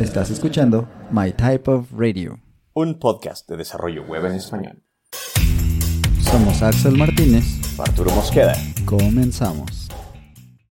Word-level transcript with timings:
Estás 0.00 0.30
escuchando 0.30 0.88
My 1.10 1.30
Type 1.32 1.70
of 1.70 1.92
Radio. 1.94 2.40
Un 2.72 2.98
podcast 2.98 3.46
de 3.46 3.58
desarrollo 3.58 4.02
web 4.04 4.24
en 4.24 4.32
español. 4.32 4.82
Somos 6.22 6.62
Axel 6.62 6.96
Martínez. 6.96 7.44
Arturo 7.78 8.10
Mosqueda. 8.12 8.54
Comenzamos. 8.86 9.90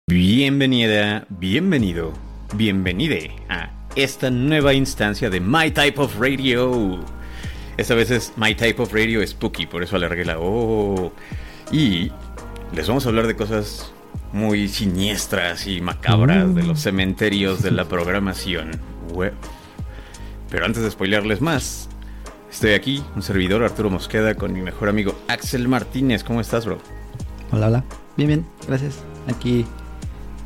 Bienvenida, 0.07 1.27
bienvenido, 1.29 2.15
bienvenide 2.55 3.31
a 3.51 3.87
esta 3.95 4.31
nueva 4.31 4.73
instancia 4.73 5.29
de 5.29 5.39
My 5.39 5.71
Type 5.71 6.01
of 6.01 6.19
Radio. 6.19 7.05
Esta 7.77 7.95
vez 7.95 8.11
es 8.11 8.33
My 8.39 8.55
Type 8.55 8.81
of 8.81 8.95
Radio 8.95 9.25
Spooky, 9.27 9.67
por 9.67 9.83
eso 9.83 9.97
alargué 9.97 10.25
la 10.25 10.39
O. 10.39 11.13
Y 11.71 12.11
les 12.73 12.89
vamos 12.89 13.05
a 13.05 13.11
hablar 13.11 13.27
de 13.27 13.37
cosas 13.37 13.93
muy 14.33 14.67
siniestras 14.69 15.67
y 15.67 15.83
macabras 15.83 16.55
de 16.55 16.63
los 16.63 16.81
cementerios 16.81 17.63
de 17.63 17.71
la 17.71 17.85
programación 17.85 18.81
web. 19.11 19.35
Pero 20.51 20.67
antes 20.67 20.83
de 20.83 20.91
spoilearles 20.91 21.41
más, 21.41 21.89
estoy 22.51 22.73
aquí, 22.73 23.05
un 23.15 23.23
servidor 23.23 23.63
Arturo 23.63 23.91
Mosqueda, 23.91 24.35
con 24.35 24.53
mi 24.53 24.63
mejor 24.63 24.89
amigo 24.89 25.15
Axel 25.29 25.69
Martínez. 25.69 26.25
¿Cómo 26.25 26.41
estás, 26.41 26.67
bro? 26.67 26.79
Hola, 27.53 27.69
hola. 27.69 27.85
Bien, 28.17 28.29
bien, 28.29 28.47
gracias. 28.67 29.03
Aquí 29.29 29.65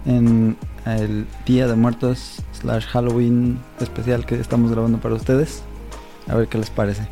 en 0.04 0.56
el 0.86 1.26
Día 1.46 1.66
de 1.66 1.74
Muertos 1.74 2.42
slash 2.52 2.84
Halloween 2.86 3.58
especial 3.80 4.26
que 4.26 4.34
estamos 4.36 4.70
grabando 4.70 4.98
para 4.98 5.14
ustedes. 5.14 5.62
A 6.28 6.34
ver 6.34 6.48
qué 6.48 6.58
les 6.58 6.70
parece. 6.70 7.06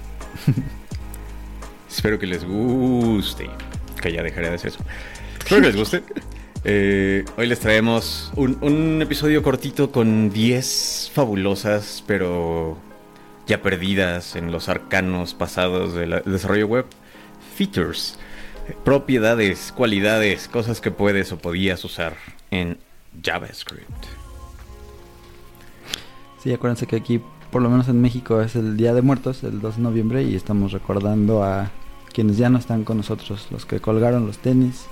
Espero 1.90 2.18
que 2.18 2.26
les 2.26 2.44
guste. 2.44 3.50
Que 4.00 4.12
ya 4.12 4.22
dejaré 4.22 4.48
de 4.48 4.54
hacer 4.54 4.68
eso. 4.68 4.80
Espero 5.38 5.60
que 5.60 5.66
les 5.68 5.76
guste. 5.76 6.02
Eh, 6.64 7.24
hoy 7.36 7.48
les 7.48 7.58
traemos 7.58 8.32
un, 8.36 8.56
un 8.60 9.02
episodio 9.02 9.42
cortito 9.42 9.90
con 9.90 10.30
10 10.30 11.10
fabulosas, 11.12 12.04
pero 12.06 12.76
ya 13.48 13.62
perdidas 13.62 14.36
en 14.36 14.52
los 14.52 14.68
arcanos 14.68 15.34
pasados 15.34 15.94
del 15.94 16.22
desarrollo 16.24 16.68
web. 16.68 16.86
Features, 17.56 18.16
propiedades, 18.84 19.72
cualidades, 19.76 20.46
cosas 20.46 20.80
que 20.80 20.92
puedes 20.92 21.32
o 21.32 21.38
podías 21.38 21.84
usar 21.84 22.14
en 22.52 22.78
JavaScript. 23.22 24.06
Sí, 26.42 26.52
acuérdense 26.52 26.86
que 26.86 26.96
aquí, 26.96 27.20
por 27.50 27.62
lo 27.62 27.70
menos 27.70 27.88
en 27.88 28.00
México, 28.00 28.40
es 28.40 28.54
el 28.54 28.76
Día 28.76 28.94
de 28.94 29.02
Muertos, 29.02 29.42
el 29.42 29.60
2 29.60 29.76
de 29.76 29.82
noviembre, 29.82 30.22
y 30.22 30.36
estamos 30.36 30.72
recordando 30.72 31.42
a 31.42 31.70
quienes 32.12 32.36
ya 32.36 32.50
no 32.50 32.58
están 32.58 32.84
con 32.84 32.98
nosotros, 32.98 33.48
los 33.50 33.66
que 33.66 33.80
colgaron 33.80 34.26
los 34.26 34.38
tenis, 34.38 34.86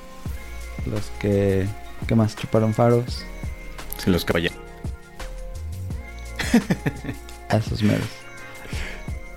los 0.86 1.10
que, 1.20 1.66
¿qué 2.06 2.14
más? 2.14 2.36
Chuparon 2.36 2.74
faros. 2.74 3.24
Sí, 3.98 4.10
los 4.10 4.24
caballeros. 4.24 4.56
A 7.48 7.56
esos 7.56 7.82
meros. 7.82 8.08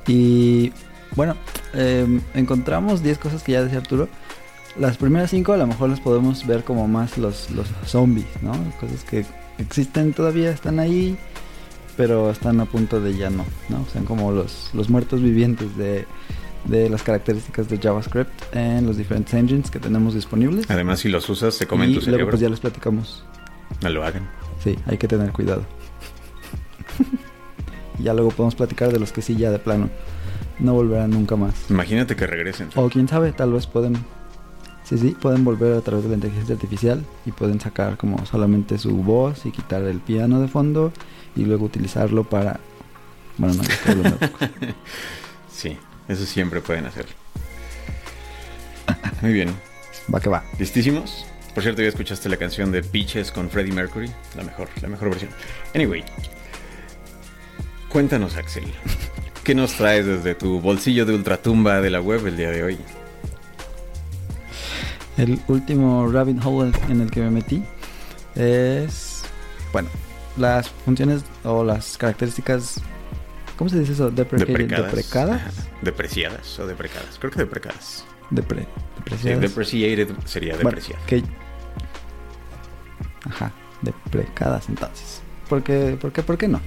Y 0.08 0.72
bueno, 1.16 1.36
eh, 1.74 2.06
encontramos 2.34 3.04
10 3.04 3.18
cosas 3.18 3.44
que 3.44 3.54
ya 3.54 3.64
decía 3.64 3.80
Arturo. 3.80 4.08
Las 4.78 4.98
primeras 4.98 5.30
5 5.32 5.54
a 5.54 5.58
lo 5.58 5.68
mejor 5.68 5.90
las 5.90 6.00
podemos 6.00 6.46
ver 6.48 6.64
como 6.64 6.88
más 6.88 7.18
los, 7.18 7.52
los 7.52 7.68
zombies, 7.86 8.26
¿no? 8.42 8.54
Cosas 8.80 9.04
que 9.04 9.26
existen 9.60 10.14
todavía, 10.14 10.50
están 10.50 10.80
ahí, 10.80 11.18
pero 11.96 12.32
están 12.32 12.60
a 12.60 12.66
punto 12.66 13.00
de 13.00 13.16
ya 13.16 13.30
no, 13.30 13.46
¿no? 13.70 13.86
Son 13.94 14.06
como 14.06 14.32
los, 14.32 14.72
los 14.74 14.90
muertos 14.90 15.22
vivientes 15.22 15.78
de, 15.78 16.08
de 16.66 16.90
las 16.90 17.04
características 17.04 17.68
de 17.70 17.78
JavaScript 17.78 18.56
en 18.56 18.86
los 18.86 18.98
diferentes 18.98 19.34
engines 19.34 19.70
que 19.70 19.80
tenemos 19.80 20.14
disponibles. 20.14 20.70
Además, 20.70 21.00
si 21.00 21.10
los 21.10 21.28
usas, 21.30 21.54
se 21.56 21.68
comen 21.68 21.90
y 21.90 21.94
tu 21.94 22.00
luego 22.00 22.12
cerebro. 22.12 22.30
pues 22.32 22.42
ya 22.42 22.50
les 22.50 22.60
platicamos. 22.60 23.24
No 23.82 23.90
lo 23.90 24.04
hagan. 24.04 24.30
Sí, 24.64 24.78
hay 24.86 24.98
que 24.98 25.08
tener 25.08 25.32
cuidado. 25.32 25.66
y 28.00 28.04
ya 28.04 28.14
luego 28.14 28.32
podemos 28.32 28.56
platicar 28.56 28.92
de 28.92 29.00
los 29.00 29.12
que 29.12 29.22
sí 29.22 29.36
ya 29.36 29.52
de 29.52 29.60
plano 29.60 29.90
no 30.60 30.74
volverán 30.74 31.12
nunca 31.12 31.36
más. 31.36 31.70
Imagínate 31.70 32.16
que 32.16 32.28
regresen. 32.28 32.70
O 32.76 32.90
quién 32.90 33.08
sabe, 33.08 33.32
tal 33.32 33.54
vez 33.54 33.68
pueden. 33.68 33.96
Sí, 34.84 34.98
sí, 34.98 35.16
pueden 35.20 35.46
volver 35.46 35.78
a 35.78 35.82
través 35.82 36.04
de 36.04 36.10
la 36.10 36.16
inteligencia 36.16 36.56
artificial 36.56 37.04
y 37.26 37.32
pueden 37.32 37.60
sacar 37.60 37.98
como 37.98 38.26
solamente 38.26 38.78
su 38.78 38.98
voz 38.98 39.46
y 39.46 39.52
quitar 39.52 39.84
el 39.84 40.00
piano 40.00 40.42
de 40.42 40.48
fondo 40.48 40.92
y 41.36 41.46
luego 41.46 41.66
utilizarlo 41.66 42.24
para. 42.24 42.60
Bueno, 43.38 43.56
no. 43.56 44.18
Sí, 45.50 45.78
eso 46.14 46.26
siempre 46.26 46.62
pueden 46.62 46.86
hacer. 46.86 47.06
Muy 49.22 49.34
bien. 49.34 49.56
Va 50.14 50.20
que 50.20 50.30
va. 50.30 50.44
¿Listísimos? 50.60 51.26
Por 51.54 51.64
cierto, 51.64 51.82
ya 51.82 51.90
escuchaste 51.90 52.30
la 52.30 52.38
canción 52.38 52.72
de 52.72 52.82
Peaches 52.82 53.32
con 53.32 53.50
Freddie 53.50 53.74
Mercury. 53.74 54.12
La 54.36 54.44
mejor, 54.44 54.70
la 54.82 54.88
mejor 54.88 55.10
versión. 55.10 55.32
Anyway. 55.76 56.04
Cuéntanos, 57.90 58.36
Axel. 58.38 58.66
¿Qué 59.44 59.54
nos 59.54 59.74
traes 59.74 60.06
desde 60.06 60.36
tu 60.36 60.60
bolsillo 60.60 61.06
de 61.06 61.14
ultratumba 61.14 61.82
de 61.82 61.90
la 61.90 62.02
web 62.02 62.26
el 62.26 62.38
día 62.38 62.50
de 62.50 62.64
hoy? 62.64 62.78
El 65.18 65.40
último 65.48 66.10
rabbit 66.12 66.44
hole 66.44 66.72
en 66.90 67.02
el 67.02 67.12
que 67.12 67.20
me 67.20 67.30
metí 67.30 67.64
es. 68.36 69.24
Bueno, 69.72 69.90
las 70.38 70.70
funciones 70.70 71.24
o 71.44 71.64
las 71.64 71.98
características. 71.98 72.82
¿Cómo 73.58 73.70
se 73.70 73.80
dice 73.80 73.94
eso? 73.94 74.12
Deprecated- 74.12 74.86
Deprecadas. 74.86 75.68
Depreciadas 75.82 76.60
o 76.60 76.68
deprecadas. 76.68 77.18
Creo 77.20 77.32
que 77.32 77.40
deprecadas. 77.40 78.06
Depre, 78.30 78.62
Sí, 78.64 78.68
depreciadas. 78.98 79.42
depreciated 79.42 80.08
sería 80.26 80.54
Bueno, 80.56 80.70
depreciada. 80.72 81.06
que... 81.06 81.24
Ajá, 83.26 83.52
deprecadas 83.82 84.70
entonces. 84.70 85.22
¿Por 85.50 85.64
qué, 85.64 85.98
por 86.00 86.12
qué, 86.12 86.24
por 86.24 86.38
qué 86.38 86.48
no? 86.48 86.60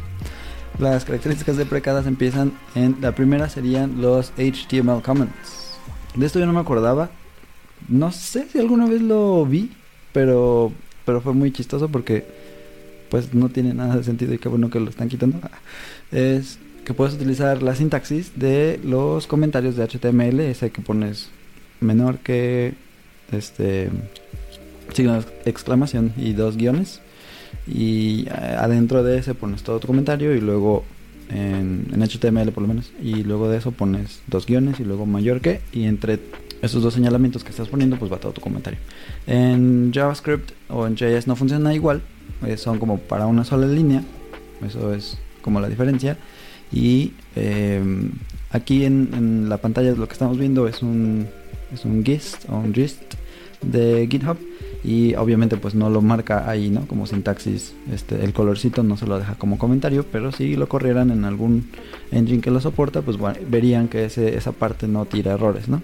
Las 0.79 1.05
características 1.05 1.57
deprecadas 1.57 2.07
empiezan 2.07 2.53
en... 2.75 2.97
La 3.01 3.15
primera 3.15 3.49
serían 3.49 4.01
los 4.01 4.33
HTML 4.37 5.03
comments. 5.03 5.79
De 6.15 6.27
esto 6.27 6.39
yo 6.39 6.47
no 6.47 6.53
me 6.53 6.61
acordaba. 6.61 7.11
No 7.89 8.13
sé 8.13 8.47
si 8.51 8.59
alguna 8.59 8.87
vez 8.87 9.03
lo 9.03 9.45
vi, 9.45 9.73
pero, 10.13 10.73
pero 11.05 11.21
fue 11.21 11.33
muy 11.35 11.51
chistoso 11.53 11.89
porque 11.89 12.27
pues 13.11 13.33
no 13.35 13.49
tiene 13.49 13.73
nada 13.73 13.97
de 13.97 14.05
sentido 14.05 14.35
y 14.35 14.39
qué 14.39 14.49
bueno 14.49 14.69
que 14.71 14.81
lo 14.81 14.91
están 14.91 15.09
quitando. 15.09 15.41
Es 16.13 16.59
que 16.87 16.95
puedes 16.95 17.15
utilizar 17.15 17.65
la 17.65 17.75
sintaxis 17.75 18.39
de 18.39 18.79
los 18.85 19.27
comentarios 19.27 19.75
de 19.75 19.83
HTML, 19.83 20.39
ese 20.39 20.71
que 20.71 20.81
pones 20.81 21.31
menor 21.81 22.19
que 22.19 22.75
este 23.33 23.91
signo 24.93 25.21
de 25.21 25.27
exclamación 25.51 26.13
y 26.17 26.33
dos 26.33 26.57
guiones. 26.57 27.01
Y 27.67 28.29
eh, 28.29 28.57
adentro 28.57 29.03
de 29.03 29.19
ese 29.19 29.35
pones 29.35 29.65
todo 29.65 29.81
tu 29.81 29.89
comentario 29.89 30.33
y 30.37 30.41
luego 30.41 30.85
en, 31.29 31.89
en 31.93 32.03
HTML 32.03 32.53
por 32.53 32.63
lo 32.63 32.69
menos. 32.69 32.93
Y 33.03 33.25
luego 33.25 33.49
de 33.49 33.59
eso 33.59 33.73
pones 33.73 34.23
dos 34.29 34.47
guiones 34.47 34.79
y 34.79 34.85
luego 34.85 35.07
mayor 35.07 35.41
que. 35.41 35.63
Y 35.73 35.87
entre 35.87 36.21
esos 36.63 36.85
dos 36.85 36.95
señalamientos 36.95 37.43
que 37.43 37.51
estás 37.51 37.67
poniendo 37.67 37.99
pues 37.99 38.13
va 38.13 38.19
todo 38.19 38.31
tu 38.31 38.41
comentario. 38.41 38.79
En 39.27 39.91
JavaScript 39.93 40.53
o 40.69 40.87
en 40.87 40.95
JS 40.95 41.27
no 41.27 41.35
funciona 41.35 41.75
igual 41.75 42.01
eh, 42.47 42.57
son 42.57 42.79
como 42.79 42.99
para 42.99 43.27
una 43.27 43.45
sola 43.45 43.67
línea. 43.67 44.05
Eso 44.65 44.95
es 44.95 45.19
como 45.43 45.59
la 45.59 45.69
diferencia 45.69 46.17
y 46.73 47.13
eh, 47.35 47.83
aquí 48.51 48.85
en, 48.85 49.11
en 49.15 49.49
la 49.49 49.59
pantalla 49.59 49.93
lo 49.93 50.07
que 50.07 50.13
estamos 50.13 50.39
viendo 50.39 50.67
es 50.67 50.83
un 50.83 51.27
es 51.73 51.85
un 51.85 52.05
gist 52.05 52.49
o 52.49 52.57
un 52.59 52.75
gist 52.75 53.03
de 53.63 54.07
GitHub 54.11 54.37
y 54.85 55.15
obviamente 55.15 55.57
pues 55.57 55.75
no 55.75 55.91
lo 55.91 56.01
marca 56.01 56.49
ahí, 56.49 56.71
¿no? 56.71 56.87
Como 56.87 57.07
sintaxis, 57.07 57.75
este 57.93 58.25
el 58.25 58.33
colorcito 58.33 58.83
no 58.83 58.97
se 58.97 59.07
lo 59.07 59.19
deja 59.19 59.35
como 59.35 59.59
comentario, 59.59 60.05
pero 60.11 60.31
si 60.31 60.55
lo 60.55 60.69
corrieran 60.69 61.11
en 61.11 61.25
algún 61.25 61.71
engine 62.13 62.41
que 62.41 62.51
lo 62.51 62.61
soporta, 62.61 63.03
pues 63.03 63.17
bueno, 63.17 63.39
verían 63.49 63.89
que 63.89 64.05
ese, 64.05 64.37
esa 64.37 64.53
parte 64.53 64.87
no 64.87 65.05
tira 65.07 65.33
errores, 65.33 65.69
¿no? 65.69 65.83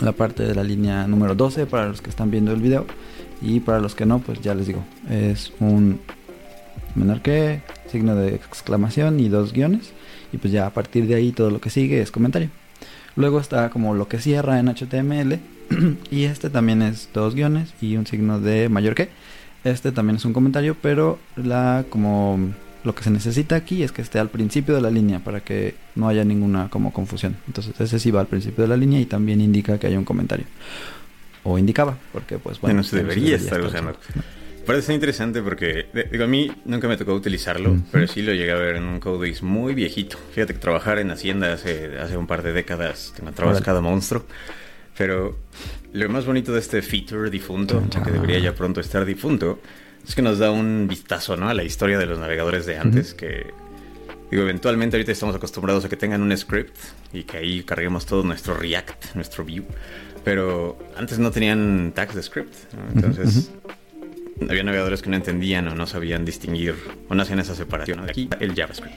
La 0.00 0.12
parte 0.12 0.44
de 0.44 0.54
la 0.54 0.62
línea 0.62 1.06
número 1.06 1.34
12 1.34 1.66
para 1.66 1.88
los 1.88 2.00
que 2.00 2.10
están 2.10 2.30
viendo 2.30 2.52
el 2.52 2.60
video 2.60 2.86
y 3.40 3.60
para 3.60 3.80
los 3.80 3.94
que 3.94 4.06
no, 4.06 4.20
pues 4.20 4.40
ya 4.40 4.54
les 4.54 4.68
digo, 4.68 4.84
es 5.10 5.52
un 5.58 6.00
menor 6.94 7.20
que, 7.20 7.60
signo 7.90 8.14
de 8.14 8.34
exclamación 8.34 9.20
y 9.20 9.28
dos 9.28 9.52
guiones 9.52 9.92
y 10.32 10.38
pues 10.38 10.52
ya 10.52 10.66
a 10.66 10.70
partir 10.70 11.06
de 11.06 11.14
ahí 11.14 11.32
todo 11.32 11.50
lo 11.50 11.60
que 11.60 11.70
sigue 11.70 12.00
es 12.00 12.10
comentario. 12.10 12.48
Luego 13.16 13.40
está 13.40 13.70
como 13.70 13.94
lo 13.94 14.08
que 14.08 14.18
cierra 14.18 14.58
en 14.58 14.68
HTML. 14.68 15.38
y 16.10 16.24
este 16.24 16.50
también 16.50 16.82
es 16.82 17.08
dos 17.12 17.34
guiones 17.34 17.74
y 17.80 17.96
un 17.96 18.06
signo 18.06 18.40
de 18.40 18.68
mayor 18.68 18.94
que. 18.94 19.10
Este 19.64 19.92
también 19.92 20.16
es 20.16 20.24
un 20.24 20.32
comentario, 20.32 20.76
pero 20.80 21.18
la 21.36 21.84
como 21.88 22.52
lo 22.82 22.94
que 22.94 23.04
se 23.04 23.10
necesita 23.10 23.54
aquí 23.54 23.84
es 23.84 23.92
que 23.92 24.02
esté 24.02 24.18
al 24.18 24.28
principio 24.28 24.74
de 24.74 24.80
la 24.80 24.90
línea 24.90 25.20
para 25.20 25.40
que 25.40 25.76
no 25.94 26.08
haya 26.08 26.24
ninguna 26.24 26.68
como 26.68 26.92
confusión. 26.92 27.36
Entonces 27.46 27.78
ese 27.78 28.00
sí 28.00 28.10
va 28.10 28.20
al 28.20 28.26
principio 28.26 28.62
de 28.62 28.68
la 28.68 28.76
línea 28.76 29.00
y 29.00 29.06
también 29.06 29.40
indica 29.40 29.78
que 29.78 29.86
hay 29.86 29.96
un 29.96 30.04
comentario. 30.04 30.46
O 31.44 31.58
indicaba, 31.58 31.96
porque 32.12 32.38
pues 32.38 32.60
bueno. 32.60 32.76
Bueno, 32.76 32.82
se 32.82 32.96
ya 32.96 33.02
no 33.02 33.08
debería 33.08 33.36
estar 33.36 33.60
usando. 33.60 33.96
Parece 34.66 34.94
interesante 34.94 35.42
porque, 35.42 35.86
digo, 36.10 36.24
a 36.24 36.26
mí 36.28 36.50
nunca 36.64 36.86
me 36.88 36.96
tocó 36.96 37.14
utilizarlo, 37.14 37.72
Ujú. 37.72 37.82
pero 37.90 38.06
sí 38.06 38.22
lo 38.22 38.32
llegué 38.32 38.52
a 38.52 38.56
ver 38.56 38.76
en 38.76 38.84
un 38.84 39.00
codebase 39.00 39.44
muy 39.44 39.74
viejito. 39.74 40.18
Fíjate 40.32 40.52
que 40.54 40.60
trabajar 40.60 40.98
en 40.98 41.10
Hacienda 41.10 41.52
hace, 41.52 41.98
hace 41.98 42.16
un 42.16 42.26
par 42.26 42.42
de 42.42 42.52
décadas 42.52 43.12
te 43.14 43.22
encontrabas 43.22 43.56
Órale. 43.56 43.64
cada 43.66 43.80
monstruo. 43.80 44.24
Pero 44.96 45.38
lo 45.92 46.08
más 46.10 46.26
bonito 46.26 46.52
de 46.52 46.60
este 46.60 46.80
feature 46.82 47.28
difunto, 47.30 47.82
que 48.04 48.10
debería 48.10 48.38
ya 48.38 48.54
pronto 48.54 48.80
estar 48.80 49.04
difunto, 49.04 49.60
Es 50.06 50.14
que 50.16 50.22
nos 50.22 50.38
da 50.40 50.50
un 50.50 50.86
vistazo, 50.88 51.36
¿no? 51.36 51.48
A 51.48 51.54
la 51.54 51.62
historia 51.62 51.96
de 51.98 52.06
los 52.06 52.18
navegadores 52.18 52.66
de 52.66 52.76
antes, 52.76 53.14
que 53.14 53.46
digo, 54.32 54.42
eventualmente 54.42 54.96
ahorita 54.96 55.12
estamos 55.12 55.34
acostumbrados 55.36 55.84
a 55.84 55.88
que 55.88 55.96
tengan 55.96 56.20
un 56.22 56.36
script 56.36 56.76
y 57.12 57.22
que 57.22 57.36
ahí 57.38 57.62
carguemos 57.62 58.04
todo 58.04 58.22
nuestro 58.24 58.54
React, 58.56 59.14
nuestro 59.14 59.44
Vue. 59.44 59.62
Pero 60.24 60.76
antes 60.96 61.18
no 61.20 61.30
tenían 61.30 61.92
tags 61.94 62.14
de 62.16 62.22
script. 62.22 62.52
¿no? 62.74 62.92
Entonces, 63.00 63.50
había 64.48 64.62
navegadores 64.62 65.02
que 65.02 65.10
no 65.10 65.16
entendían 65.16 65.68
o 65.68 65.74
no 65.74 65.86
sabían 65.86 66.24
distinguir 66.24 66.74
o 67.08 67.14
no 67.14 67.22
hacían 67.22 67.38
esa 67.38 67.54
separación. 67.54 68.00
aquí 68.00 68.28
el 68.40 68.54
JavaScript. 68.54 68.96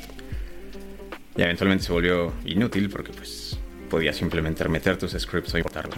Y 1.37 1.41
eventualmente 1.41 1.85
se 1.85 1.91
volvió 1.91 2.33
inútil 2.45 2.89
porque 2.89 3.11
pues 3.11 3.57
podías 3.89 4.15
simplemente 4.15 4.67
meter 4.69 4.97
tus 4.97 5.11
scripts 5.11 5.53
o 5.53 5.57
importarlos. 5.57 5.97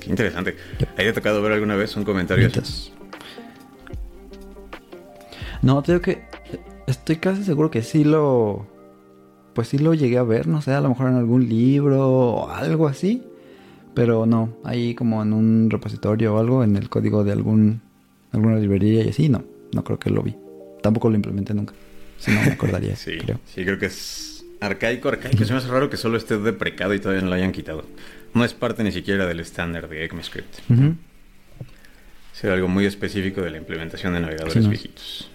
Qué 0.00 0.10
interesante. 0.10 0.56
¿Ahí 0.96 1.04
te 1.04 1.08
ha 1.08 1.12
tocado 1.12 1.42
ver 1.42 1.52
alguna 1.52 1.76
vez 1.76 1.96
un 1.96 2.04
comentario 2.04 2.48
así? 2.48 2.92
No, 5.62 5.82
digo 5.82 6.00
que 6.00 6.22
estoy 6.86 7.16
casi 7.16 7.42
seguro 7.44 7.70
que 7.70 7.82
sí 7.82 8.04
lo. 8.04 8.66
Pues 9.52 9.68
sí 9.68 9.78
lo 9.78 9.94
llegué 9.94 10.18
a 10.18 10.22
ver, 10.22 10.46
no 10.46 10.62
sé, 10.62 10.72
a 10.72 10.80
lo 10.80 10.90
mejor 10.90 11.08
en 11.08 11.16
algún 11.16 11.48
libro 11.48 12.08
o 12.08 12.50
algo 12.50 12.86
así. 12.86 13.22
Pero 13.96 14.26
no, 14.26 14.56
ahí 14.62 14.94
como 14.94 15.22
en 15.22 15.32
un 15.32 15.68
repositorio 15.70 16.34
o 16.34 16.38
algo, 16.38 16.62
en 16.62 16.76
el 16.76 16.88
código 16.88 17.24
de 17.24 17.32
algún 17.32 17.80
alguna 18.30 18.56
librería 18.58 19.02
y 19.04 19.08
así, 19.08 19.28
no, 19.28 19.42
no 19.72 19.82
creo 19.82 19.98
que 19.98 20.10
lo 20.10 20.22
vi. 20.22 20.36
Tampoco 20.82 21.08
lo 21.10 21.16
implementé 21.16 21.54
nunca. 21.54 21.72
Si 22.18 22.30
no 22.30 22.40
me 22.42 22.52
acordaría, 22.52 22.94
Sí, 22.96 23.16
creo. 23.18 23.40
sí, 23.46 23.64
creo 23.64 23.78
que 23.78 23.86
es 23.86 24.44
arcaico, 24.60 25.08
arcaico. 25.08 25.44
Se 25.44 25.52
me 25.52 25.58
hace 25.58 25.68
raro 25.68 25.88
que 25.90 25.96
solo 25.96 26.16
esté 26.18 26.38
deprecado 26.38 26.92
y 26.94 27.00
todavía 27.00 27.22
no 27.22 27.28
lo 27.30 27.34
hayan 27.34 27.52
quitado. 27.52 27.84
No 28.34 28.44
es 28.44 28.52
parte 28.54 28.84
ni 28.84 28.92
siquiera 28.92 29.26
del 29.26 29.40
estándar 29.40 29.88
de 29.88 30.04
ECMAScript. 30.04 30.54
Será 32.32 32.52
algo 32.54 32.68
muy 32.68 32.84
específico 32.84 33.40
de 33.40 33.50
la 33.50 33.56
implementación 33.56 34.12
de 34.12 34.20
navegadores 34.20 34.52
Sí, 34.52 34.60
no. 34.60 34.68
viejitos. 34.68 35.30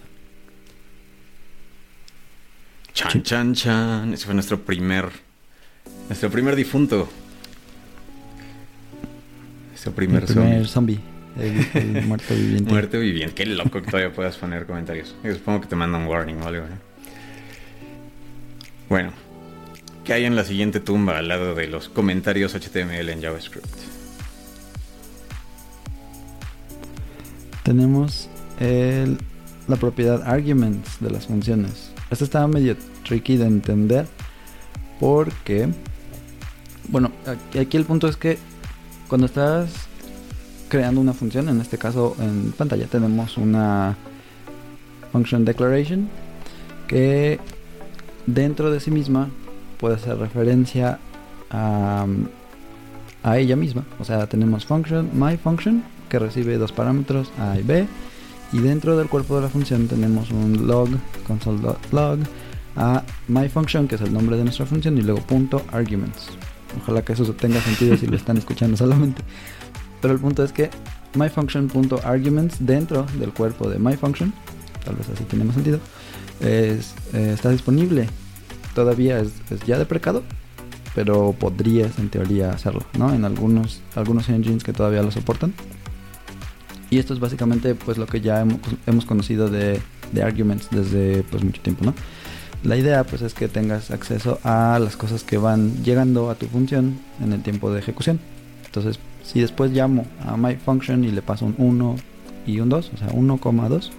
Chan, 2.94 3.22
chan, 3.22 3.54
chan. 3.54 4.14
Ese 4.14 4.24
fue 4.26 4.34
nuestro 4.34 4.60
primer. 4.60 5.08
Nuestro 6.08 6.30
primer 6.30 6.54
difunto. 6.54 7.08
Primer, 9.90 10.22
el 10.22 10.28
primer 10.28 10.66
zombie. 10.68 11.00
zombie, 11.36 11.66
el, 11.74 11.96
el 11.98 12.02
muerto 12.06 12.34
viviente. 12.34 12.70
Muerte 12.70 12.98
viviente. 12.98 13.34
Qué 13.34 13.46
loco 13.46 13.82
que 13.82 13.90
todavía 13.90 14.12
puedas 14.12 14.36
poner 14.36 14.66
comentarios. 14.66 15.14
Yo 15.24 15.34
supongo 15.34 15.62
que 15.62 15.66
te 15.68 15.76
mandan 15.76 16.06
warning 16.06 16.36
o 16.42 16.46
algo, 16.46 16.62
¿no? 16.66 16.76
Bueno. 18.88 19.12
¿Qué 20.04 20.12
hay 20.14 20.24
en 20.24 20.34
la 20.34 20.42
siguiente 20.44 20.80
tumba 20.80 21.18
al 21.18 21.28
lado 21.28 21.54
de 21.54 21.68
los 21.68 21.88
comentarios 21.88 22.54
HTML 22.56 23.08
en 23.08 23.22
JavaScript? 23.22 23.66
Tenemos 27.62 28.28
el- 28.58 29.18
la 29.68 29.76
propiedad 29.76 30.22
arguments 30.24 30.98
de 31.00 31.10
las 31.10 31.26
funciones. 31.26 31.92
Esta 32.10 32.24
está 32.24 32.46
medio 32.48 32.76
tricky 33.04 33.36
de 33.36 33.46
entender 33.46 34.06
porque, 34.98 35.68
bueno, 36.88 37.12
aquí 37.58 37.76
el 37.76 37.84
punto 37.84 38.08
es 38.08 38.16
que 38.16 38.38
cuando 39.12 39.26
estás 39.26 39.68
creando 40.70 40.98
una 40.98 41.12
función, 41.12 41.46
en 41.50 41.60
este 41.60 41.76
caso 41.76 42.16
en 42.18 42.50
pantalla 42.52 42.86
tenemos 42.86 43.36
una 43.36 43.94
function 45.12 45.44
declaration 45.44 46.08
que 46.86 47.38
dentro 48.26 48.70
de 48.70 48.80
sí 48.80 48.90
misma 48.90 49.28
puede 49.78 49.96
hacer 49.96 50.16
referencia 50.16 50.98
a, 51.50 52.06
ella 53.34 53.54
misma. 53.54 53.84
O 54.00 54.04
sea, 54.06 54.26
tenemos 54.28 54.64
function, 54.64 55.10
my 55.12 55.36
function, 55.36 55.84
que 56.08 56.18
recibe 56.18 56.56
dos 56.56 56.72
parámetros 56.72 57.30
A 57.38 57.58
y 57.58 57.62
B. 57.62 57.86
Y 58.54 58.60
dentro 58.60 58.96
del 58.96 59.10
cuerpo 59.10 59.36
de 59.36 59.42
la 59.42 59.48
función 59.50 59.88
tenemos 59.88 60.30
un 60.30 60.66
log, 60.66 60.88
console.log, 61.26 62.20
a 62.76 63.02
my 63.28 63.46
function, 63.50 63.86
que 63.88 63.96
es 63.96 64.00
el 64.00 64.14
nombre 64.14 64.38
de 64.38 64.44
nuestra 64.44 64.64
función, 64.64 64.96
y 64.96 65.02
luego 65.02 65.20
punto 65.20 65.60
arguments. 65.70 66.30
Ojalá 66.80 67.02
que 67.02 67.12
eso 67.12 67.24
tenga 67.34 67.60
sentido 67.60 67.96
si 67.96 68.06
lo 68.06 68.16
están 68.16 68.36
escuchando 68.36 68.76
solamente. 68.76 69.22
Pero 70.00 70.14
el 70.14 70.20
punto 70.20 70.42
es 70.42 70.52
que 70.52 70.70
my 71.14 71.28
function.arguments 71.28 72.56
dentro 72.60 73.06
del 73.18 73.32
cuerpo 73.32 73.68
de 73.68 73.78
my 73.78 73.96
function, 73.96 74.32
tal 74.84 74.96
vez 74.96 75.08
así 75.08 75.24
tiene 75.24 75.44
más 75.44 75.54
sentido, 75.54 75.78
eh, 76.40 76.80
está 77.12 77.50
disponible. 77.50 78.08
Todavía 78.74 79.20
es, 79.20 79.32
es 79.50 79.60
ya 79.66 79.78
deprecado, 79.78 80.22
pero 80.94 81.34
podrías 81.38 81.98
en 81.98 82.08
teoría 82.08 82.50
hacerlo, 82.50 82.82
¿no? 82.98 83.12
En 83.12 83.24
algunos, 83.24 83.80
algunos 83.94 84.28
engines 84.28 84.64
que 84.64 84.72
todavía 84.72 85.02
lo 85.02 85.10
soportan. 85.10 85.54
Y 86.90 86.98
esto 86.98 87.14
es 87.14 87.20
básicamente 87.20 87.74
pues 87.74 87.96
lo 87.96 88.06
que 88.06 88.20
ya 88.20 88.40
hemos, 88.40 88.58
hemos 88.86 89.06
conocido 89.06 89.48
de, 89.48 89.80
de 90.12 90.22
arguments 90.22 90.68
desde 90.70 91.22
pues 91.22 91.42
mucho 91.42 91.62
tiempo, 91.62 91.84
¿no? 91.84 91.94
La 92.64 92.76
idea 92.76 93.04
pues 93.04 93.22
es 93.22 93.34
que 93.34 93.48
tengas 93.48 93.90
acceso 93.90 94.38
a 94.44 94.78
las 94.78 94.96
cosas 94.96 95.24
que 95.24 95.36
van 95.36 95.82
llegando 95.82 96.30
a 96.30 96.36
tu 96.36 96.46
función 96.46 97.00
en 97.22 97.32
el 97.32 97.42
tiempo 97.42 97.72
de 97.72 97.80
ejecución. 97.80 98.20
Entonces, 98.66 99.00
si 99.24 99.40
después 99.40 99.72
llamo 99.72 100.06
a 100.24 100.36
my 100.36 100.56
function 100.56 101.04
y 101.04 101.10
le 101.10 101.22
paso 101.22 101.46
un 101.46 101.54
1 101.58 101.96
y 102.46 102.60
un 102.60 102.68
2, 102.68 102.90
o 102.94 102.96
sea, 102.96 103.08
1,2 103.08 103.90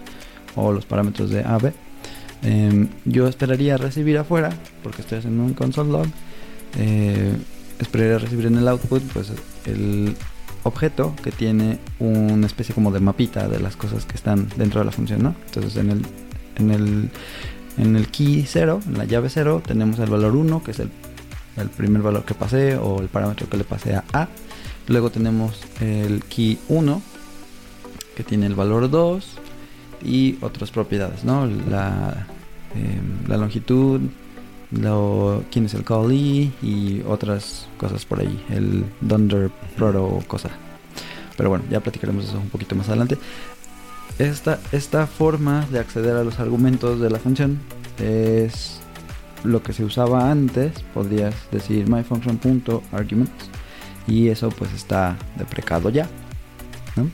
o 0.55 0.71
los 0.71 0.85
parámetros 0.85 1.29
de 1.29 1.43
A, 1.43 1.57
B, 1.57 1.73
eh, 2.43 2.87
yo 3.05 3.27
esperaría 3.27 3.77
recibir 3.77 4.17
afuera, 4.17 4.49
porque 4.81 5.01
estoy 5.01 5.19
haciendo 5.19 5.43
un 5.43 5.53
console 5.53 5.91
log, 5.91 6.07
eh, 6.77 7.35
esperaría 7.79 8.17
recibir 8.17 8.45
en 8.45 8.57
el 8.57 8.67
output 8.67 9.01
pues 9.13 9.31
el 9.65 10.15
objeto 10.63 11.13
que 11.21 11.31
tiene 11.31 11.79
una 11.99 12.47
especie 12.47 12.73
como 12.73 12.91
de 12.91 12.99
mapita 12.99 13.47
de 13.47 13.59
las 13.59 13.75
cosas 13.75 14.05
que 14.05 14.15
están 14.15 14.47
dentro 14.57 14.79
de 14.79 14.85
la 14.85 14.91
función, 14.91 15.23
¿no? 15.23 15.35
Entonces 15.47 15.75
en 15.77 15.91
el 15.91 16.01
en 16.55 16.71
el 16.71 17.09
en 17.77 17.95
el 17.95 18.07
key 18.09 18.45
0, 18.47 18.81
en 18.87 18.97
la 18.97 19.05
llave 19.05 19.29
0, 19.29 19.61
tenemos 19.65 19.99
el 19.99 20.09
valor 20.09 20.35
1, 20.35 20.63
que 20.63 20.71
es 20.71 20.79
el, 20.79 20.89
primer 21.77 22.01
valor 22.01 22.25
que 22.25 22.33
pasé 22.33 22.75
o 22.75 22.99
el 22.99 23.07
parámetro 23.07 23.47
que 23.49 23.57
le 23.57 23.63
pasé 23.63 23.95
a 23.95 24.03
A. 24.13 24.27
Luego 24.87 25.09
tenemos 25.09 25.61
el 25.79 26.23
key 26.25 26.59
1, 26.69 27.01
que 28.15 28.23
tiene 28.23 28.45
el 28.45 28.55
valor 28.55 28.89
2 28.89 29.25
y 30.03 30.37
otras 30.41 30.71
propiedades, 30.71 31.23
¿no? 31.23 31.45
La, 31.47 32.27
la 33.27 33.37
longitud, 33.37 34.01
lo, 34.71 35.43
quién 35.51 35.65
es 35.65 35.73
el 35.73 35.83
callee 35.83 36.51
y 36.61 37.01
otras 37.07 37.67
cosas 37.77 38.05
por 38.05 38.19
ahí, 38.19 38.43
el 38.49 38.85
dunder 39.01 39.51
proto 39.75 40.23
cosa. 40.27 40.49
Pero 41.35 41.49
bueno, 41.49 41.65
ya 41.69 41.79
platicaremos 41.79 42.25
eso 42.25 42.37
un 42.37 42.49
poquito 42.49 42.75
más 42.75 42.87
adelante. 42.89 43.17
Esta, 44.19 44.59
esta 44.71 45.07
forma 45.07 45.65
de 45.71 45.79
acceder 45.79 46.15
a 46.15 46.23
los 46.23 46.39
argumentos 46.39 46.99
de 46.99 47.09
la 47.09 47.19
función 47.19 47.59
es 47.99 48.79
lo 49.43 49.61
que 49.63 49.73
se 49.73 49.83
usaba 49.83 50.31
antes, 50.31 50.83
podrías 50.93 51.35
decir 51.51 51.89
myfunction.arguments 51.89 53.49
y 54.07 54.29
eso 54.29 54.49
pues 54.49 54.71
está 54.73 55.17
deprecado 55.37 55.89
ya. 55.89 56.07
¿no? 56.95 57.09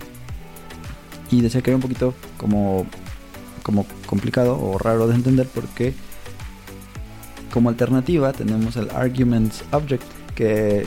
Y 1.31 1.41
decía 1.41 1.61
que 1.61 1.71
era 1.71 1.77
un 1.77 1.81
poquito 1.81 2.13
como, 2.37 2.85
como 3.63 3.85
complicado 4.05 4.59
o 4.59 4.77
raro 4.77 5.07
de 5.07 5.15
entender 5.15 5.47
porque 5.47 5.93
como 7.51 7.69
alternativa 7.69 8.33
tenemos 8.33 8.75
el 8.75 8.89
arguments 8.91 9.63
object 9.71 10.03
que 10.35 10.85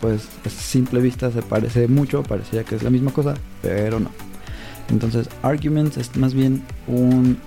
pues 0.00 0.28
a 0.44 0.50
simple 0.50 1.00
vista 1.00 1.30
se 1.30 1.42
parece 1.42 1.86
mucho, 1.86 2.22
parecía 2.24 2.64
que 2.64 2.74
es 2.74 2.82
la 2.82 2.90
misma 2.90 3.12
cosa, 3.12 3.34
pero 3.62 4.00
no. 4.00 4.10
Entonces 4.90 5.28
arguments 5.42 5.96
es 5.96 6.16
más 6.16 6.34
bien 6.34 6.62
un 6.86 7.38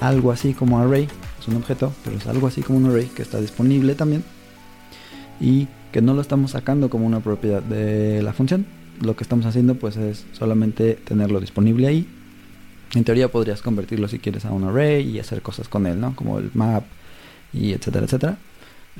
algo 0.00 0.30
así 0.30 0.54
como 0.54 0.78
array, 0.78 1.08
es 1.40 1.48
un 1.48 1.56
objeto, 1.56 1.92
pero 2.04 2.16
es 2.16 2.26
algo 2.26 2.46
así 2.46 2.62
como 2.62 2.78
un 2.78 2.86
array 2.86 3.06
que 3.06 3.22
está 3.22 3.40
disponible 3.40 3.94
también 3.94 4.22
y 5.40 5.68
que 5.92 6.02
no 6.02 6.14
lo 6.14 6.20
estamos 6.20 6.52
sacando 6.52 6.90
como 6.90 7.06
una 7.06 7.20
propiedad 7.20 7.62
de 7.62 8.22
la 8.22 8.32
función. 8.32 8.66
Lo 9.00 9.16
que 9.16 9.22
estamos 9.22 9.46
haciendo 9.46 9.76
pues 9.76 9.96
es 9.96 10.26
solamente 10.32 10.94
tenerlo 10.94 11.40
disponible 11.40 11.86
ahí. 11.86 12.06
En 12.94 13.04
teoría 13.04 13.28
podrías 13.28 13.62
convertirlo 13.62 14.08
si 14.08 14.18
quieres 14.18 14.44
a 14.44 14.52
un 14.52 14.64
array 14.64 15.08
y 15.08 15.20
hacer 15.20 15.42
cosas 15.42 15.68
con 15.68 15.86
él, 15.86 16.00
¿no? 16.00 16.16
Como 16.16 16.38
el 16.38 16.50
map 16.54 16.84
y 17.52 17.72
etcétera, 17.72 18.06
etcétera. 18.06 18.38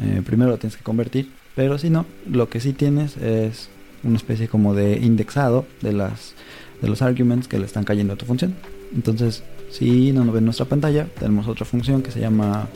Eh, 0.01 0.23
primero 0.25 0.51
lo 0.51 0.59
tienes 0.59 0.77
que 0.77 0.85
convertir, 0.85 1.33
pero 1.57 1.79
si 1.79 1.91
no, 1.91 2.07
lo 2.31 2.49
que 2.49 2.61
sí 2.61 2.73
tienes 2.73 3.17
es 3.17 3.69
una 4.05 4.17
especie 4.17 4.47
como 4.47 4.75
de 4.75 4.99
indexado 4.99 5.67
de 5.81 5.93
las 5.93 6.35
de 6.81 6.89
los 6.89 7.03
arguments 7.03 7.49
que 7.49 7.59
le 7.59 7.67
están 7.67 7.85
cayendo 7.85 8.15
a 8.15 8.17
tu 8.17 8.27
función. 8.27 8.55
Entonces, 8.95 9.43
si 9.71 10.13
no 10.13 10.25
nos 10.25 10.35
ven 10.35 10.45
nuestra 10.45 10.67
pantalla, 10.67 11.07
tenemos 11.19 11.49
otra 11.49 11.65
función 11.65 12.03
que 12.03 12.11
se 12.11 12.21
llama 12.21 12.69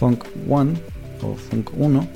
func1 0.00 0.74
o 1.22 1.36
func1 1.36 2.06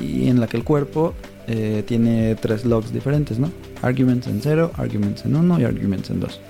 y 0.00 0.28
en 0.28 0.40
la 0.40 0.46
que 0.46 0.56
el 0.56 0.64
cuerpo 0.64 1.14
eh, 1.46 1.82
tiene 1.86 2.34
tres 2.36 2.64
logs 2.64 2.92
diferentes, 2.92 3.38
¿no? 3.38 3.50
Arguments 3.82 4.26
en 4.26 4.40
0, 4.40 4.72
arguments 4.76 5.24
en 5.24 5.36
1 5.36 5.60
y 5.60 5.64
arguments 5.64 6.10
en 6.10 6.20
2. 6.20 6.40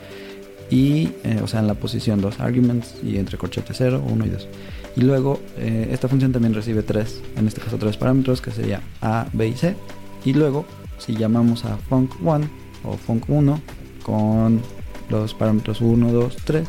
Y, 0.70 1.10
eh, 1.24 1.40
o 1.42 1.46
sea, 1.46 1.60
en 1.60 1.66
la 1.66 1.74
posición 1.74 2.20
2, 2.20 2.40
arguments 2.40 2.94
y 3.02 3.18
entre 3.18 3.36
corchetes 3.36 3.76
0, 3.78 4.02
1 4.08 4.26
y 4.26 4.28
2. 4.28 4.48
Y 4.96 5.00
luego, 5.02 5.40
eh, 5.58 5.88
esta 5.90 6.08
función 6.08 6.32
también 6.32 6.54
recibe 6.54 6.82
tres, 6.82 7.20
en 7.36 7.48
este 7.48 7.60
caso 7.60 7.76
tres 7.78 7.96
parámetros, 7.96 8.40
que 8.40 8.52
sería 8.52 8.80
A, 9.02 9.26
B 9.32 9.48
y 9.48 9.54
C. 9.54 9.74
Y 10.24 10.32
luego, 10.32 10.64
si 10.98 11.14
llamamos 11.16 11.64
a 11.64 11.76
func1 11.90 12.48
o 12.84 12.96
func1, 12.96 13.60
con 14.04 14.60
los 15.08 15.34
parámetros 15.34 15.80
1, 15.80 16.12
2, 16.12 16.36
3, 16.44 16.68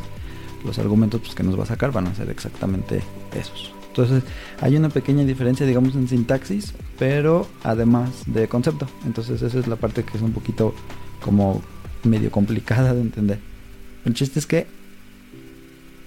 los 0.64 0.78
argumentos 0.78 1.20
pues, 1.20 1.34
que 1.34 1.44
nos 1.44 1.56
va 1.58 1.62
a 1.62 1.66
sacar 1.66 1.92
van 1.92 2.08
a 2.08 2.14
ser 2.14 2.28
exactamente 2.30 3.02
esos. 3.32 3.72
Entonces 3.88 4.24
hay 4.60 4.76
una 4.76 4.90
pequeña 4.90 5.24
diferencia, 5.24 5.64
digamos, 5.64 5.94
en 5.94 6.08
sintaxis, 6.08 6.74
pero 6.98 7.46
además 7.62 8.10
de 8.26 8.48
concepto. 8.48 8.86
Entonces 9.06 9.40
esa 9.40 9.58
es 9.58 9.66
la 9.68 9.76
parte 9.76 10.04
que 10.04 10.16
es 10.16 10.22
un 10.22 10.32
poquito 10.32 10.74
como 11.22 11.62
medio 12.02 12.30
complicada 12.30 12.92
de 12.92 13.00
entender. 13.00 13.38
El 14.04 14.14
chiste 14.14 14.38
es 14.38 14.46
que 14.46 14.66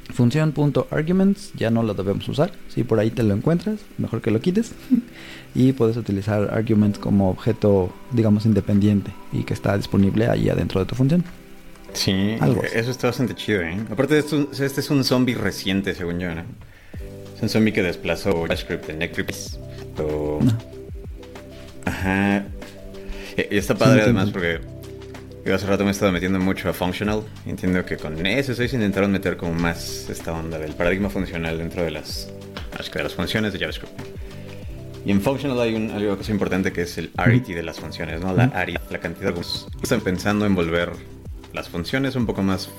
función.arguments 0.09 1.53
ya 1.53 1.69
no 1.69 1.83
lo 1.83 1.93
debemos 1.93 2.27
usar. 2.27 2.51
Si 2.67 2.83
por 2.83 2.99
ahí 2.99 3.11
te 3.11 3.23
lo 3.23 3.33
encuentras, 3.33 3.79
mejor 3.97 4.21
que 4.21 4.31
lo 4.31 4.39
quites. 4.39 4.73
y 5.55 5.73
puedes 5.73 5.97
utilizar 5.97 6.53
arguments 6.53 6.99
como 6.99 7.29
objeto, 7.29 7.91
digamos, 8.11 8.45
independiente 8.45 9.11
y 9.31 9.43
que 9.43 9.53
está 9.53 9.77
disponible 9.77 10.27
ahí 10.27 10.49
adentro 10.49 10.79
de 10.79 10.85
tu 10.85 10.95
función. 10.95 11.23
Sí, 11.93 12.35
Algo 12.39 12.63
eso 12.63 12.91
está 12.91 13.07
bastante 13.07 13.33
chido, 13.33 13.61
¿eh? 13.61 13.77
Aparte 13.89 14.13
de 14.13 14.19
esto, 14.19 14.49
este 14.51 14.79
es 14.79 14.89
un 14.91 15.03
zombie 15.03 15.35
reciente, 15.35 15.95
según 15.95 16.19
yo, 16.19 16.33
¿no? 16.35 16.43
Es 17.35 17.41
un 17.41 17.49
zombie 17.49 17.73
que 17.73 17.81
desplazó 17.81 18.43
JavaScript 18.43 18.89
en 18.89 19.01
Eclipse. 19.01 19.57
O... 19.97 20.39
No. 20.41 20.57
Ajá. 21.85 22.45
Y 23.37 23.55
y 23.55 23.57
está 23.57 23.75
padre 23.75 23.95
Sí, 23.95 24.03
además 24.03 24.29
porque 24.29 24.59
yo 25.45 25.55
hace 25.55 25.65
rato 25.65 25.83
me 25.83 25.89
he 25.89 25.91
estado 25.91 26.11
metiendo 26.11 26.39
mucho 26.39 26.69
a 26.69 26.73
functional. 26.73 27.23
Entiendo 27.45 27.85
que 27.85 27.97
con 27.97 28.17
S6 28.17 28.73
intentaron 28.73 29.11
meter 29.11 29.37
como 29.37 29.53
más 29.53 30.09
esta 30.09 30.33
onda 30.33 30.59
del 30.59 30.73
paradigma 30.73 31.09
funcional 31.09 31.57
dentro 31.57 31.83
de 31.83 31.91
las, 31.91 32.29
de 32.93 33.03
las 33.03 33.15
funciones 33.15 33.53
de 33.53 33.59
JavaScript. 33.59 33.93
Y 35.05 35.11
en 35.11 35.21
functional 35.21 35.59
hay 35.61 35.75
un, 35.75 35.91
algo 35.91 36.17
que 36.17 36.23
es 36.23 36.29
importante 36.29 36.73
que 36.73 36.81
es 36.81 36.97
el 36.97 37.11
arity 37.17 37.53
de 37.53 37.63
las 37.63 37.79
funciones, 37.79 38.21
¿no? 38.21 38.33
La 38.33 38.45
ARI, 38.45 38.77
la 38.89 38.99
cantidad 38.99 39.33
de... 39.33 39.41
Están 39.81 40.01
pensando 40.01 40.45
en 40.45 40.55
volver 40.55 40.91
las 41.53 41.69
funciones 41.69 42.15
un 42.15 42.25
poco 42.25 42.43
más 42.43 42.69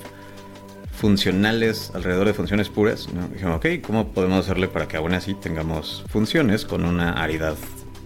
funcionales 0.93 1.91
alrededor 1.95 2.27
de 2.27 2.33
funciones 2.33 2.69
puras. 2.69 3.11
¿no? 3.11 3.27
Dijeron, 3.27 3.53
ok, 3.53 3.65
¿cómo 3.81 4.09
podemos 4.09 4.45
hacerle 4.45 4.67
para 4.67 4.87
que 4.87 4.97
aún 4.97 5.13
así 5.13 5.33
tengamos 5.33 6.05
funciones 6.09 6.63
con 6.63 6.85
una 6.85 7.13
aridad 7.13 7.55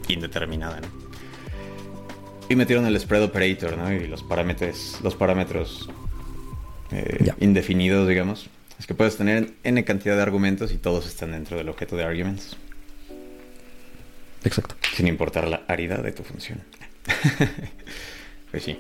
indeterminada? 0.08 0.80
¿no? 0.80 1.05
Y 2.50 2.56
metieron 2.56 2.86
el 2.86 3.00
spread 3.00 3.24
operator, 3.24 3.78
¿no? 3.78 3.92
Y 3.92 4.08
los 4.08 4.24
parámetros, 4.24 5.00
los 5.04 5.16
parámetros 5.16 5.90
eh, 6.92 7.32
indefinidos, 7.40 8.08
digamos. 8.08 8.50
Es 8.80 8.86
que 8.86 8.94
puedes 8.94 9.18
tener 9.18 9.52
n 9.64 9.84
cantidad 9.86 10.16
de 10.16 10.22
argumentos 10.22 10.72
y 10.72 10.78
todos 10.78 11.08
están 11.08 11.32
dentro 11.32 11.58
del 11.58 11.70
objeto 11.70 11.96
de 11.96 12.04
arguments, 12.04 12.56
Exacto. 14.44 14.76
sin 14.96 15.08
importar 15.08 15.48
la 15.48 15.64
aridad 15.68 16.04
de 16.04 16.12
tu 16.12 16.24
función. 16.24 16.62
pues 18.52 18.64
sí. 18.64 18.78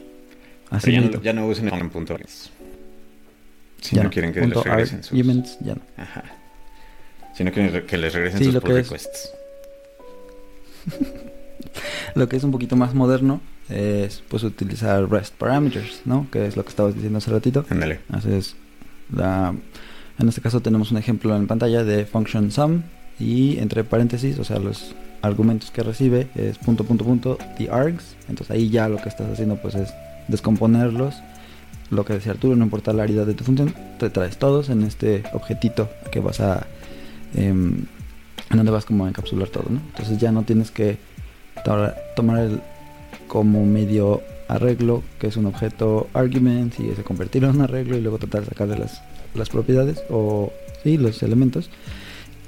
Así 0.69 0.91
Pero 0.91 1.01
ya, 1.01 1.09
no, 1.09 1.21
ya 1.23 1.33
no 1.33 1.47
usen 1.47 1.67
el 1.69 1.89
punto 1.89 2.13
arguments. 2.13 2.51
Si 3.81 3.95
Ya 3.95 4.03
no 4.03 4.09
quieren 4.09 4.33
que 4.33 4.41
Punto 4.41 4.59
les 4.59 4.65
regresen 4.65 5.03
sus... 5.03 5.11
arguments, 5.11 5.57
ya 5.61 5.75
no. 5.75 5.81
Ajá. 5.97 6.23
Si 7.35 7.43
no 7.43 7.51
quieren 7.51 7.85
que 7.85 7.97
les 7.97 8.13
regresen 8.13 8.39
Sí, 8.39 8.45
sus 8.45 8.55
pull 8.55 8.73
que 8.73 8.79
es- 8.79 8.89
requests. 8.89 9.31
Lo 12.15 12.27
que 12.29 12.35
es 12.37 12.43
un 12.43 12.51
poquito 12.51 12.75
más 12.75 12.93
moderno 12.93 13.41
es 13.69 14.23
pues 14.29 14.43
utilizar 14.43 15.09
REST 15.09 15.33
parameters, 15.35 16.01
¿no? 16.05 16.27
Que 16.31 16.45
es 16.45 16.55
lo 16.55 16.63
que 16.63 16.69
estabas 16.69 16.93
diciendo 16.93 17.17
hace 17.17 17.31
ratito. 17.31 17.65
Ándale. 17.69 17.99
Haces 18.11 18.55
la 19.13 19.53
en 20.17 20.27
este 20.29 20.39
caso 20.41 20.61
tenemos 20.61 20.91
un 20.91 20.97
ejemplo 20.97 21.35
en 21.35 21.45
pantalla 21.47 21.83
de 21.83 22.05
function 22.05 22.51
sum 22.51 22.83
y 23.19 23.57
entre 23.59 23.83
paréntesis, 23.83 24.39
o 24.39 24.43
sea, 24.43 24.59
los 24.59 24.95
argumentos 25.21 25.71
que 25.71 25.83
recibe 25.83 26.27
es 26.35 26.57
punto 26.57 26.83
punto 26.83 27.03
punto 27.05 27.37
the 27.57 27.69
args. 27.69 28.15
Entonces 28.29 28.51
ahí 28.51 28.69
ya 28.69 28.87
lo 28.87 28.97
que 28.97 29.09
estás 29.09 29.29
haciendo 29.31 29.55
pues 29.57 29.75
es 29.75 29.93
descomponerlos. 30.27 31.15
Lo 31.91 32.03
que 32.03 32.13
decía 32.13 32.31
Arturo, 32.31 32.55
no 32.55 32.63
importa 32.63 32.93
la 32.93 33.03
aridad 33.03 33.25
de 33.27 33.33
tu 33.35 33.43
función, 33.43 33.73
te 33.99 34.09
traes 34.09 34.37
todos 34.37 34.69
en 34.69 34.83
este 34.83 35.23
objetito 35.33 35.89
que 36.11 36.19
vas 36.19 36.39
a 36.39 36.65
em, 37.35 37.85
en 38.49 38.57
donde 38.57 38.71
vas 38.71 38.85
como 38.85 39.05
a 39.05 39.09
encapsular 39.09 39.49
todo, 39.49 39.65
¿no? 39.69 39.79
Entonces 39.91 40.17
ya 40.17 40.31
no 40.31 40.41
tienes 40.43 40.71
que 40.71 40.97
to- 41.63 41.93
tomar 42.15 42.39
el 42.39 42.61
como 43.35 43.65
medio 43.65 44.21
arreglo, 44.47 45.03
que 45.19 45.27
es 45.27 45.35
un 45.35 45.45
objeto 45.45 46.07
argument, 46.13 46.73
y 46.79 46.87
ese 46.89 47.03
convertirlo 47.03 47.49
en 47.49 47.57
un 47.57 47.63
arreglo 47.63 47.97
y 47.97 48.01
luego 48.01 48.17
tratar 48.17 48.43
de 48.43 48.47
sacarle 48.47 48.77
las, 48.77 49.01
las 49.33 49.49
propiedades 49.49 50.01
o 50.09 50.53
sí, 50.83 50.95
los 50.97 51.21
elementos. 51.21 51.69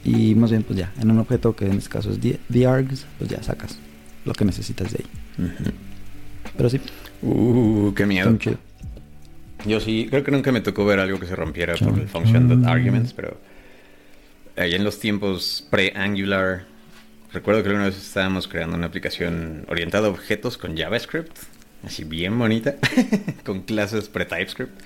Y 0.06 0.34
más 0.36 0.50
bien, 0.50 0.64
pues 0.64 0.80
ya, 0.80 0.94
en 1.02 1.12
un 1.12 1.20
objeto 1.20 1.54
que 1.58 1.66
en 1.66 1.74
este 1.74 1.90
caso 1.90 2.10
es 2.12 2.22
the, 2.22 2.40
the 2.50 2.66
args, 2.66 3.06
pues 3.18 3.30
ya 3.30 3.44
sacas 3.44 3.78
lo 4.24 4.32
que 4.32 4.46
necesitas 4.46 4.94
de 4.94 5.00
ahí. 5.04 5.46
Ujú. 5.46 5.72
Pero 6.56 6.70
sí, 6.70 6.80
Uh, 7.22 7.92
qué 7.94 8.06
miedo. 8.06 8.38
Yo 9.66 9.82
sí, 9.82 10.08
creo 10.10 10.24
que 10.24 10.32
nunca 10.32 10.54
me 10.54 10.62
tocó 10.62 10.86
ver 10.86 11.02
algo 11.02 11.20
que 11.20 11.26
se 11.26 11.36
rompiera 11.36 11.76
por 11.76 12.00
el 12.00 12.08
function 12.08 12.62
Mm. 12.62 12.66
arguments, 12.66 13.12
pero 13.12 13.36
ahí 14.56 14.74
en 14.74 14.86
los 14.86 15.00
tiempos 15.02 15.68
pre-Angular, 15.70 16.66
recuerdo 17.38 17.62
que 17.62 17.70
una 17.70 17.86
vez 17.86 17.98
estábamos 17.98 18.48
creando 18.48 18.76
una 18.76 18.88
aplicación 18.88 19.64
orientada 19.70 20.08
a 20.08 20.10
objetos 20.10 20.58
con 20.58 20.76
JavaScript, 20.76 21.38
así 21.86 22.04
bien 22.04 22.38
bonita, 22.40 22.76
con 23.46 23.62
clases 23.62 24.10
pre-TypeScript. 24.10 24.82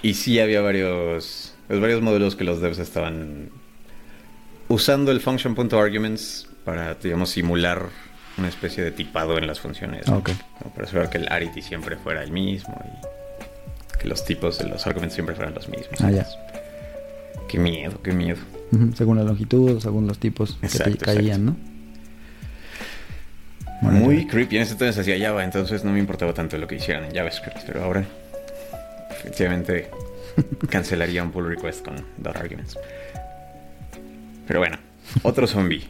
Y 0.00 0.14
sí 0.14 0.40
había 0.40 0.62
varios, 0.62 1.54
pues 1.68 1.80
varios 1.80 2.00
modelos 2.00 2.34
que 2.34 2.44
los 2.44 2.62
devs 2.62 2.78
estaban 2.78 3.50
usando 4.68 5.12
el 5.12 5.20
function.arguments 5.20 6.48
para, 6.64 6.94
digamos, 6.94 7.28
simular 7.28 7.90
una 8.38 8.48
especie 8.48 8.82
de 8.82 8.90
tipado 8.90 9.36
en 9.36 9.46
las 9.46 9.60
funciones. 9.60 10.08
¿no? 10.08 10.16
Ok. 10.16 10.30
Como 10.58 10.74
para 10.74 10.86
asegurar 10.86 11.10
que 11.10 11.18
el 11.18 11.30
arity 11.30 11.60
siempre 11.60 11.96
fuera 11.96 12.22
el 12.22 12.32
mismo 12.32 12.74
y 12.86 13.98
que 13.98 14.08
los 14.08 14.24
tipos 14.24 14.58
de 14.58 14.68
los 14.68 14.86
argumentos 14.86 15.14
siempre 15.14 15.34
fueran 15.34 15.52
los 15.52 15.68
mismos. 15.68 16.00
Ah, 16.00 16.10
ya. 16.10 16.26
Qué 17.52 17.58
miedo, 17.58 18.00
qué 18.02 18.12
miedo. 18.14 18.38
Según 18.94 19.18
la 19.18 19.24
longitud, 19.24 19.78
según 19.78 20.06
los 20.06 20.18
tipos 20.18 20.56
que 20.62 20.68
te 20.68 20.96
caían, 20.96 21.44
¿no? 21.44 21.56
Muy 23.82 24.26
creepy. 24.26 24.56
En 24.56 24.62
ese 24.62 24.72
entonces 24.72 24.98
hacía 24.98 25.18
Java, 25.18 25.44
entonces 25.44 25.84
no 25.84 25.92
me 25.92 25.98
importaba 25.98 26.32
tanto 26.32 26.56
lo 26.56 26.66
que 26.66 26.76
hicieran 26.76 27.04
en 27.04 27.14
JavaScript, 27.14 27.58
pero 27.66 27.84
ahora 27.84 28.06
efectivamente 29.10 29.90
cancelaría 30.70 31.22
un 31.22 31.30
pull 31.30 31.46
request 31.46 31.84
con 31.84 31.96
dot 32.16 32.34
arguments. 32.36 32.78
Pero 34.46 34.60
bueno, 34.60 34.78
otro 35.22 35.46
zombie. 35.46 35.82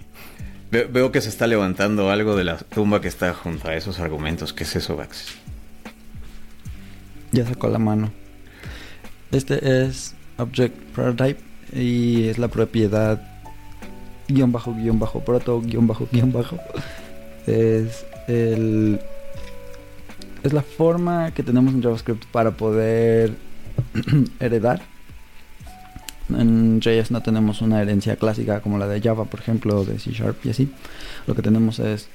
Ve- 0.72 0.88
veo 0.90 1.12
que 1.12 1.20
se 1.20 1.28
está 1.28 1.46
levantando 1.46 2.10
algo 2.10 2.34
de 2.34 2.42
la 2.42 2.56
tumba 2.56 3.00
que 3.00 3.06
está 3.06 3.34
junto 3.34 3.68
a 3.68 3.76
esos 3.76 4.00
argumentos. 4.00 4.52
¿Qué 4.52 4.64
es 4.64 4.74
eso, 4.74 4.96
Vax? 4.96 5.26
Ya 7.30 7.46
sacó 7.46 7.68
la 7.68 7.78
mano. 7.78 8.10
Este 9.30 9.84
es 9.86 10.16
Object 10.38 10.76
Prototype 10.92 11.51
y 11.72 12.28
es 12.28 12.38
la 12.38 12.48
propiedad 12.48 13.20
guion 14.28 14.52
bajo 14.52 14.74
guion 14.74 14.98
bajo 14.98 15.20
proto 15.20 15.60
guion 15.60 15.86
bajo 15.86 16.08
guion 16.10 16.32
bajo. 16.32 16.58
Es 17.46 18.04
el 18.28 19.00
es 20.42 20.52
la 20.52 20.62
forma 20.62 21.32
que 21.32 21.42
tenemos 21.42 21.72
en 21.74 21.82
JavaScript 21.82 22.24
para 22.26 22.52
poder 22.52 23.36
heredar. 24.40 24.82
En 26.30 26.80
JS 26.80 27.10
no 27.10 27.20
tenemos 27.22 27.60
una 27.60 27.82
herencia 27.82 28.16
clásica 28.16 28.60
como 28.60 28.78
la 28.78 28.86
de 28.86 29.00
Java, 29.00 29.26
por 29.26 29.40
ejemplo, 29.40 29.84
de 29.84 29.98
C 29.98 30.12
Sharp 30.12 30.44
y 30.46 30.50
así. 30.50 30.72
Lo 31.26 31.34
que 31.34 31.42
tenemos 31.42 31.78
es, 31.78 32.08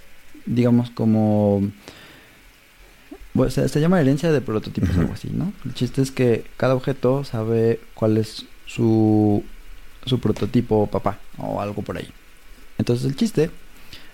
digamos, 0.46 0.90
como 0.90 1.62
bueno, 3.34 3.52
se, 3.52 3.70
se 3.70 3.80
llama 3.80 4.02
herencia 4.02 4.32
de 4.32 4.42
prototipos, 4.42 4.98
algo 4.98 5.14
así, 5.14 5.30
¿no? 5.32 5.54
El 5.64 5.74
chiste 5.74 6.02
es 6.02 6.12
que 6.12 6.46
cada 6.58 6.74
objeto 6.74 7.24
sabe 7.24 7.80
cuál 7.94 8.18
es 8.18 8.46
su, 8.68 9.44
su 10.06 10.20
prototipo 10.20 10.88
papá 10.88 11.20
o 11.38 11.60
algo 11.62 11.82
por 11.82 11.98
ahí. 11.98 12.08
Entonces 12.78 13.06
el 13.06 13.16
chiste 13.16 13.50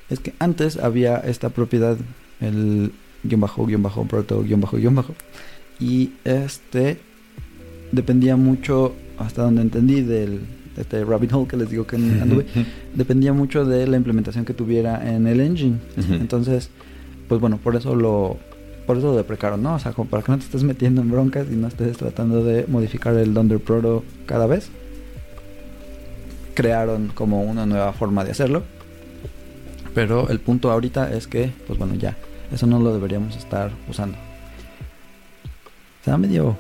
es 0.10 0.20
que 0.20 0.34
antes 0.40 0.78
había 0.78 1.18
esta 1.18 1.50
propiedad, 1.50 1.98
el 2.40 2.94
guion 3.24 3.42
bajo, 3.42 3.66
guion 3.66 3.84
bajo, 3.84 4.06
proto, 4.06 4.44
guion 4.44 4.62
bajo, 4.62 4.78
guion 4.78 4.96
bajo. 4.96 5.16
Y 5.80 6.12
este 6.24 7.00
dependía 7.92 8.36
mucho, 8.36 8.94
hasta 9.18 9.44
donde 9.44 9.62
entendí, 9.62 10.02
del 10.02 10.42
de 10.76 10.82
este 10.82 11.06
rabbit 11.06 11.32
hole 11.34 11.48
que 11.48 11.58
les 11.58 11.70
digo 11.70 11.86
que 11.86 11.96
anduve, 12.22 12.46
dependía 12.94 13.34
mucho 13.34 13.66
de 13.66 13.88
la 13.88 13.98
implementación 13.98 14.46
que 14.46 14.54
tuviera 14.54 15.14
en 15.14 15.28
el 15.28 15.40
engine. 15.40 15.80
Entonces, 15.98 16.70
pues 17.28 17.40
bueno, 17.40 17.58
por 17.58 17.76
eso 17.76 17.96
lo 17.96 18.38
por 18.86 18.98
eso 18.98 19.08
lo 19.08 19.16
deprecaron, 19.16 19.64
¿no? 19.64 19.76
O 19.76 19.80
sea, 19.80 19.92
para 19.92 20.24
que 20.24 20.32
no 20.32 20.38
te 20.38 20.46
estés 20.46 20.64
metiendo 20.64 21.02
en 21.02 21.12
broncas 21.12 21.48
y 21.50 21.56
no 21.56 21.68
estés 21.68 21.98
tratando 21.98 22.44
de 22.44 22.66
modificar 22.68 23.16
el 23.16 23.34
Dunder 23.34 23.60
Proto 23.60 24.04
cada 24.26 24.46
vez. 24.46 24.70
Crearon 26.54 27.10
como 27.16 27.44
una 27.44 27.66
nueva 27.66 27.94
forma 27.94 28.24
de 28.24 28.32
hacerlo. 28.32 28.64
Pero 29.96 30.30
el 30.30 30.40
punto 30.40 30.72
ahorita 30.72 31.14
es 31.14 31.28
que, 31.28 31.52
pues 31.68 31.80
bueno, 31.80 31.96
ya, 31.96 32.18
eso 32.52 32.68
no 32.68 32.80
lo 32.80 32.94
deberíamos 32.94 33.36
estar 33.36 33.72
usando. 33.88 34.18
O 36.02 36.04
sea, 36.04 36.18
medio, 36.18 36.58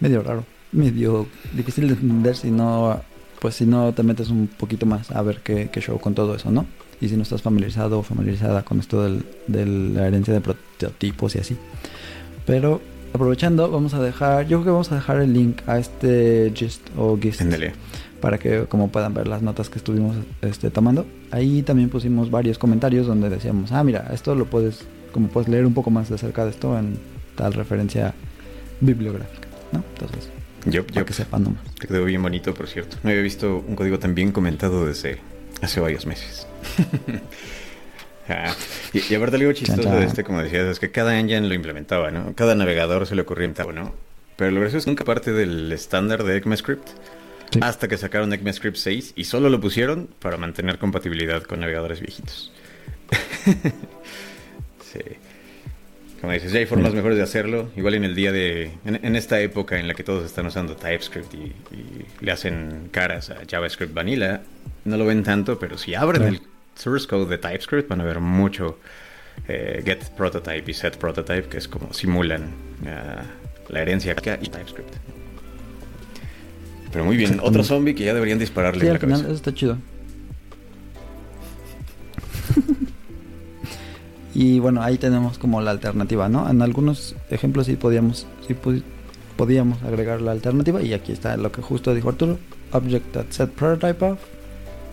medio 0.00 0.22
raro, 0.22 0.44
medio 0.72 1.26
difícil 1.52 1.88
de 1.88 1.94
entender 1.94 2.36
si 2.36 2.50
no, 2.50 3.00
pues 3.40 3.54
si 3.54 3.66
no 3.66 3.92
te 3.94 4.02
metes 4.02 4.30
un 4.30 4.48
poquito 4.48 4.84
más 4.84 5.10
a 5.12 5.22
ver 5.22 5.40
qué, 5.42 5.70
qué 5.72 5.80
show 5.80 5.98
con 5.98 6.14
todo 6.14 6.34
eso, 6.34 6.50
¿no? 6.50 6.66
Y 7.00 7.08
si 7.08 7.16
no 7.16 7.22
estás 7.22 7.42
familiarizado 7.42 7.98
o 7.98 8.02
familiarizada 8.02 8.62
con 8.62 8.80
esto 8.80 9.02
del, 9.02 9.24
de 9.46 9.66
la 9.66 10.06
herencia 10.06 10.34
de 10.34 10.40
prototipos 10.40 11.34
y 11.36 11.38
así. 11.38 11.56
Pero 12.46 12.80
aprovechando, 13.12 13.70
vamos 13.70 13.94
a 13.94 14.02
dejar, 14.02 14.46
yo 14.46 14.58
creo 14.58 14.64
que 14.64 14.70
vamos 14.70 14.92
a 14.92 14.96
dejar 14.96 15.20
el 15.20 15.32
link 15.32 15.60
a 15.66 15.78
este 15.78 16.52
gist 16.54 16.88
o 16.96 17.18
gist 17.18 17.42
para 18.20 18.38
que 18.38 18.64
como 18.66 18.88
puedan 18.88 19.14
ver 19.14 19.26
las 19.26 19.42
notas 19.42 19.70
que 19.70 19.78
estuvimos 19.78 20.16
este, 20.42 20.70
tomando. 20.70 21.06
Ahí 21.30 21.62
también 21.62 21.88
pusimos 21.88 22.30
varios 22.30 22.58
comentarios 22.58 23.06
donde 23.06 23.30
decíamos, 23.30 23.72
ah, 23.72 23.82
mira, 23.82 24.10
esto 24.12 24.34
lo 24.34 24.44
puedes, 24.44 24.84
como 25.12 25.28
puedes 25.28 25.48
leer 25.48 25.66
un 25.66 25.74
poco 25.74 25.90
más 25.90 26.08
de 26.08 26.16
acerca 26.16 26.44
de 26.44 26.50
esto 26.50 26.78
en 26.78 26.98
tal 27.34 27.54
referencia 27.54 28.14
bibliográfica, 28.80 29.48
¿no? 29.72 29.82
Entonces, 29.94 30.28
Yo, 30.66 30.86
para 30.86 31.00
yo 31.00 31.06
que 31.06 31.12
sepan 31.14 31.44
nomás. 31.44 31.62
Te 31.78 31.86
quedó 31.86 32.04
bien 32.04 32.22
bonito, 32.22 32.52
por 32.52 32.68
cierto. 32.68 32.98
No 33.02 33.10
había 33.10 33.22
visto 33.22 33.64
un 33.66 33.74
código 33.74 33.98
tan 33.98 34.14
bien 34.14 34.32
comentado 34.32 34.86
desde 34.86 35.18
hace 35.62 35.80
varios 35.80 36.06
meses. 36.06 36.46
Ah, 38.28 38.54
y, 38.92 39.12
y 39.12 39.14
aparte 39.16 39.36
algo 39.36 39.52
chistoso 39.52 39.90
de 39.90 40.04
este, 40.04 40.22
como 40.22 40.40
decías, 40.42 40.66
es 40.66 40.78
que 40.78 40.90
cada 40.92 41.18
engine 41.18 41.48
lo 41.48 41.54
implementaba, 41.54 42.10
¿no? 42.12 42.32
Cada 42.36 42.54
navegador 42.54 43.06
se 43.06 43.14
le 43.16 43.22
ocurría 43.22 43.46
implementar, 43.46 43.72
¿no? 43.84 43.94
Pero 44.36 44.52
lo 44.52 44.60
gracioso 44.60 44.78
es 44.78 44.84
que 44.84 44.90
nunca 44.92 45.04
parte 45.04 45.32
del 45.32 45.70
estándar 45.72 46.22
de 46.24 46.36
ECMAScript 46.36 46.88
Sí. 47.50 47.58
hasta 47.62 47.88
que 47.88 47.96
sacaron 47.96 48.32
ECMAScript 48.32 48.76
6 48.76 49.14
y 49.16 49.24
solo 49.24 49.48
lo 49.50 49.60
pusieron 49.60 50.08
para 50.20 50.36
mantener 50.36 50.78
compatibilidad 50.78 51.42
con 51.42 51.58
navegadores 51.58 51.98
viejitos. 52.00 52.52
sí. 54.92 55.00
Como 56.20 56.32
dices, 56.32 56.52
ya 56.52 56.58
hay 56.60 56.66
formas 56.66 56.90
Sí. 56.90 56.96
mejores 56.96 57.16
de 57.16 57.24
hacerlo. 57.24 57.70
Igual 57.76 57.94
en 57.94 58.04
el 58.04 58.14
día 58.14 58.30
de. 58.30 58.70
En, 58.84 59.04
en 59.04 59.16
esta 59.16 59.40
época 59.40 59.78
en 59.80 59.88
la 59.88 59.94
que 59.94 60.04
todos 60.04 60.24
están 60.24 60.46
usando 60.46 60.76
TypeScript 60.76 61.34
y, 61.34 61.38
y 61.74 62.06
le 62.20 62.30
hacen 62.30 62.88
caras 62.92 63.30
a 63.30 63.38
JavaScript 63.50 63.92
Vanilla, 63.94 64.42
no 64.84 64.96
lo 64.96 65.04
ven 65.06 65.22
tanto, 65.22 65.58
pero 65.58 65.76
si 65.78 65.94
abren 65.94 66.22
Claro. 66.22 66.36
el 66.36 66.42
source 66.74 67.06
code 67.06 67.26
de 67.28 67.38
TypeScript 67.38 67.88
van 67.88 68.00
a 68.00 68.04
ver 68.04 68.20
mucho 68.20 68.78
eh, 69.48 69.82
get 69.84 70.04
prototype 70.16 70.70
y 70.70 70.74
set 70.74 70.96
prototype, 70.98 71.48
que 71.48 71.58
es 71.58 71.68
como 71.68 71.92
simulan 71.92 72.50
ah, 72.86 73.22
la 73.68 73.80
herencia 73.82 74.12
y 74.12 74.48
TypeScript. 74.48 74.94
Pero 76.92 77.04
muy 77.04 77.16
bien, 77.16 77.38
otro 77.42 77.62
zombie 77.62 77.94
que 77.94 78.04
ya 78.04 78.14
deberían 78.14 78.38
dispararle 78.38 78.80
Sí, 78.80 78.86
en 78.88 78.92
la 78.94 78.98
final 78.98 79.12
cabeza. 79.20 79.28
eso 79.32 79.36
está 79.36 79.54
chido. 79.54 79.76
y 84.34 84.58
bueno, 84.58 84.82
ahí 84.82 84.98
tenemos 84.98 85.38
como 85.38 85.60
la 85.60 85.70
alternativa, 85.70 86.28
¿no? 86.28 86.48
En 86.50 86.62
algunos 86.62 87.14
ejemplos 87.30 87.66
sí 87.66 87.76
podíamos, 87.76 88.26
sí 88.46 88.56
podíamos 89.36 89.82
agregar 89.82 90.20
la 90.20 90.32
alternativa 90.32 90.82
y 90.82 90.92
aquí 90.92 91.12
está 91.12 91.36
lo 91.36 91.52
que 91.52 91.62
justo 91.62 91.94
dijo 91.94 92.08
Arturo, 92.08 92.38
object 92.72 93.12
that 93.12 93.26
set 93.30 93.50
prototype 93.50 94.04
of 94.04 94.18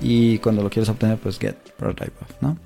y 0.02 0.38
cuando 0.40 0.64
lo 0.64 0.70
quieres 0.70 0.90
obtener 0.90 1.18
pues 1.18 1.40
get 1.40 1.56
prototype 1.78 2.14
of, 2.22 2.42
¿no? 2.42 2.58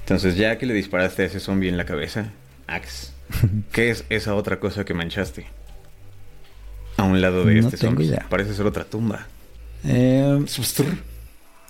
Entonces, 0.00 0.36
ya 0.36 0.56
que 0.58 0.64
le 0.66 0.74
disparaste 0.74 1.22
a 1.22 1.26
ese 1.26 1.38
zombie 1.40 1.68
en 1.68 1.76
la 1.76 1.84
cabeza, 1.84 2.30
Axe, 2.66 3.12
¿qué 3.72 3.90
es 3.90 4.04
esa 4.08 4.34
otra 4.34 4.58
cosa 4.58 4.84
que 4.84 4.94
manchaste? 4.94 5.46
A 6.96 7.04
un 7.04 7.20
lado 7.20 7.44
de 7.44 7.54
No 7.54 7.60
este 7.68 7.76
tengo 7.76 7.92
zombie. 7.92 8.06
idea. 8.06 8.26
Parece 8.28 8.54
ser 8.54 8.66
otra 8.66 8.84
tumba. 8.84 9.26
Eh, 9.84 10.44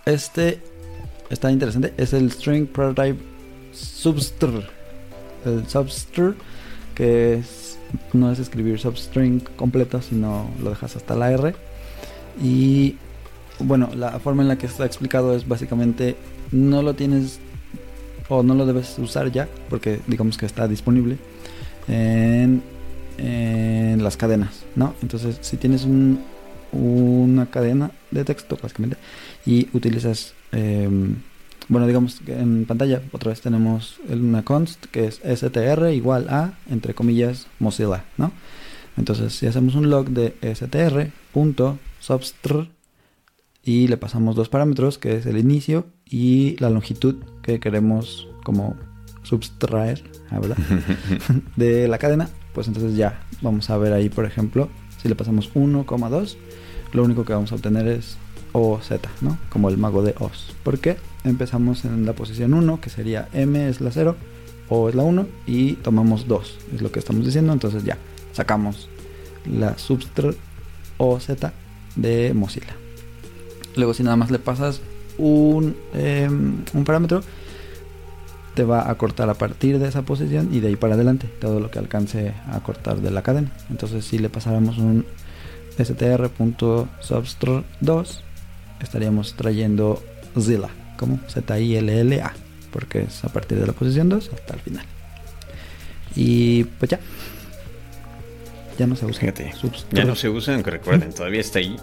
Este 0.07 0.61
está 1.29 1.51
interesante. 1.51 1.93
Es 1.99 2.13
el 2.13 2.31
string 2.31 2.67
prototype 2.67 3.19
substr. 3.73 4.63
El 5.45 5.69
substr, 5.69 6.35
que 6.95 7.35
es, 7.35 7.79
no 8.13 8.33
es 8.33 8.39
escribir 8.39 8.79
substring 8.79 9.41
completo, 9.57 10.01
sino 10.01 10.51
lo 10.63 10.71
dejas 10.71 10.97
hasta 10.97 11.15
la 11.15 11.31
R. 11.33 11.55
Y 12.43 12.97
bueno, 13.61 13.91
la 13.95 14.19
forma 14.21 14.43
en 14.43 14.49
la 14.49 14.59
que 14.59 14.67
está 14.67 14.85
explicado 14.85 15.35
es 15.35 15.47
básicamente 15.47 16.17
no 16.53 16.83
lo 16.83 16.95
tienes 16.95 17.41
o 18.29 18.43
no 18.43 18.55
lo 18.55 18.67
debes 18.67 18.99
usar 18.99 19.33
ya, 19.33 19.49
porque 19.69 20.01
digamos 20.07 20.37
que 20.37 20.47
está 20.47 20.69
disponible 20.69 21.17
en, 21.89 22.63
las 24.03 24.17
cadenas, 24.17 24.65
¿no? 24.77 24.95
Entonces, 25.03 25.39
si 25.41 25.57
tienes 25.57 25.85
un, 25.85 26.21
una 26.73 27.47
cadena 27.47 27.91
de 28.11 28.25
texto, 28.25 28.57
básicamente, 28.63 28.97
y 29.45 29.69
utilizas, 29.73 30.35
eh, 30.53 30.89
bueno, 31.69 31.87
digamos 31.87 32.21
que 32.25 32.39
en 32.39 32.65
pantalla 32.65 33.03
otra 33.13 33.31
vez 33.31 33.41
tenemos 33.41 33.99
una 34.09 34.45
const 34.45 34.87
que 34.87 35.07
es 35.07 35.21
str 35.25 35.91
igual 35.93 36.29
a, 36.29 36.53
entre 36.71 36.95
comillas, 36.95 37.49
Mozilla, 37.59 38.05
¿no? 38.17 38.31
Entonces, 38.97 39.33
si 39.33 39.47
hacemos 39.47 39.75
un 39.75 39.91
log 39.91 40.11
de 40.11 40.37
str.substr 40.43 41.09
y 43.69 43.87
le 43.87 43.99
pasamos 43.99 44.35
dos 44.35 44.49
parámetros, 44.49 44.97
que 44.97 45.17
es 45.17 45.27
el 45.27 45.37
inicio 45.37 45.85
y 46.07 46.57
la 46.59 46.71
longitud 46.71 47.17
que 47.43 47.61
queremos 47.61 48.27
como 48.43 48.77
subtraer, 49.25 50.03
¿verdad? 50.31 50.57
de 51.57 51.87
la 51.87 51.99
cadena, 51.99 52.31
pues 52.55 52.67
entonces 52.67 52.97
ya 52.97 53.21
vamos 53.43 53.69
a 53.69 53.77
ver 53.77 53.93
ahí, 53.93 54.09
por 54.09 54.25
ejemplo, 54.25 54.71
si 55.03 55.07
le 55.11 55.15
pasamos 55.15 55.53
1,2, 55.53 56.37
lo 56.95 57.05
único 57.05 57.27
que 57.27 57.35
vamos 57.35 57.53
a 57.53 57.57
obtener 57.57 57.89
es 57.89 58.17
OZ, 58.53 58.91
¿no? 59.21 59.37
Como 59.51 59.69
el 59.69 59.77
mago 59.77 60.03
de 60.03 60.15
Oz. 60.19 60.57
Porque 60.63 60.97
empezamos 61.25 61.85
en 61.85 62.07
la 62.07 62.15
posición 62.15 62.55
1, 62.55 62.81
que 62.81 62.89
sería 62.89 63.29
M 63.35 63.69
es 63.69 63.83
la 63.83 63.91
0, 63.91 64.17
O 64.71 64.89
es 64.89 64.95
la 64.95 65.03
1, 65.03 65.27
y 65.47 65.75
tomamos 65.75 66.27
2, 66.27 66.59
es 66.75 66.81
lo 66.81 66.91
que 66.91 67.01
estamos 67.01 67.27
diciendo, 67.27 67.53
entonces 67.53 67.85
ya 67.85 67.99
sacamos 68.33 68.89
la 69.45 69.77
substr 69.77 70.35
OZ 70.97 71.29
de 71.97 72.33
Mozilla. 72.33 72.88
Luego 73.79 73.95
si 73.95 74.03
nada 74.03 74.17
más 74.17 74.31
le 74.31 74.39
pasas 74.39 74.83
un, 75.17 75.75
em, 75.95 76.59
un 76.75 76.85
parámetro, 76.85 77.23
te 78.55 78.65
va 78.65 78.91
a 78.91 78.95
cortar 78.97 79.31
a 79.31 79.35
partir 79.35 79.79
de 79.79 79.89
esa 79.89 80.03
posición 80.03 80.51
y 80.53 80.61
de 80.61 80.69
ahí 80.69 80.77
para 80.77 80.93
adelante 80.95 81.27
todo 81.41 81.61
lo 81.61 81.71
que 81.71 81.79
alcance 81.79 82.35
a 82.51 82.61
cortar 82.61 83.01
de 83.01 83.13
la 83.13 83.23
cadena. 83.23 83.51
Entonces 83.71 84.05
si 84.05 84.19
le 84.19 84.29
pasáramos 84.29 84.77
un 84.79 85.07
str.substr2 85.79 88.21
estaríamos 88.81 89.35
trayendo 89.35 90.03
Zilla 90.37 90.71
como 90.97 91.21
Z-I-L-L-A 91.29 92.33
porque 92.73 93.03
es 93.03 93.25
a 93.25 93.29
partir 93.29 93.61
de 93.61 93.67
la 93.67 93.73
posición 93.73 94.09
2 94.09 94.31
hasta 94.35 94.55
el 94.55 94.61
final. 94.61 94.85
Y 96.17 96.65
pues 96.65 96.91
ya. 96.91 96.99
Ya 98.77 98.87
no 98.87 98.97
se 98.97 99.07
usa. 99.07 99.21
Fíjate, 99.21 99.53
ya 99.93 100.05
no 100.05 100.15
se 100.15 100.29
usa, 100.29 100.55
aunque 100.55 100.71
recuerden, 100.71 101.13
todavía 101.13 101.41
está 101.41 101.59
ahí. 101.59 101.77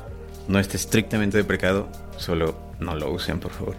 No 0.48 0.60
está 0.60 0.78
estrictamente 0.78 1.38
deprecado, 1.38 1.90
solo 2.18 2.56
no 2.80 2.96
lo 2.96 3.12
usen, 3.12 3.40
por 3.40 3.52
favor. 3.52 3.76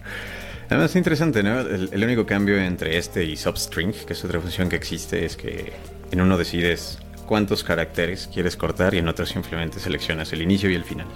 Además, 0.68 0.90
es 0.90 0.96
interesante, 0.96 1.42
¿no? 1.42 1.60
El, 1.60 1.90
el 1.92 2.04
único 2.04 2.26
cambio 2.26 2.58
entre 2.58 2.98
este 2.98 3.24
y 3.24 3.36
substring, 3.36 3.92
que 3.92 4.14
es 4.14 4.24
otra 4.24 4.40
función 4.40 4.68
que 4.68 4.76
existe, 4.76 5.24
es 5.24 5.36
que 5.36 5.72
en 6.10 6.20
uno 6.20 6.36
decides 6.36 6.98
cuántos 7.26 7.64
caracteres 7.64 8.28
quieres 8.32 8.56
cortar 8.56 8.94
y 8.94 8.98
en 8.98 9.08
otro 9.08 9.26
simplemente 9.26 9.80
seleccionas 9.80 10.32
el 10.32 10.42
inicio 10.42 10.70
y 10.70 10.74
el 10.74 10.84
final. 10.84 11.06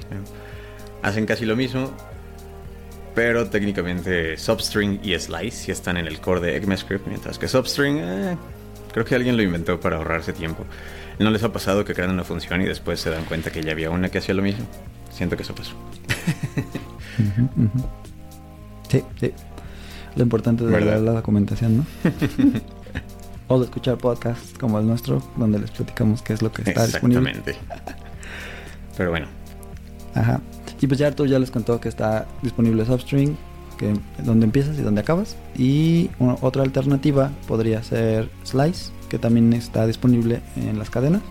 Hacen 1.02 1.24
casi 1.24 1.46
lo 1.46 1.56
mismo, 1.56 1.92
pero 3.14 3.48
técnicamente 3.48 4.36
substring 4.36 5.00
y 5.02 5.18
slice 5.18 5.68
ya 5.68 5.72
están 5.72 5.96
en 5.96 6.06
el 6.06 6.20
core 6.20 6.40
de 6.40 6.56
ECMAScript, 6.56 7.06
mientras 7.06 7.38
que 7.38 7.48
substring, 7.48 7.98
eh, 7.98 8.36
creo 8.92 9.04
que 9.04 9.14
alguien 9.14 9.36
lo 9.36 9.42
inventó 9.42 9.80
para 9.80 9.96
ahorrarse 9.96 10.32
tiempo. 10.32 10.66
¿No 11.18 11.30
les 11.30 11.42
ha 11.42 11.52
pasado 11.52 11.84
que 11.84 11.94
crean 11.94 12.10
una 12.10 12.24
función 12.24 12.62
y 12.62 12.66
después 12.66 13.00
se 13.00 13.10
dan 13.10 13.24
cuenta 13.24 13.50
que 13.50 13.62
ya 13.62 13.72
había 13.72 13.90
una 13.90 14.08
que 14.08 14.18
hacía 14.18 14.34
lo 14.34 14.42
mismo? 14.42 14.66
Siento 15.10 15.36
que 15.36 15.42
eso 15.42 15.54
pasó. 15.54 15.72
Sí, 18.88 19.02
sí. 19.20 19.32
Lo 20.16 20.22
importante 20.22 20.64
es 20.64 20.70
¿Verdad? 20.70 21.00
la 21.00 21.12
documentación, 21.12 21.78
¿no? 21.78 21.84
o 23.48 23.58
de 23.58 23.64
escuchar 23.64 23.98
podcasts 23.98 24.54
como 24.58 24.78
el 24.78 24.86
nuestro, 24.86 25.22
donde 25.36 25.58
les 25.58 25.70
platicamos 25.70 26.22
qué 26.22 26.32
es 26.32 26.42
lo 26.42 26.50
que 26.52 26.62
está 26.62 26.86
disponible. 26.86 27.30
Exactamente. 27.30 27.60
Pero 28.96 29.10
bueno, 29.10 29.26
Ajá. 30.14 30.40
Y 30.80 30.86
pues 30.86 30.98
ya 30.98 31.06
Arturo 31.08 31.28
ya 31.28 31.38
les 31.38 31.50
contó 31.50 31.80
que 31.80 31.88
está 31.88 32.26
disponible 32.42 32.84
Substring, 32.86 33.36
que 33.78 33.94
donde 34.24 34.46
empiezas 34.46 34.76
y 34.78 34.82
donde 34.82 35.02
acabas. 35.02 35.36
Y 35.56 36.10
una- 36.18 36.36
otra 36.40 36.62
alternativa 36.62 37.30
podría 37.46 37.82
ser 37.82 38.28
Slice, 38.44 38.90
que 39.08 39.18
también 39.18 39.52
está 39.52 39.86
disponible 39.86 40.40
en 40.56 40.78
las 40.78 40.90
cadenas. 40.90 41.22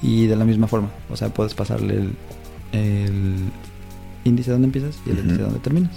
Y 0.00 0.26
de 0.26 0.36
la 0.36 0.44
misma 0.44 0.68
forma, 0.68 0.88
o 1.10 1.16
sea, 1.16 1.28
puedes 1.28 1.54
pasarle 1.54 1.94
el, 1.94 2.12
el 2.72 3.36
índice 4.24 4.50
donde 4.50 4.66
empiezas 4.66 4.96
y 5.06 5.10
el 5.10 5.16
Ujú. 5.16 5.24
índice 5.24 5.42
donde 5.42 5.58
terminas. 5.60 5.96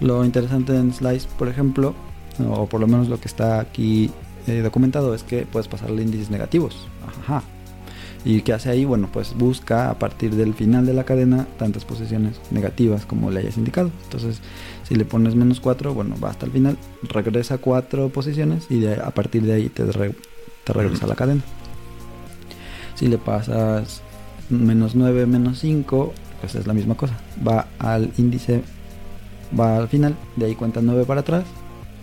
Lo 0.00 0.24
interesante 0.24 0.76
en 0.76 0.92
Slice, 0.92 1.28
por 1.38 1.48
ejemplo, 1.48 1.94
o 2.48 2.66
por 2.66 2.80
lo 2.80 2.86
menos 2.86 3.08
lo 3.08 3.20
que 3.20 3.28
está 3.28 3.60
aquí 3.60 4.10
eh, 4.46 4.60
documentado, 4.62 5.14
es 5.14 5.22
que 5.22 5.46
puedes 5.46 5.68
pasarle 5.68 6.02
índices 6.02 6.30
negativos. 6.30 6.88
Ajá. 7.24 7.42
¿Y 8.24 8.42
qué 8.42 8.52
hace 8.52 8.70
ahí? 8.70 8.84
Bueno, 8.84 9.08
pues 9.12 9.34
busca 9.36 9.90
a 9.90 9.98
partir 9.98 10.34
del 10.36 10.54
final 10.54 10.86
de 10.86 10.94
la 10.94 11.02
cadena 11.04 11.46
tantas 11.58 11.84
posiciones 11.84 12.40
negativas 12.52 13.04
como 13.04 13.30
le 13.32 13.40
hayas 13.40 13.56
indicado. 13.56 13.90
Entonces, 14.04 14.40
si 14.88 14.94
le 14.94 15.04
pones 15.04 15.34
menos 15.34 15.58
4, 15.60 15.92
bueno, 15.92 16.14
va 16.22 16.30
hasta 16.30 16.46
el 16.46 16.52
final, 16.52 16.78
regresa 17.02 17.58
4 17.58 18.10
posiciones 18.10 18.66
y 18.70 18.78
de- 18.80 18.94
a 18.94 19.10
partir 19.10 19.42
de 19.42 19.54
ahí 19.54 19.68
te, 19.68 19.84
re- 19.90 20.14
te 20.64 20.72
regresa 20.72 21.04
a 21.06 21.08
la 21.08 21.16
cadena. 21.16 21.42
Si 22.94 23.08
le 23.08 23.18
pasas 23.18 24.02
menos 24.52 24.94
9, 24.94 25.26
menos 25.26 25.58
5, 25.58 26.12
pues 26.40 26.54
es 26.54 26.66
la 26.66 26.74
misma 26.74 26.94
cosa. 26.94 27.18
Va 27.46 27.68
al 27.78 28.12
índice, 28.18 28.62
va 29.58 29.78
al 29.78 29.88
final, 29.88 30.16
de 30.36 30.46
ahí 30.46 30.54
cuenta 30.54 30.80
9 30.82 31.04
para 31.04 31.20
atrás, 31.20 31.44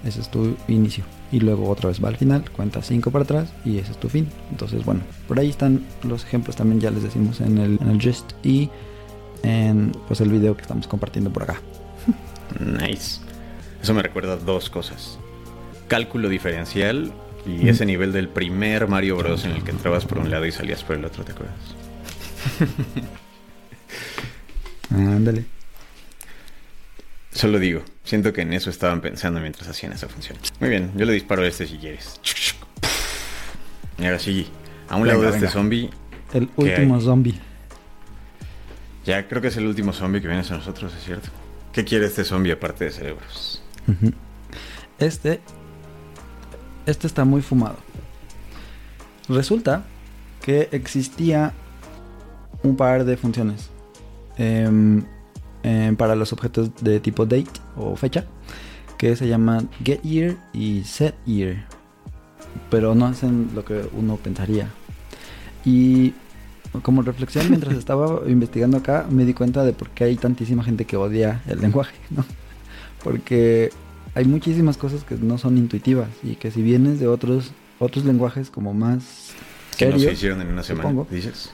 ese 0.03 0.21
es 0.21 0.29
tu 0.29 0.55
inicio. 0.67 1.03
y 1.31 1.39
luego 1.41 1.69
otra 1.69 1.89
vez 1.89 2.03
va 2.03 2.07
al 2.07 2.17
final, 2.17 2.49
cuenta 2.49 2.81
5 2.81 3.11
para 3.11 3.23
atrás 3.23 3.53
y 3.63 3.77
ese 3.77 3.91
es 3.91 3.99
tu 3.99 4.09
fin. 4.09 4.27
Entonces, 4.49 4.83
bueno, 4.83 5.01
por 5.27 5.39
ahí 5.39 5.49
están 5.49 5.85
los 6.03 6.23
ejemplos 6.23 6.55
también, 6.55 6.81
ya 6.81 6.89
les 6.89 7.03
decimos 7.03 7.39
en 7.41 7.59
el, 7.59 7.77
en 7.79 7.89
el 7.89 8.01
gist 8.01 8.31
y 8.43 8.69
en 9.43 9.91
pues 10.07 10.21
el 10.21 10.29
video 10.29 10.55
que 10.55 10.63
estamos 10.63 10.87
compartiendo 10.87 11.31
por 11.31 11.43
acá. 11.43 11.61
Nice. 12.59 13.21
Eso 13.81 13.93
me 13.93 14.01
recuerda 14.01 14.37
dos 14.37 14.69
cosas. 14.69 15.19
Cálculo 15.87 16.29
diferencial 16.29 17.13
y 17.45 17.69
ese 17.69 17.85
nivel 17.85 18.11
del 18.11 18.27
primer 18.27 18.87
Mario 18.87 19.17
Bros. 19.17 19.45
en 19.45 19.51
el 19.51 19.63
que 19.63 19.71
entrabas 19.71 20.05
por 20.05 20.17
un 20.17 20.29
lado 20.29 20.45
y 20.45 20.51
salías 20.51 20.83
por 20.83 20.95
el 20.95 21.05
otro, 21.05 21.23
¿te 21.23 21.31
acuerdas? 21.31 21.78
Ándale. 24.91 25.45
Solo 27.31 27.59
digo, 27.59 27.83
siento 28.03 28.33
que 28.33 28.41
en 28.41 28.53
eso 28.53 28.69
estaban 28.69 29.01
pensando 29.01 29.39
mientras 29.39 29.67
hacían 29.69 29.93
esa 29.93 30.07
función. 30.09 30.37
Muy 30.59 30.69
bien, 30.69 30.91
yo 30.95 31.05
le 31.05 31.13
disparo 31.13 31.43
a 31.43 31.47
este 31.47 31.67
si 31.67 31.77
quieres. 31.77 32.19
Y 33.97 34.05
ahora 34.05 34.19
sí, 34.19 34.47
a 34.89 34.95
un 34.95 35.03
Venga, 35.03 35.15
lado 35.17 35.31
de 35.31 35.37
este 35.37 35.47
zombie, 35.49 35.89
El 36.33 36.47
¿Qué 36.49 36.61
último 36.61 36.99
zombie. 37.01 37.39
ya 39.05 39.27
creo 39.27 39.41
que 39.41 39.49
es 39.49 39.57
el 39.57 39.67
último 39.67 39.93
zombie 39.93 40.21
que 40.21 40.27
viene 40.27 40.41
hacia 40.41 40.57
nosotros, 40.57 40.93
es 40.97 41.03
cierto. 41.03 41.29
¿Qué 41.71 41.85
quiere 41.85 42.07
este 42.07 42.23
zombie 42.23 42.51
aparte 42.51 42.85
de 42.85 42.91
cerebros? 42.91 43.61
Este. 44.97 45.39
Este 46.85 47.07
está 47.07 47.25
muy 47.25 47.41
fumado. 47.41 47.77
Resulta 49.27 49.83
que 50.41 50.69
existía 50.71 51.53
un 52.63 52.75
par 52.75 53.05
de 53.05 53.15
funciones 53.17 53.69
em, 54.37 55.03
em, 55.63 55.95
para 55.95 56.15
los 56.15 56.33
objetos 56.33 56.71
de 56.81 56.99
tipo 56.99 57.25
date 57.25 57.51
o 57.77 57.95
fecha 57.95 58.25
que 58.97 59.15
se 59.15 59.27
llaman 59.27 59.69
get 59.83 60.01
year 60.01 60.35
y 60.53 60.83
set 60.83 61.15
year, 61.25 61.65
pero 62.69 62.95
no 62.95 63.05
hacen 63.05 63.49
lo 63.55 63.63
que 63.63 63.87
uno 63.93 64.17
pensaría. 64.17 64.67
Y 65.63 66.13
como 66.83 67.01
reflexión 67.01 67.47
mientras 67.49 67.73
estaba 67.77 68.21
investigando 68.27 68.77
acá 68.77 69.07
me 69.09 69.25
di 69.25 69.33
cuenta 69.33 69.63
de 69.63 69.73
por 69.73 69.89
qué 69.89 70.03
hay 70.05 70.15
tantísima 70.17 70.63
gente 70.63 70.85
que 70.85 70.97
odia 70.97 71.41
el 71.47 71.61
lenguaje, 71.61 71.95
¿no? 72.09 72.25
Porque 73.03 73.69
hay 74.15 74.25
muchísimas 74.25 74.75
cosas 74.77 75.03
que 75.05 75.15
no 75.15 75.37
son 75.37 75.57
intuitivas 75.57 76.09
y 76.23 76.35
que 76.35 76.51
si 76.51 76.61
vienes 76.61 76.99
de 76.99 77.07
otros 77.07 77.51
otros 77.79 78.03
lenguajes 78.03 78.49
como 78.49 78.73
más 78.73 79.31
Que 79.77 79.85
no 79.85 79.93
se 79.93 79.99
serios, 79.99 80.13
hicieron 80.13 80.41
en 80.41 80.47
una 80.49 80.63
semana, 80.63 80.89
supongo. 80.89 81.07
dices. 81.09 81.51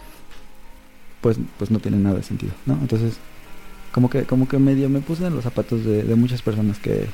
Pues 1.26 1.38
pues 1.58 1.72
no 1.72 1.80
tiene 1.80 1.98
nada 1.98 2.18
de 2.18 2.22
sentido, 2.22 2.54
¿no? 2.68 2.78
Entonces 2.80 3.16
como 3.92 4.12
que 4.12 4.26
como 4.26 4.48
que 4.48 4.60
medio 4.60 4.90
me 4.90 5.00
puse 5.00 5.26
en 5.26 5.34
los 5.34 5.44
zapatos 5.44 5.84
de, 5.84 6.04
muchas 6.16 6.44
personas 6.44 6.78
que 6.78 7.08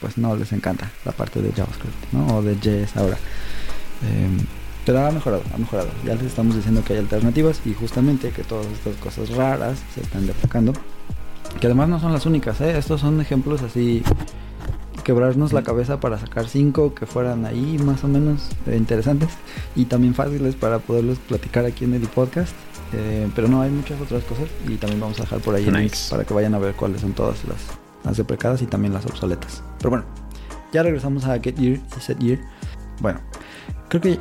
pues 0.00 0.16
no 0.16 0.34
les 0.36 0.52
encanta 0.54 0.90
la 1.04 1.12
parte 1.12 1.42
de 1.42 1.52
JavaScript, 1.52 2.12
¿no? 2.12 2.38
O 2.38 2.42
de 2.42 2.54
JS 2.56 2.96
ahora. 2.96 3.18
Em, 4.10 4.38
pero 4.86 5.06
ha 5.06 5.10
mejorado, 5.10 5.42
ha 5.52 5.58
mejorado. 5.58 5.90
Ya 6.02 6.14
les 6.14 6.24
estamos 6.24 6.56
diciendo 6.56 6.82
que 6.82 6.94
hay 6.94 7.00
alternativas 7.00 7.60
y 7.66 7.74
justamente 7.74 8.30
que 8.30 8.42
todas 8.42 8.64
estas 8.68 8.96
cosas 8.96 9.28
raras 9.36 9.78
se 9.94 10.00
están 10.00 10.26
deprecando. 10.26 10.72
Que 11.60 11.66
además 11.66 11.90
no 11.90 12.00
son 12.00 12.14
las 12.14 12.24
únicas, 12.24 12.58
¿eh? 12.62 12.78
Estos 12.78 13.02
son 13.02 13.20
ejemplos 13.20 13.60
así 13.60 14.02
quebrarnos 15.04 15.52
la 15.52 15.62
cabeza 15.62 16.00
para 16.00 16.18
sacar 16.18 16.48
cinco 16.48 16.94
que 16.94 17.04
fueran 17.04 17.44
ahí 17.44 17.78
más 17.78 18.02
o 18.04 18.08
menos 18.08 18.48
eh, 18.66 18.76
interesantes 18.76 19.28
y 19.76 19.84
también 19.84 20.14
fáciles 20.14 20.54
para 20.54 20.78
poderlos 20.78 21.18
platicar 21.18 21.66
aquí 21.66 21.84
en 21.84 21.94
el 21.94 22.02
podcast. 22.02 22.54
Eh, 22.92 23.28
pero 23.34 23.48
no, 23.48 23.60
hay 23.60 23.70
muchas 23.70 24.00
otras 24.00 24.24
cosas 24.24 24.48
y 24.66 24.76
también 24.76 25.00
vamos 25.00 25.18
a 25.18 25.22
dejar 25.22 25.40
por 25.40 25.54
ahí 25.54 25.66
Nice. 25.70 26.10
para 26.10 26.24
que 26.24 26.32
vayan 26.32 26.54
a 26.54 26.58
ver 26.58 26.74
cuáles 26.74 27.02
son 27.02 27.12
todas 27.12 27.44
las, 27.44 27.58
las 28.04 28.16
deprecadas 28.16 28.62
y 28.62 28.66
también 28.66 28.94
las 28.94 29.04
obsoletas. 29.06 29.62
Pero 29.78 29.90
bueno, 29.90 30.04
ya 30.72 30.82
regresamos 30.82 31.24
a 31.26 31.38
Get 31.38 31.56
Year 31.56 31.80
y 31.96 32.00
Set 32.00 32.18
Year. 32.18 32.38
Bueno, 33.00 33.20
creo 33.88 34.00
que 34.00 34.18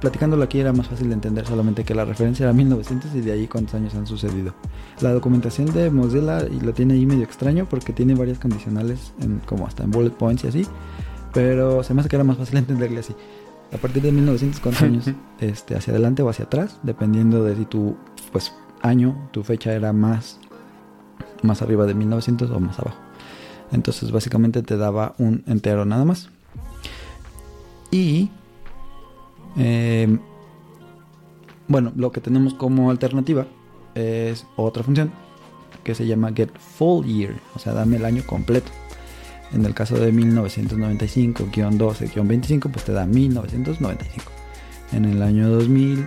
platicándolo 0.00 0.42
aquí 0.44 0.60
era 0.60 0.72
más 0.72 0.88
fácil 0.88 1.08
de 1.08 1.14
entender 1.14 1.46
solamente 1.46 1.84
que 1.84 1.94
la 1.94 2.04
referencia 2.04 2.44
era 2.44 2.52
1900 2.52 3.14
y 3.14 3.20
de 3.20 3.32
ahí 3.32 3.46
cuántos 3.46 3.74
años 3.74 3.94
han 3.94 4.06
sucedido. 4.06 4.54
La 5.00 5.12
documentación 5.12 5.72
de 5.72 5.90
Mozilla 5.90 6.46
y 6.46 6.60
lo 6.60 6.72
tiene 6.74 6.94
ahí 6.94 7.06
medio 7.06 7.24
extraño 7.24 7.66
porque 7.68 7.92
tiene 7.92 8.14
varias 8.14 8.38
condicionales 8.38 9.12
en, 9.20 9.40
como 9.40 9.66
hasta 9.66 9.84
en 9.84 9.90
bullet 9.90 10.10
points 10.10 10.44
y 10.44 10.48
así, 10.48 10.66
pero 11.32 11.82
se 11.82 11.94
me 11.94 12.00
hace 12.00 12.08
que 12.08 12.16
era 12.16 12.24
más 12.24 12.36
fácil 12.36 12.58
entenderle 12.58 13.00
así. 13.00 13.14
A 13.72 13.76
partir 13.76 14.02
de 14.02 14.12
1900 14.12 14.60
cuántos 14.60 14.82
años 14.82 15.10
este, 15.40 15.76
hacia 15.76 15.92
adelante 15.92 16.22
o 16.22 16.28
hacia 16.28 16.46
atrás, 16.46 16.78
dependiendo 16.82 17.44
de 17.44 17.56
si 17.56 17.64
tu 17.64 17.96
pues 18.32 18.52
año, 18.82 19.28
tu 19.32 19.42
fecha 19.42 19.72
era 19.72 19.92
más 19.92 20.38
más 21.42 21.62
arriba 21.62 21.86
de 21.86 21.94
1900 21.94 22.50
o 22.50 22.60
más 22.60 22.78
abajo. 22.78 22.98
Entonces 23.70 24.10
básicamente 24.10 24.62
te 24.62 24.76
daba 24.76 25.14
un 25.18 25.44
entero 25.46 25.84
nada 25.84 26.04
más. 26.04 26.30
Y 27.90 28.30
eh, 29.56 30.18
bueno, 31.66 31.92
lo 31.96 32.12
que 32.12 32.20
tenemos 32.20 32.54
como 32.54 32.90
alternativa 32.90 33.46
es 33.94 34.46
otra 34.56 34.82
función 34.82 35.12
que 35.84 35.94
se 35.94 36.06
llama 36.06 36.32
get 36.34 36.50
full 36.58 37.06
year, 37.06 37.34
o 37.54 37.58
sea, 37.58 37.72
dame 37.72 37.96
el 37.96 38.04
año 38.04 38.22
completo. 38.26 38.70
En 39.52 39.64
el 39.64 39.74
caso 39.74 39.96
de 39.96 40.12
1995-12-25, 40.12 42.70
pues 42.70 42.84
te 42.84 42.92
da 42.92 43.06
1995. 43.06 44.30
En 44.92 45.06
el 45.06 45.22
año 45.22 45.48
2000 45.48 46.06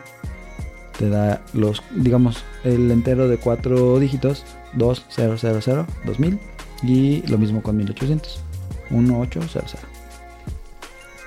te 0.98 1.10
da 1.10 1.42
los, 1.54 1.84
digamos, 1.96 2.44
el 2.64 2.90
entero 2.92 3.28
de 3.28 3.38
cuatro 3.38 4.00
dígitos, 4.00 4.46
2000, 4.74 5.86
2000 6.06 6.40
y 6.84 7.22
lo 7.28 7.38
mismo 7.38 7.62
con 7.64 7.78
1800, 7.78 8.42
1800. 8.90 9.76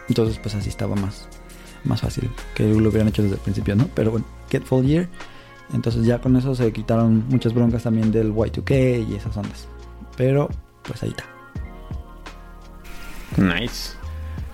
Entonces, 0.09 0.38
pues 0.38 0.55
así 0.55 0.68
estaba 0.68 0.94
más, 0.94 1.27
más 1.85 2.03
fácil 2.03 2.31
que 2.55 2.64
lo 2.64 2.88
hubieran 2.88 3.09
hecho 3.09 3.22
desde 3.22 3.37
el 3.37 3.40
principio, 3.40 3.74
¿no? 3.74 3.88
Pero 3.94 4.11
bueno, 4.12 4.27
get 4.50 4.62
full 4.62 4.85
year. 4.85 5.09
Entonces 5.72 6.05
ya 6.05 6.20
con 6.20 6.37
eso 6.37 6.55
se 6.55 6.72
quitaron 6.72 7.24
muchas 7.29 7.55
broncas 7.55 7.83
también 7.83 8.12
del 8.12 8.33
Y2K 8.33 9.09
y 9.09 9.14
esas 9.14 9.37
ondas. 9.37 9.66
Pero 10.16 10.48
pues 10.83 11.03
ahí 11.03 11.11
está. 11.11 11.34
Nice. 13.37 13.94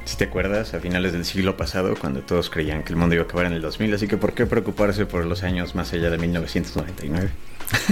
Si 0.04 0.16
te 0.16 0.24
acuerdas, 0.24 0.74
a 0.74 0.80
finales 0.80 1.12
del 1.12 1.24
siglo 1.24 1.56
pasado, 1.56 1.94
cuando 1.96 2.20
todos 2.20 2.50
creían 2.50 2.82
que 2.82 2.92
el 2.92 2.96
mundo 2.96 3.14
iba 3.14 3.24
a 3.24 3.26
acabar 3.26 3.46
en 3.46 3.52
el 3.52 3.62
2000, 3.62 3.94
así 3.94 4.08
que 4.08 4.16
¿por 4.16 4.32
qué 4.32 4.46
preocuparse 4.46 5.06
por 5.06 5.24
los 5.24 5.42
años 5.42 5.74
más 5.74 5.92
allá 5.92 6.10
de 6.10 6.18
1999? 6.18 7.30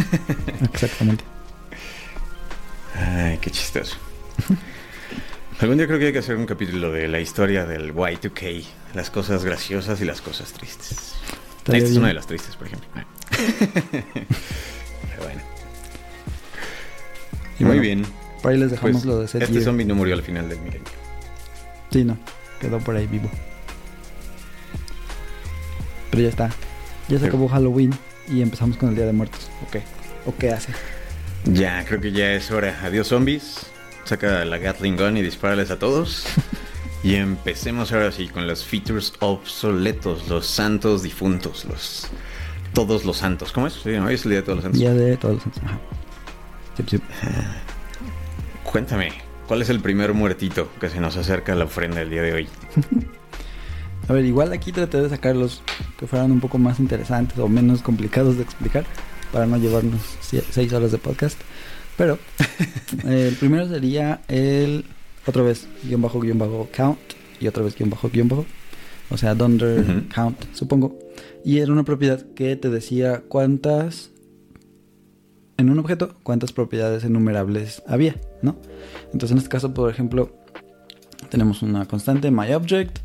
Exactamente. 0.73 1.25
Ay, 2.95 3.39
qué 3.41 3.51
chistoso. 3.51 3.97
Algún 5.61 5.77
día 5.77 5.87
creo 5.87 5.99
que 5.99 6.07
hay 6.07 6.13
que 6.13 6.19
hacer 6.21 6.37
un 6.37 6.47
capítulo 6.47 6.91
de 6.93 7.09
la 7.09 7.21
historia 7.21 7.67
del 7.67 7.95
Y2K, 7.95 8.65
las 8.95 9.11
cosas 9.11 9.45
graciosas 9.45 10.01
y 10.01 10.05
las 10.05 10.21
cosas 10.21 10.53
tristes. 10.53 11.15
Esta 11.61 11.77
es 11.77 11.97
una 11.97 12.09
de 12.09 12.15
las 12.15 12.27
tristes, 12.27 12.57
por 12.57 12.67
ejemplo. 12.69 12.89
Pero 13.31 15.23
bueno. 15.23 15.41
Y 17.59 17.65
Muy 17.65 17.79
bueno, 17.79 17.83
bien. 17.83 18.28
Por 18.43 18.53
ahí 18.53 18.59
les 18.59 18.71
dejamos 18.71 18.93
Pues, 18.93 19.05
lo 19.05 19.21
de 19.21 19.29
set 19.29 19.43
este 19.43 19.61
zombie 19.63 19.85
no 19.85 19.95
murió 19.95 20.15
al 20.15 20.23
final 20.23 20.49
del 20.49 20.59
milenio. 20.61 20.85
Sí, 21.91 22.05
no. 22.05 22.17
Quedó 22.61 22.79
por 22.79 22.97
ahí 22.97 23.07
vivo. 23.07 23.29
Pero 26.11 26.23
ya 26.23 26.29
está. 26.29 26.49
Ya 27.09 27.17
se 27.19 27.25
Pero- 27.25 27.27
acabó 27.29 27.49
Halloween 27.49 27.93
y 28.29 28.43
empezamos 28.43 28.77
con 28.77 28.91
el 28.91 28.95
Día 28.97 29.07
de 29.07 29.13
Muertos. 29.13 29.49
¿O 29.67 29.71
qué? 29.71 29.83
¿O 30.27 30.35
qué 30.37 30.51
hace? 30.51 30.73
Ya, 31.45 31.85
creo 31.87 32.01
que 32.01 32.13
ya 32.13 32.33
es 32.33 32.51
hora. 32.51 32.79
Adiós 32.83 33.09
zombies. 33.09 33.67
Saca 34.05 34.45
la 34.45 34.59
Gatling 34.59 34.97
Gun 34.97 35.17
y 35.17 35.23
dispárales 35.23 35.71
a 35.71 35.79
todos. 35.79 36.25
y 37.03 37.15
empecemos 37.15 37.93
ahora 37.93 38.11
sí 38.13 38.29
con 38.29 38.47
los 38.47 38.65
features 38.65 39.13
obsoletos, 39.21 40.29
los 40.29 40.47
santos 40.47 41.03
difuntos, 41.03 41.65
los 41.65 42.09
todos 42.75 43.05
los 43.05 43.17
santos. 43.19 43.53
¿Cómo 43.53 43.67
es? 43.67 43.75
Sí, 43.75 43.91
¿no? 43.91 44.07
Hoy 44.07 44.15
es 44.15 44.25
el 44.25 44.31
día 44.33 44.41
de 44.41 44.43
todos 44.45 44.57
los 44.57 44.63
santos. 44.65 44.81
Día 44.81 44.95
de 44.95 45.17
todos 45.17 45.35
los 45.35 45.43
santos. 45.45 45.63
Ajá. 45.65 45.79
Sí, 46.77 46.85
sí. 46.91 46.99
Cuéntame, 48.71 49.13
¿cuál 49.47 49.63
es 49.63 49.71
el 49.71 49.81
primer 49.81 50.13
muertito 50.13 50.69
que 50.79 50.91
se 50.91 51.01
nos 51.01 51.17
acerca 51.17 51.55
a 51.55 51.57
la 51.57 51.65
ofrenda 51.65 52.03
el 52.03 52.11
día 52.11 52.21
de 52.21 52.35
hoy? 52.35 52.49
A 54.09 54.13
ver, 54.13 54.25
igual 54.27 54.53
aquí 54.53 54.73
traté 54.73 55.01
de 55.01 55.09
sacar 55.09 55.37
los 55.37 55.63
que 55.99 56.07
fueran 56.07 56.33
un 56.33 56.41
poco 56.41 56.59
más 56.59 56.79
interesantes 56.79 57.39
o 57.39 57.49
menos 57.49 57.83
complicados 57.83 58.37
de 58.37 58.43
explicar 58.43 58.85
para 59.33 59.47
no 59.47 59.57
llevarnos 59.57 60.01
seis 60.21 60.73
horas 60.73 60.93
de 60.93 60.99
podcast. 60.99 61.41
Pero 61.97 62.19
el 63.07 63.35
primero 63.37 63.69
sería 63.69 64.21
el 64.29 64.85
otra 65.27 65.43
vez 65.43 65.67
guion 65.85 66.03
bajo 66.03 66.21
guion 66.21 66.39
bajo 66.39 66.69
count 66.75 66.99
y 67.41 67.49
otra 67.49 67.63
vez 67.65 67.75
guion 67.75 67.91
bajo 67.91 68.11
guion 68.11 68.29
bajo. 68.29 68.47
O 69.11 69.17
sea, 69.17 69.35
dunder 69.35 70.05
count, 70.15 70.39
supongo. 70.55 70.99
Y 71.45 71.59
era 71.59 71.73
una 71.73 71.85
propiedad 71.85 72.25
que 72.35 72.57
te 72.57 72.69
decía 72.69 73.23
cuántas 73.29 74.11
en 75.59 75.71
un 75.71 75.79
objeto 75.79 76.15
cuántas 76.23 76.53
propiedades 76.53 77.05
enumerables 77.05 77.83
había, 77.87 78.17
¿no? 78.43 78.57
Entonces 79.13 79.33
en 79.33 79.39
este 79.39 79.51
caso, 79.51 79.75
por 79.75 79.91
ejemplo, 79.91 80.31
tenemos 81.31 81.63
una 81.63 81.85
constante 81.87 82.31
myObject 82.31 82.99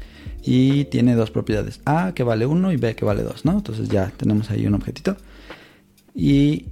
y 0.46 0.86
tiene 0.86 1.16
dos 1.16 1.32
propiedades, 1.32 1.82
A 1.86 2.14
que 2.14 2.24
vale 2.24 2.46
1 2.46 2.72
y 2.72 2.78
B 2.78 2.96
que 2.96 3.06
vale 3.06 3.24
2, 3.24 3.44
¿no? 3.46 3.54
Entonces 3.54 3.90
ya 3.90 4.12
tenemos 4.18 4.50
ahí 4.52 4.66
un 4.68 4.76
objetito. 4.76 5.18
Y 6.16 6.68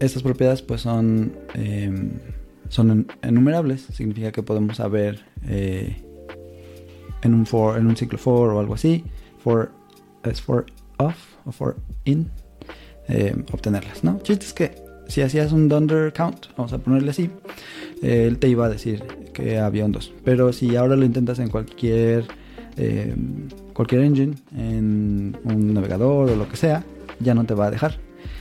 estas 0.00 0.22
propiedades 0.22 0.60
pues 0.62 0.82
son, 0.82 1.32
eh, 1.54 1.90
son 2.68 2.90
en- 2.90 3.06
enumerables, 3.22 3.82
significa 3.92 4.32
que 4.32 4.42
podemos 4.42 4.76
saber 4.76 5.24
eh, 5.46 5.96
en 7.22 7.34
un 7.34 7.46
for, 7.46 7.78
en 7.78 7.86
un 7.86 7.96
ciclo 7.96 8.18
for 8.18 8.50
o 8.50 8.60
algo 8.60 8.74
así, 8.74 9.04
for 9.42 9.70
es 10.24 10.40
for 10.40 10.66
off 10.98 11.16
o 11.46 11.52
for 11.52 11.76
in, 12.04 12.28
eh, 13.08 13.34
obtenerlas, 13.52 14.04
¿no? 14.04 14.18
Chiste 14.22 14.44
es 14.46 14.52
que 14.52 14.81
si 15.08 15.22
hacías 15.22 15.52
un 15.52 15.68
dunder 15.68 16.12
count, 16.12 16.46
vamos 16.56 16.72
a 16.72 16.78
ponerle 16.78 17.10
así, 17.10 17.30
eh, 18.02 18.26
él 18.28 18.38
te 18.38 18.48
iba 18.48 18.66
a 18.66 18.68
decir 18.68 19.02
que 19.32 19.58
había 19.58 19.84
un 19.84 19.92
2. 19.92 20.12
Pero 20.24 20.52
si 20.52 20.76
ahora 20.76 20.96
lo 20.96 21.04
intentas 21.04 21.38
en 21.38 21.48
cualquier 21.48 22.26
eh, 22.76 23.14
cualquier 23.72 24.02
engine, 24.02 24.34
en 24.56 25.36
un 25.44 25.74
navegador 25.74 26.30
o 26.30 26.36
lo 26.36 26.48
que 26.48 26.56
sea, 26.56 26.84
ya 27.20 27.34
no 27.34 27.44
te 27.44 27.54
va 27.54 27.66
a 27.66 27.70
dejar. 27.70 27.98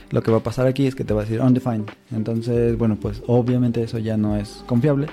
Lo 0.10 0.22
que 0.22 0.32
va 0.32 0.38
a 0.38 0.44
pasar 0.44 0.68
aquí 0.68 0.88
es 0.88 0.96
que 0.96 1.04
te 1.04 1.14
va 1.14 1.22
a 1.22 1.24
decir 1.24 1.42
undefined. 1.42 1.90
Entonces, 2.12 2.78
bueno, 2.78 2.98
pues 3.00 3.24
obviamente 3.28 3.82
eso 3.84 3.98
ya 3.98 4.18
no 4.18 4.36
es 4.36 4.64
confiable. 4.68 5.08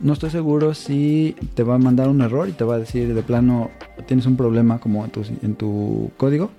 No 0.00 0.12
estoy 0.12 0.30
seguro 0.30 0.74
si 0.74 1.34
te 1.54 1.62
va 1.62 1.76
a 1.76 1.78
mandar 1.78 2.08
un 2.08 2.20
error 2.20 2.48
y 2.48 2.52
te 2.52 2.64
va 2.64 2.74
a 2.74 2.78
decir 2.78 3.14
de 3.14 3.22
plano 3.22 3.70
tienes 4.06 4.26
un 4.26 4.36
problema 4.36 4.78
como 4.78 5.04
en 5.04 5.10
tu, 5.10 5.22
en 5.42 5.54
tu 5.54 6.10
código. 6.16 6.50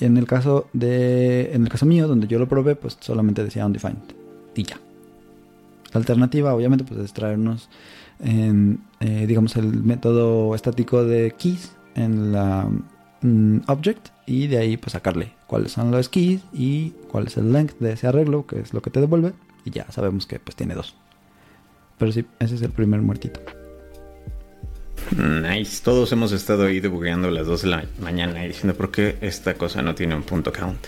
Y 0.00 0.06
en 0.06 0.16
el 0.16 0.26
caso 0.26 0.68
de 0.72 1.52
en 1.52 1.62
el 1.62 1.68
caso 1.68 1.86
mío 1.86 2.08
donde 2.08 2.26
yo 2.26 2.38
lo 2.38 2.48
probé, 2.48 2.74
pues 2.74 2.96
solamente 3.00 3.44
decía 3.44 3.66
undefined 3.66 4.14
y 4.54 4.64
ya. 4.64 4.80
La 5.92 5.98
alternativa 5.98 6.54
obviamente 6.54 6.84
pues 6.84 7.00
es 7.00 7.12
traernos 7.12 7.68
en, 8.20 8.80
eh, 9.00 9.26
digamos 9.26 9.56
el 9.56 9.82
método 9.82 10.54
estático 10.54 11.04
de 11.04 11.32
keys 11.32 11.72
en 11.94 12.32
la 12.32 12.68
mm, 13.22 13.62
object 13.66 14.08
y 14.26 14.46
de 14.46 14.58
ahí 14.58 14.76
pues 14.76 14.92
sacarle 14.92 15.32
cuáles 15.46 15.72
son 15.72 15.90
los 15.90 16.08
keys 16.08 16.42
y 16.52 16.90
cuál 17.08 17.26
es 17.26 17.36
el 17.36 17.52
length 17.52 17.78
de 17.80 17.92
ese 17.92 18.06
arreglo, 18.06 18.46
que 18.46 18.60
es 18.60 18.72
lo 18.72 18.82
que 18.82 18.90
te 18.90 19.00
devuelve 19.00 19.32
y 19.64 19.70
ya 19.70 19.90
sabemos 19.90 20.26
que 20.26 20.38
pues 20.38 20.56
tiene 20.56 20.74
dos. 20.74 20.94
Pero 21.98 22.12
sí, 22.12 22.24
ese 22.38 22.54
es 22.54 22.62
el 22.62 22.70
primer 22.70 23.02
muertito. 23.02 23.40
Nice. 25.16 25.82
Todos 25.82 26.12
hemos 26.12 26.32
estado 26.32 26.66
ahí 26.66 26.80
debugueando 26.80 27.28
a 27.28 27.30
las 27.30 27.46
2 27.46 27.62
de 27.62 27.68
la 27.68 27.84
mañana 28.00 28.44
y 28.44 28.48
diciendo 28.48 28.76
por 28.76 28.90
qué 28.90 29.16
esta 29.20 29.54
cosa 29.54 29.82
no 29.82 29.94
tiene 29.94 30.14
un 30.14 30.22
punto 30.22 30.52
count. 30.52 30.86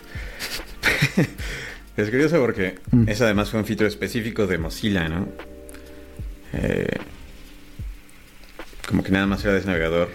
es 1.97 2.11
curioso 2.11 2.39
porque 2.41 2.77
mm. 2.91 3.09
ese 3.09 3.25
además 3.25 3.51
fue 3.51 3.61
un 3.61 3.67
feature 3.67 3.89
específico 3.89 4.47
de 4.47 4.59
Mozilla, 4.59 5.09
¿no? 5.09 5.29
Eh, 6.53 6.99
como 8.87 9.03
que 9.03 9.11
nada 9.11 9.27
más 9.27 9.43
era 9.45 9.55
de 9.55 9.61
ese 9.61 9.69
navegador. 9.69 10.09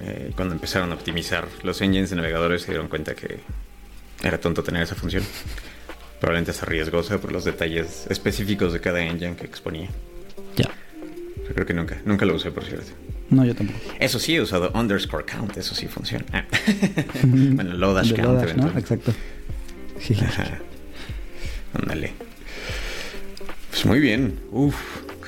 Eh, 0.00 0.32
cuando 0.34 0.54
empezaron 0.54 0.90
a 0.90 0.94
optimizar 0.94 1.46
los 1.62 1.80
engines 1.80 2.10
de 2.10 2.16
navegadores 2.16 2.62
se 2.62 2.72
dieron 2.72 2.88
cuenta 2.88 3.14
que 3.14 3.38
era 4.22 4.38
tonto 4.38 4.62
tener 4.62 4.82
esa 4.82 4.94
función. 4.94 5.24
Probablemente 6.20 6.52
es 6.52 6.62
riesgosa 6.62 7.20
por 7.20 7.32
los 7.32 7.44
detalles 7.44 8.06
específicos 8.08 8.72
de 8.72 8.80
cada 8.80 9.02
engine 9.02 9.36
que 9.36 9.44
exponía. 9.44 9.88
Ya. 10.56 10.70
Yo 11.48 11.54
creo 11.54 11.66
que 11.66 11.74
nunca, 11.74 12.00
nunca 12.04 12.24
lo 12.24 12.34
usé, 12.34 12.50
por 12.50 12.64
cierto. 12.64 12.92
No, 13.32 13.44
yo 13.46 13.54
tampoco. 13.54 13.78
Eso 13.98 14.18
sí, 14.18 14.36
he 14.36 14.40
usado 14.40 14.70
underscore 14.74 15.24
count, 15.24 15.56
eso 15.56 15.74
sí 15.74 15.86
funciona. 15.88 16.24
Ah. 16.32 16.44
bueno, 17.24 17.72
Lodash 17.74 18.14
count, 18.14 18.54
¿no? 18.54 18.78
Exacto. 18.78 19.12
Sí. 19.98 20.16
Ándale. 21.74 22.12
Pues 23.70 23.86
muy 23.86 24.00
bien. 24.00 24.38
Uf, 24.50 24.76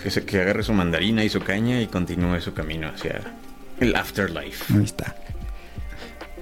que, 0.03 0.11
se, 0.11 0.25
que 0.25 0.41
agarre 0.41 0.63
su 0.63 0.75
mandarina 0.75 1.25
y 1.25 1.31
su 1.31 1.41
caña 1.41 1.81
y 1.81 1.87
continúe 1.87 2.41
su 2.41 2.53
camino 2.53 2.89
hacia 2.89 3.23
el 3.81 3.97
afterlife. 3.97 4.75
Ahí 4.75 4.85
está. 4.85 5.17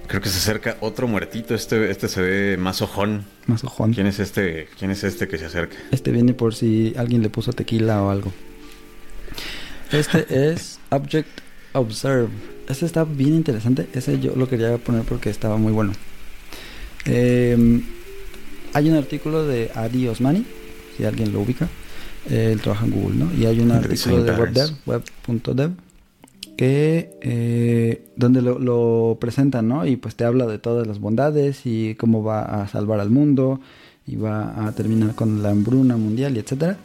Creo 0.09 0.21
que 0.21 0.29
se 0.29 0.39
acerca 0.39 0.77
otro 0.81 1.07
muertito. 1.07 1.55
Este, 1.55 1.91
este 1.91 2.09
se 2.09 2.21
ve 2.21 2.57
más 2.57 2.83
ojón. 2.83 3.25
Más 3.47 3.63
ojón. 3.63 3.95
¿Quién 3.95 4.09
es 4.09 4.19
este? 4.19 4.69
¿Quién 4.79 4.91
es 4.91 5.05
este 5.05 5.29
que 5.29 5.39
se 5.39 5.47
acerca? 5.47 5.77
Este 5.93 6.11
viene 6.11 6.35
por 6.35 6.57
si 6.57 6.93
alguien 6.97 7.23
le 7.23 7.31
puso 7.31 7.53
tequila 7.53 8.03
o 8.03 8.11
algo. 8.11 8.33
Este 9.93 10.27
es 10.51 10.81
Object 10.91 11.42
Observe. 11.73 12.29
Este 12.69 12.87
está 12.87 13.05
bien 13.05 13.35
interesante. 13.35 13.89
Ese 13.95 14.21
yo 14.21 14.35
lo 14.37 14.49
quería 14.49 14.77
poner 14.79 15.03
porque 15.03 15.31
estaba 15.31 15.57
muy 15.57 15.73
bueno. 15.73 15.93
Em, 17.05 17.83
hay 18.73 18.89
un 18.89 18.97
artículo 18.97 19.47
de 19.47 19.71
Adi 19.75 20.09
Osmani, 20.09 20.45
si 20.97 21.05
alguien 21.05 21.33
lo 21.33 21.41
ubica. 21.41 21.69
él 22.31 22.61
trabaja 22.61 22.87
en 22.87 22.93
Google, 22.93 23.17
¿no? 23.17 23.35
Y 23.35 23.47
hay 23.47 23.59
un 23.61 23.73
artículo 23.73 24.23
de 24.23 24.31
WebDev, 24.33 24.71
web.dev, 24.87 25.73
que 26.57 27.11
eh, 27.21 28.05
donde 28.15 28.43
lo, 28.43 28.59
lo, 28.61 29.19
presentan, 29.21 29.67
¿no? 29.67 29.85
Y 29.87 29.97
pues 29.97 30.15
te 30.15 30.25
habla 30.25 30.47
de 30.47 30.59
todas 30.59 30.87
las 30.87 31.01
bondades 31.01 31.63
y 31.65 31.97
cómo 31.97 32.23
va 32.23 32.63
a 32.63 32.69
salvar 32.69 33.01
al 33.01 33.11
mundo 33.11 33.61
y 34.07 34.17
va 34.17 34.67
a 34.67 34.73
terminar 34.73 35.15
con 35.15 35.43
la 35.43 35.51
hambruna 35.51 35.97
mundial 35.97 36.37
y 36.37 36.41
etcétera. 36.41 36.77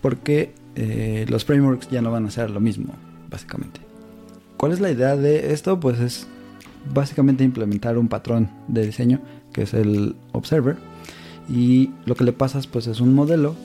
Porque 0.00 0.52
eh, 0.74 1.26
los 1.28 1.44
frameworks 1.44 1.90
ya 1.90 2.00
no 2.00 2.10
van 2.10 2.26
a 2.26 2.30
ser 2.30 2.50
lo 2.50 2.60
mismo, 2.60 2.94
básicamente. 3.30 3.91
¿Cuál 4.62 4.70
es 4.70 4.78
la 4.78 4.92
idea 4.92 5.16
de 5.16 5.52
esto? 5.52 5.80
Pues 5.80 5.98
es 5.98 6.28
básicamente 6.94 7.42
implementar 7.42 7.98
un 7.98 8.06
patrón 8.06 8.48
de 8.68 8.86
diseño 8.86 9.20
que 9.52 9.62
es 9.62 9.74
el 9.74 10.14
observer 10.30 10.76
y 11.48 11.90
lo 12.04 12.14
que 12.14 12.22
le 12.22 12.32
pasas 12.32 12.68
pues 12.68 12.86
es 12.86 13.00
un 13.00 13.12
modelo 13.12 13.56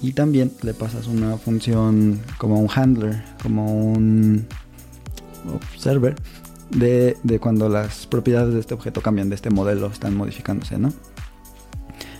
y 0.00 0.12
también 0.12 0.52
le 0.62 0.72
pasas 0.72 1.08
una 1.08 1.36
función 1.36 2.20
como 2.38 2.60
un 2.60 2.68
handler, 2.72 3.24
como 3.42 3.74
un 3.74 4.46
observer 5.52 6.14
de, 6.70 7.16
de, 7.24 7.40
cuando 7.40 7.68
las 7.68 8.06
propiedades 8.06 8.54
de 8.54 8.60
este 8.60 8.74
objeto 8.74 9.00
cambian, 9.00 9.30
de 9.30 9.34
este 9.34 9.50
modelo, 9.50 9.88
están 9.88 10.14
modificándose, 10.16 10.78
¿no? 10.78 10.92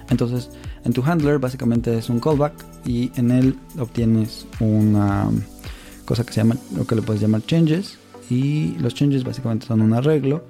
Entonces, 0.08 0.50
en 0.84 0.92
tu 0.92 1.04
handler 1.04 1.38
básicamente 1.38 1.96
es 1.96 2.10
un 2.10 2.18
callback 2.18 2.54
y 2.84 3.12
en 3.14 3.30
él 3.30 3.56
obtienes 3.78 4.48
una 4.58 5.30
cosa 6.10 6.24
que 6.24 6.32
se 6.32 6.40
llama, 6.40 6.56
lo 6.74 6.88
que 6.88 6.96
le 6.96 7.02
puedes 7.02 7.22
llamar 7.22 7.40
changes 7.46 7.96
y 8.28 8.74
los 8.80 8.94
changes 8.96 9.22
básicamente 9.22 9.68
son 9.68 9.80
un 9.80 9.92
arreglo 9.92 10.42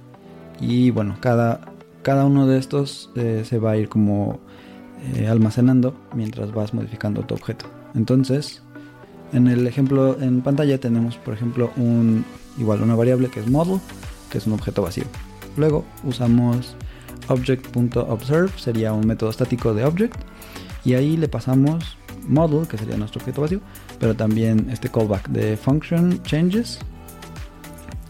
y 0.59 0.91
bueno, 0.91 1.19
cada, 1.21 1.61
cada 2.01 2.25
uno 2.25 2.47
de 2.47 2.57
estos 2.57 3.11
eh, 3.15 3.43
se 3.47 3.59
va 3.59 3.73
a 3.73 3.77
ir 3.77 3.91
como 3.91 4.41
eh, 5.17 5.29
almacenando 5.29 5.95
mientras 6.15 6.51
vas 6.53 6.73
modificando 6.73 7.21
tu 7.25 7.35
objeto. 7.35 7.67
Entonces, 7.95 8.63
en 9.35 9.49
el 9.49 9.67
ejemplo 9.67 10.19
en 10.19 10.41
pantalla 10.41 10.81
tenemos, 10.81 11.19
por 11.19 11.35
ejemplo, 11.35 11.71
un 11.77 12.25
igual 12.57 12.81
una 12.81 12.95
variable 12.95 13.29
que 13.29 13.41
es 13.41 13.47
model, 13.47 13.81
que 14.31 14.39
es 14.39 14.47
un 14.47 14.55
objeto 14.55 14.81
vacío. 14.81 15.05
Luego 15.59 15.85
usamos 16.05 16.75
object.observe, 17.29 18.49
sería 18.57 18.95
un 18.95 19.07
método 19.07 19.29
estático 19.29 19.75
de 19.75 19.85
object, 19.85 20.17
y 20.87 20.95
ahí 20.95 21.19
le 21.19 21.29
pasamos 21.29 21.99
model, 22.31 22.67
que 22.67 22.79
sería 22.79 22.97
nuestro 22.97 23.21
objeto 23.21 23.43
vacío, 23.43 23.61
pero 23.99 24.15
también 24.15 24.69
este 24.71 24.89
callback 24.89 25.29
de 25.29 25.57
function 25.57 26.23
changes, 26.23 26.79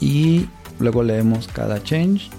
y 0.01 0.47
luego 0.79 1.03
leemos 1.03 1.49
cada 1.49 1.83
change 1.83 2.31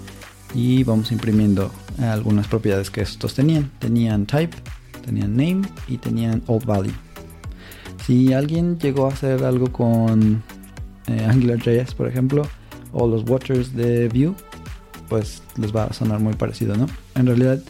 y 0.54 0.84
vamos 0.84 1.12
imprimiendo 1.12 1.70
algunas 2.00 2.48
propiedades 2.48 2.90
que 2.90 3.02
estos 3.02 3.34
tenían. 3.34 3.70
Tenían 3.78 4.26
type, 4.26 4.56
tenían 5.04 5.36
name 5.36 5.62
y 5.88 5.98
tenían 5.98 6.42
old 6.46 6.64
value. 6.64 6.92
Si 8.04 8.32
alguien 8.32 8.78
llegó 8.78 9.06
a 9.06 9.12
hacer 9.12 9.44
algo 9.44 9.70
con 9.72 10.42
eh, 11.06 11.24
AngularJS, 11.24 11.94
por 11.94 12.08
ejemplo, 12.08 12.42
o 12.92 13.06
los 13.06 13.28
watchers 13.28 13.74
de 13.74 14.08
Vue, 14.08 14.34
pues 15.08 15.42
les 15.56 15.74
va 15.74 15.84
a 15.84 15.92
sonar 15.92 16.18
muy 16.18 16.34
parecido, 16.34 16.76
¿no? 16.76 16.86
En 17.14 17.26
realidad, 17.26 17.60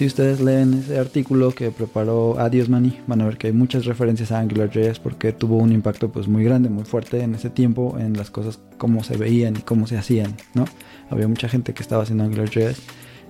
si 0.00 0.06
ustedes 0.06 0.40
leen 0.40 0.72
ese 0.72 0.98
artículo 0.98 1.50
que 1.50 1.70
preparó 1.70 2.40
Adios 2.40 2.70
Mani, 2.70 2.98
van 3.06 3.20
a 3.20 3.26
ver 3.26 3.36
que 3.36 3.48
hay 3.48 3.52
muchas 3.52 3.84
referencias 3.84 4.32
a 4.32 4.38
AngularJS 4.38 4.98
porque 4.98 5.34
tuvo 5.34 5.58
un 5.58 5.72
impacto 5.72 6.10
pues 6.10 6.26
muy 6.26 6.42
grande, 6.42 6.70
muy 6.70 6.84
fuerte 6.84 7.20
en 7.20 7.34
ese 7.34 7.50
tiempo 7.50 7.98
en 7.98 8.16
las 8.16 8.30
cosas 8.30 8.60
cómo 8.78 9.04
se 9.04 9.18
veían 9.18 9.58
y 9.58 9.60
cómo 9.60 9.86
se 9.86 9.98
hacían, 9.98 10.38
¿no? 10.54 10.64
Había 11.10 11.28
mucha 11.28 11.50
gente 11.50 11.74
que 11.74 11.82
estaba 11.82 12.04
haciendo 12.04 12.24
AngularJS 12.24 12.80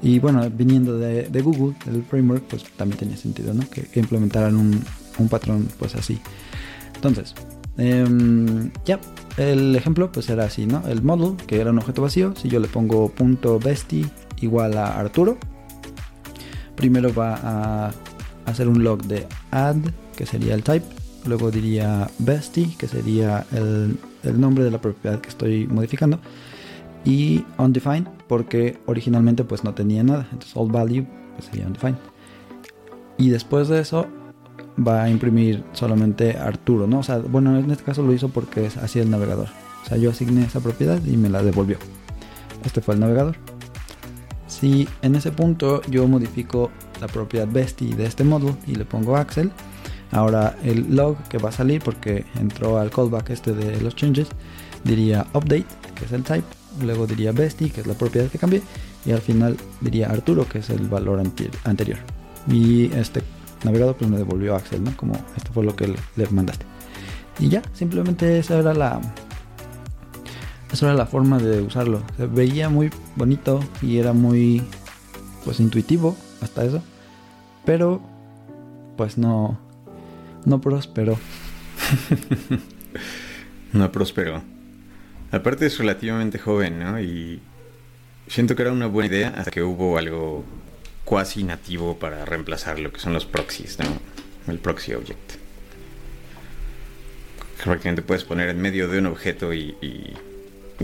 y 0.01 0.21
bueno, 0.21 0.49
viniendo 0.49 0.97
de, 0.97 1.43
Google, 1.43 1.75
el 1.89 2.05
framework, 2.05 2.45
pues 2.45 2.63
también 2.77 3.01
tenía 3.01 3.17
sentido, 3.17 3.53
¿no? 3.53 3.69
Que, 3.69 3.89
implementaran 3.99 4.55
un, 4.55 4.81
un, 5.19 5.29
patrón 5.29 5.67
pues 5.77 5.97
así. 5.97 6.21
Entonces, 6.95 7.35
em, 7.79 8.71
ya, 8.85 9.01
el 9.39 9.75
ejemplo 9.75 10.13
pues 10.13 10.31
era 10.31 10.45
así, 10.45 10.67
¿no? 10.67 10.87
El 10.87 11.03
model, 11.03 11.37
que 11.49 11.61
era 11.61 11.73
un 11.73 11.79
objeto 11.79 12.03
vacío, 12.03 12.33
si 12.37 12.49
yo 12.49 12.61
le 12.61 12.69
pongo 12.69 13.09
punto 13.09 13.59
bestie 13.59 14.07
igual 14.41 14.79
a 14.79 15.01
Arturo, 15.01 15.37
primero 16.81 17.13
va 17.13 17.35
a 17.35 17.91
hacer 18.47 18.67
un 18.67 18.83
log 18.83 19.03
de 19.03 19.27
add, 19.51 19.77
que 20.17 20.25
sería 20.25 20.55
el 20.55 20.63
type, 20.63 20.87
luego 21.27 21.51
diría 21.51 22.11
bestie, 22.19 22.75
que 22.79 22.89
sería 22.89 23.45
el, 23.53 23.99
nombre 24.41 24.65
de 24.65 24.71
la 24.71 24.81
propiedad 24.81 25.21
que 25.21 25.29
estoy 25.29 25.67
modificando, 25.67 26.19
y 27.05 27.45
undefined 27.59 28.09
porque 28.29 28.79
originalmente 28.87 29.45
pues 29.45 29.63
no 29.63 29.75
tenía 29.75 30.03
nada. 30.03 30.27
Entonces 30.33 30.57
all 30.57 30.73
value 30.73 31.07
pues 31.35 31.51
sería 31.51 31.67
undefined. 31.67 31.99
Y 33.19 33.29
después 33.29 33.69
de 33.69 33.81
eso 33.81 34.07
va 34.79 35.03
a 35.03 35.11
imprimir 35.11 35.63
solamente 35.73 36.39
Arturo 36.39 36.87
no 36.87 37.01
o 37.01 37.03
sea 37.03 37.19
bueno 37.19 37.59
en 37.59 37.71
este 37.71 37.85
caso 37.85 38.03
lo 38.03 38.15
hizo 38.15 38.31
porque 38.31 38.65
es 38.65 38.79
así 38.79 39.01
el 39.01 39.11
navegador. 39.11 39.49
O 39.85 39.89
sea 39.89 39.99
yo 39.99 40.11
asigné 40.11 40.45
esa 40.45 40.61
propiedad 40.61 40.99
y 41.05 41.19
me 41.19 41.29
la 41.29 41.43
devolvió. 41.43 41.77
Este 42.65 42.81
fue 42.81 42.95
el 42.95 43.01
navegador 43.01 43.37
si 44.61 44.89
en 45.03 45.15
ese 45.15 45.33
punto 45.33 45.83
yo 45.91 46.07
modifico 46.07 46.71
la 47.01 47.07
propiedad 47.07 47.49
bestie 47.49 47.95
de 47.95 48.07
este 48.07 48.25
módulo 48.25 48.57
y 48.67 48.75
le 48.75 48.85
pongo 48.85 49.17
Axel 49.17 49.51
ahora 50.13 50.57
el 50.65 50.95
log 50.95 51.17
que 51.29 51.39
va 51.39 51.49
a 51.49 51.53
salir 51.53 51.81
porque 51.83 52.25
entró 52.39 52.79
al 52.79 52.91
callback 52.91 53.31
este 53.31 53.53
de 53.53 53.81
los 53.81 53.97
changes 53.97 54.29
diría 54.85 55.27
update, 55.35 55.67
que 55.95 56.05
es 56.05 56.13
el 56.13 56.23
type, 56.23 56.47
luego 56.83 57.07
diría 57.07 57.33
bestie, 57.33 57.71
que 57.71 57.81
es 57.81 57.87
la 57.87 57.95
propiedad 57.95 58.29
que 58.29 58.39
cambié, 58.39 58.63
y 59.05 59.13
al 59.13 59.21
final 59.21 59.57
diría 59.81 60.09
Arturo, 60.09 60.49
que 60.49 60.59
es 60.59 60.71
el 60.71 60.89
valor 60.89 61.23
anterior. 61.65 61.99
Y 62.49 62.93
este 62.95 63.23
navegador 63.65 63.97
pues 63.97 64.11
me 64.11 64.17
devolvió 64.17 64.55
Axel, 64.55 64.83
¿no? 64.83 64.97
Como 64.97 65.15
esto 65.37 65.53
fue 65.53 65.65
lo 65.65 65.77
que 65.77 65.89
le, 65.89 66.27
mandaste. 66.31 66.65
Y 67.39 67.49
ya, 67.49 67.63
simplemente 67.73 68.39
esa 68.39 68.59
era 68.59 68.75
la 68.75 69.01
esa 70.73 70.87
era 70.87 70.95
la 70.95 71.07
forma 71.07 71.39
de 71.39 71.61
usarlo. 71.61 72.03
Se 72.17 72.27
veía 72.27 72.69
muy 72.69 72.91
bonito 73.17 73.61
y 73.83 73.99
era 73.99 74.13
muy 74.13 74.63
pues 75.45 75.61
intuitivo 75.61 76.17
hasta 76.41 76.65
eso. 76.65 76.83
Pero 77.65 78.01
pues 78.97 79.19
no 79.19 79.59
no 80.45 80.61
prosperó. 80.61 81.19
no 83.73 83.93
prosperó. 83.93 84.43
Aparte 85.33 85.67
es 85.67 85.79
relativamente 85.79 86.39
joven, 86.39 86.79
¿no? 86.79 87.01
Y 87.01 87.41
siento 88.27 88.57
que 88.57 88.63
era 88.63 88.73
una 88.73 88.87
buena 88.87 89.15
idea 89.15 89.29
hasta 89.37 89.51
que 89.51 89.63
hubo 89.63 89.99
algo 89.99 90.45
cuasi 91.05 91.45
nativo 91.45 91.99
para 91.99 92.25
reemplazar 92.25 92.79
lo 92.79 92.93
que 92.93 93.01
son 93.01 93.13
los 93.13 93.27
proxies, 93.27 93.79
¿no? 93.79 93.87
El 94.51 94.59
proxy 94.59 94.95
object. 94.95 95.33
Prácticamente 97.63 98.03
puedes 98.03 98.25
poner 98.25 98.49
en 98.49 98.61
medio 98.61 98.89
de 98.89 98.99
un 98.99 99.07
objeto 99.07 99.53
y, 99.53 99.77
y, 99.83 100.15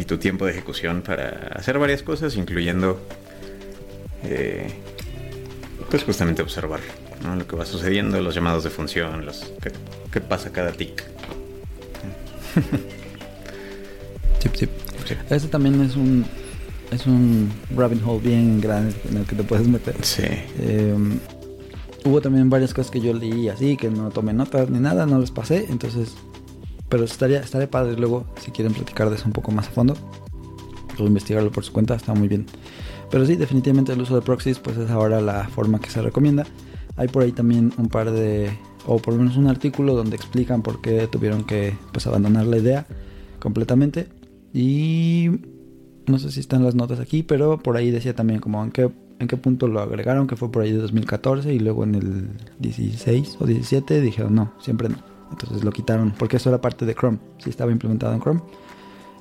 tu 0.04 0.18
tiempo 0.18 0.44
de 0.44 0.52
ejecución 0.52 1.02
para 1.02 1.48
hacer 1.54 1.78
varias 1.78 2.02
cosas, 2.02 2.36
incluyendo 2.36 3.00
eh, 4.24 4.68
pues 5.90 6.04
justamente 6.04 6.42
observar 6.42 6.80
lo 7.36 7.46
que 7.46 7.56
va 7.56 7.64
sucediendo, 7.64 8.20
los 8.20 8.34
llamados 8.34 8.62
de 8.64 8.70
función, 8.70 9.26
los 9.26 9.52
qué, 10.12 10.20
pasa 10.20 10.52
cada 10.52 10.72
tick. 10.72 11.02
Sí, 14.40 14.48
sí. 14.54 14.68
Este 15.30 15.48
también 15.48 15.82
es 15.82 15.96
un 15.96 16.24
es 16.90 17.06
un 17.06 17.50
rabbit 17.74 18.00
hole 18.04 18.20
bien 18.20 18.60
grande 18.60 18.94
en 19.10 19.18
el 19.18 19.26
que 19.26 19.34
te 19.34 19.42
puedes 19.42 19.66
meter. 19.66 19.96
Sí. 20.02 20.22
Em, 20.60 21.18
hubo 22.04 22.20
también 22.20 22.48
varias 22.48 22.72
cosas 22.72 22.90
que 22.90 23.00
yo 23.00 23.12
leí 23.12 23.48
así, 23.48 23.76
que 23.76 23.90
no 23.90 24.10
tomé 24.10 24.32
notas 24.32 24.70
ni 24.70 24.78
nada, 24.78 25.06
no 25.06 25.18
les 25.18 25.30
pasé, 25.30 25.66
entonces... 25.68 26.14
Pero 26.88 27.04
estaría, 27.04 27.40
estaría 27.40 27.70
padre 27.70 27.96
luego, 27.96 28.26
si 28.40 28.50
quieren 28.50 28.72
platicar 28.72 29.10
de 29.10 29.16
eso 29.16 29.26
un 29.26 29.32
poco 29.32 29.50
más 29.50 29.68
a 29.68 29.70
fondo, 29.70 29.96
o 30.98 31.06
investigarlo 31.06 31.50
por 31.50 31.64
su 31.64 31.72
cuenta, 31.72 31.94
está 31.94 32.14
muy 32.14 32.28
bien. 32.28 32.46
Pero 33.10 33.26
sí, 33.26 33.36
definitivamente 33.36 33.92
el 33.92 34.00
uso 34.00 34.14
de 34.14 34.22
proxies 34.22 34.58
pues 34.58 34.76
es 34.76 34.90
ahora 34.90 35.20
la 35.20 35.48
forma 35.48 35.80
que 35.80 35.90
se 35.90 36.02
recomienda. 36.02 36.46
Hay 36.96 37.08
por 37.08 37.22
ahí 37.22 37.32
también 37.32 37.72
un 37.76 37.88
par 37.88 38.10
de, 38.10 38.50
o 38.86 38.98
por 38.98 39.14
lo 39.14 39.20
menos 39.20 39.36
un 39.36 39.48
artículo 39.48 39.94
donde 39.94 40.16
explican 40.16 40.62
por 40.62 40.80
qué 40.80 41.06
tuvieron 41.06 41.44
que 41.44 41.76
pues 41.92 42.06
abandonar 42.06 42.46
la 42.46 42.58
idea 42.58 42.86
completamente. 43.38 44.08
Y 44.52 45.30
no 46.06 46.18
sé 46.18 46.30
si 46.30 46.40
están 46.40 46.64
las 46.64 46.74
notas 46.74 47.00
aquí, 47.00 47.22
pero 47.22 47.58
por 47.58 47.76
ahí 47.76 47.90
decía 47.90 48.14
también 48.14 48.40
como 48.40 48.62
en 48.64 48.70
qué, 48.70 48.90
en 49.18 49.28
qué 49.28 49.36
punto 49.36 49.68
lo 49.68 49.80
agregaron, 49.80 50.26
que 50.26 50.36
fue 50.36 50.50
por 50.50 50.62
ahí 50.62 50.72
de 50.72 50.78
2014 50.78 51.52
y 51.52 51.58
luego 51.58 51.84
en 51.84 51.94
el 51.94 52.28
16 52.60 53.36
o 53.40 53.46
17 53.46 54.00
dijeron 54.00 54.34
no, 54.34 54.52
siempre 54.58 54.88
no. 54.88 55.15
Entonces 55.30 55.64
lo 55.64 55.72
quitaron 55.72 56.12
porque 56.16 56.36
eso 56.36 56.48
era 56.48 56.60
parte 56.60 56.86
de 56.86 56.94
Chrome, 56.94 57.18
si 57.38 57.50
estaba 57.50 57.72
implementado 57.72 58.14
en 58.14 58.20
Chrome 58.20 58.40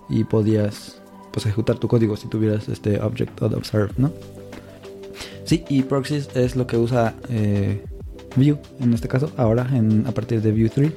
y 0.10 0.24
podías 0.24 1.02
pues 1.32 1.46
ejecutar 1.46 1.78
tu 1.78 1.88
código 1.88 2.16
si 2.16 2.28
tuvieras 2.28 2.70
este 2.70 3.02
object 3.02 3.42
observe, 3.42 3.94
¿no? 3.98 4.12
Sí, 5.44 5.64
y 5.70 5.84
proxies 5.84 6.30
es 6.36 6.56
lo 6.56 6.66
que 6.66 6.78
usa 6.78 7.14
eh, 7.30 7.84
Vue 8.36 8.58
en 8.80 8.94
este 8.94 9.08
caso, 9.08 9.32
ahora 9.38 9.68
en, 9.74 10.06
a 10.08 10.12
partir 10.12 10.42
de 10.42 10.52
Vue 10.52 10.70
3. 10.70 10.92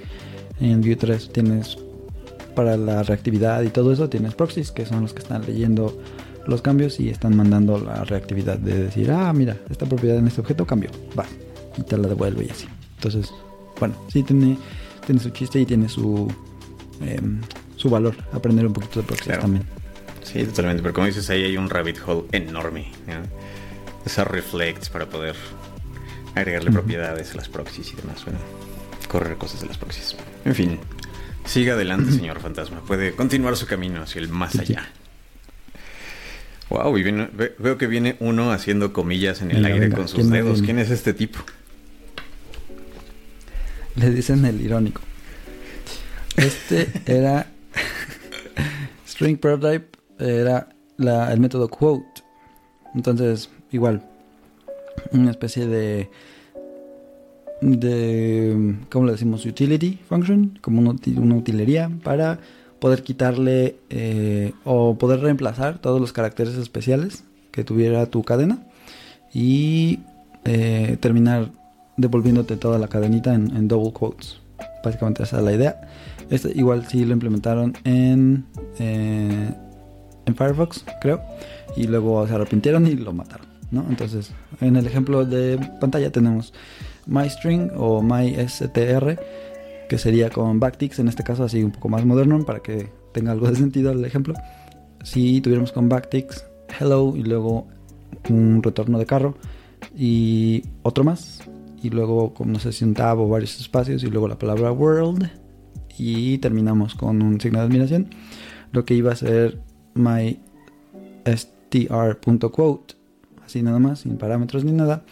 En 0.61 0.81
Vue 0.81 0.97
3 0.97 1.33
tienes 1.33 1.79
para 2.55 2.77
la 2.77 3.03
reactividad 3.03 3.63
y 3.63 3.69
todo 3.69 3.93
eso 3.93 4.09
tienes 4.09 4.35
proxies 4.35 4.73
que 4.73 4.87
son 4.87 5.03
los 5.03 5.13
que 5.13 5.21
están 5.21 5.47
leyendo 5.47 5.97
los 6.47 6.63
cambios 6.63 6.99
y 6.99 7.11
están 7.11 7.37
mandando 7.37 7.79
la 7.79 8.05
reactividad 8.05 8.59
de 8.59 8.85
decir, 8.85 9.11
ah, 9.11 9.33
mira, 9.33 9.59
esta 9.71 9.87
propiedad 9.87 10.17
en 10.17 10.27
este 10.27 10.41
objeto 10.41 10.67
cambió, 10.67 10.91
va, 11.17 11.27
y 11.77 11.83
te 11.83 11.99
la 11.99 12.09
devuelve 12.09 12.47
y 12.47 12.51
así. 12.51 12.67
Entonces, 12.97 13.31
bueno, 13.79 13.95
sí 14.09 14.23
tiene, 14.23 14.57
tiene 15.09 15.23
su 15.23 15.31
chiste 15.31 15.59
y 15.59 15.65
tiene 15.65 15.89
su, 15.89 16.31
em, 17.01 17.41
su 17.77 17.89
valor 17.89 18.15
aprender 18.33 18.67
un 18.67 18.75
poquito 18.75 19.01
de 19.01 19.07
proxies 19.07 19.39
también. 19.39 19.65
Sí, 20.23 20.45
totalmente, 20.45 20.83
pero 20.83 20.93
como 20.93 21.07
dices, 21.07 21.31
ahí 21.31 21.45
hay 21.45 21.57
un 21.57 21.71
rabbit 21.71 21.97
hole 22.07 22.27
enorme. 22.33 22.93
Esas 24.05 24.27
reflects 24.27 24.91
para 24.91 25.09
poder 25.09 25.35
agregarle 26.35 26.71
propiedades 26.71 27.33
a 27.33 27.37
las 27.37 27.49
proxies 27.49 27.91
y 27.95 27.97
demás. 27.97 28.23
Bueno, 28.25 28.39
correr 29.09 29.39
cosas 29.39 29.63
de 29.63 29.69
las 29.69 29.79
proxies. 29.79 30.15
En 30.45 30.55
fin, 30.55 30.79
Siga 31.47 31.73
adelante, 31.73 32.13
señor 32.19 32.41
fantasma. 32.41 32.81
Puede 32.81 33.13
continuar 33.13 33.57
su 33.57 33.67
camino 33.67 34.03
hacia 34.03 34.21
el 34.21 34.29
más 34.29 34.59
allá. 34.59 34.91
Wow, 36.69 36.99
y 36.99 37.03
veo 37.03 37.79
que 37.79 37.87
viene 37.87 38.17
uno 38.21 38.53
haciendo 38.53 38.93
comillas 38.93 39.41
en 39.41 39.53
el 39.53 39.65
aire 39.65 39.89
con 39.89 40.07
sus 40.07 40.29
dedos. 40.29 40.61
¿Quién 40.61 40.79
es 40.79 40.91
este 40.91 41.15
tipo? 41.15 41.39
Le 43.99 44.11
dicen 44.11 44.45
el 44.45 44.61
irónico. 44.61 45.01
Este 46.37 46.89
era 47.05 47.47
string 49.07 49.39
prototype 49.39 49.99
era 50.19 50.69
el 50.99 51.41
método 51.41 51.69
quote. 51.69 52.23
Entonces, 52.95 53.51
igual, 53.73 54.03
una 55.13 55.31
especie 55.31 55.67
de 55.67 56.11
de, 57.61 58.77
¿cómo 58.91 59.07
le 59.07 59.13
decimos? 59.13 59.45
Utility 59.45 59.99
function, 60.09 60.59
como 60.61 60.81
una, 60.81 61.35
utilería 61.35 61.91
para 62.03 62.39
poder 62.79 63.03
quitarle 63.03 63.77
eh, 63.91 64.53
o 64.65 64.97
poder 64.97 65.21
reemplazar 65.21 65.79
todos 65.81 66.01
los 66.01 66.13
caracteres 66.13 66.55
especiales 66.55 67.25
que 67.51 67.65
tuviera 67.65 68.07
tu 68.07 68.23
cadena 68.23 68.65
y 69.35 70.01
eh, 70.45 70.97
terminar 71.01 71.51
devolviéndote 71.99 72.57
toda 72.57 72.79
la 72.79 72.89
cadenita 72.89 73.35
en, 73.35 73.69
double 73.69 73.93
quotes. 73.93 74.41
Básicamente 74.83 75.25
esa 75.25 75.39
es 75.39 75.45
la 75.45 75.53
idea. 75.53 75.81
Este 76.31 76.53
igual 76.55 76.87
sí 76.87 77.05
lo 77.05 77.13
implementaron 77.13 77.75
en, 77.85 78.47
eh, 78.79 79.51
en 80.25 80.37
Firefox, 80.37 80.85
creo. 81.01 81.21
Y 81.77 81.87
luego 81.87 82.27
se 82.27 82.35
arrepintieron 82.35 82.87
y 82.87 82.95
lo 82.95 83.13
mataron. 83.13 83.47
¿no? 83.71 83.85
Entonces, 83.89 84.33
en 84.61 84.77
el 84.77 84.87
ejemplo 84.87 85.25
de 85.25 85.59
pantalla 85.81 86.11
tenemos 86.11 86.55
MyString 87.07 87.73
o 87.77 88.03
MySTR, 88.03 89.21
que 89.89 89.99
sería 89.99 90.31
con 90.31 90.61
backticks, 90.61 90.99
en 90.99 91.09
este 91.09 91.23
caso 91.23 91.45
así 91.45 91.63
un 91.63 91.73
poco 91.73 91.89
más 91.89 92.05
moderno 92.05 92.45
para 92.45 92.61
que 92.61 92.91
tenga 93.13 93.33
algo 93.33 93.49
de 93.49 93.57
sentido 93.57 93.91
el 93.93 94.05
ejemplo. 94.05 94.35
Si 95.03 95.41
tuviéramos 95.41 95.73
con 95.73 95.89
backticks 95.89 96.45
hello 96.79 97.15
y 97.17 97.23
luego 97.23 97.67
un 98.29 98.63
retorno 98.63 98.99
de 98.99 99.07
carro 99.07 99.37
y 99.97 100.63
otro 100.83 101.05
más 101.05 101.41
y 101.83 101.91
luego 101.91 102.35
como 102.35 102.53
no 102.53 102.59
sé 102.59 102.73
si 102.73 102.85
un 102.85 102.95
tab 102.95 103.19
o 103.19 103.29
varios 103.29 103.61
espacios 103.61 104.03
y 104.03 104.07
luego 104.09 104.29
la 104.29 104.39
palabra 104.39 104.73
world 104.73 105.31
y 105.97 106.39
terminamos 106.39 106.95
con 106.95 107.23
un 107.23 107.41
signo 107.41 107.59
de 107.61 107.65
admiración 107.67 108.09
lo 108.73 108.85
que 108.85 108.95
iba 108.95 109.13
a 109.13 109.17
ser 109.17 109.61
my 109.95 110.39
str.quote 111.25 112.95
así 113.45 113.63
nada 113.63 113.79
más 113.79 114.01
sin 114.01 114.17
parámetros 114.17 114.65
ni 114.65 114.73
nada 114.73 115.05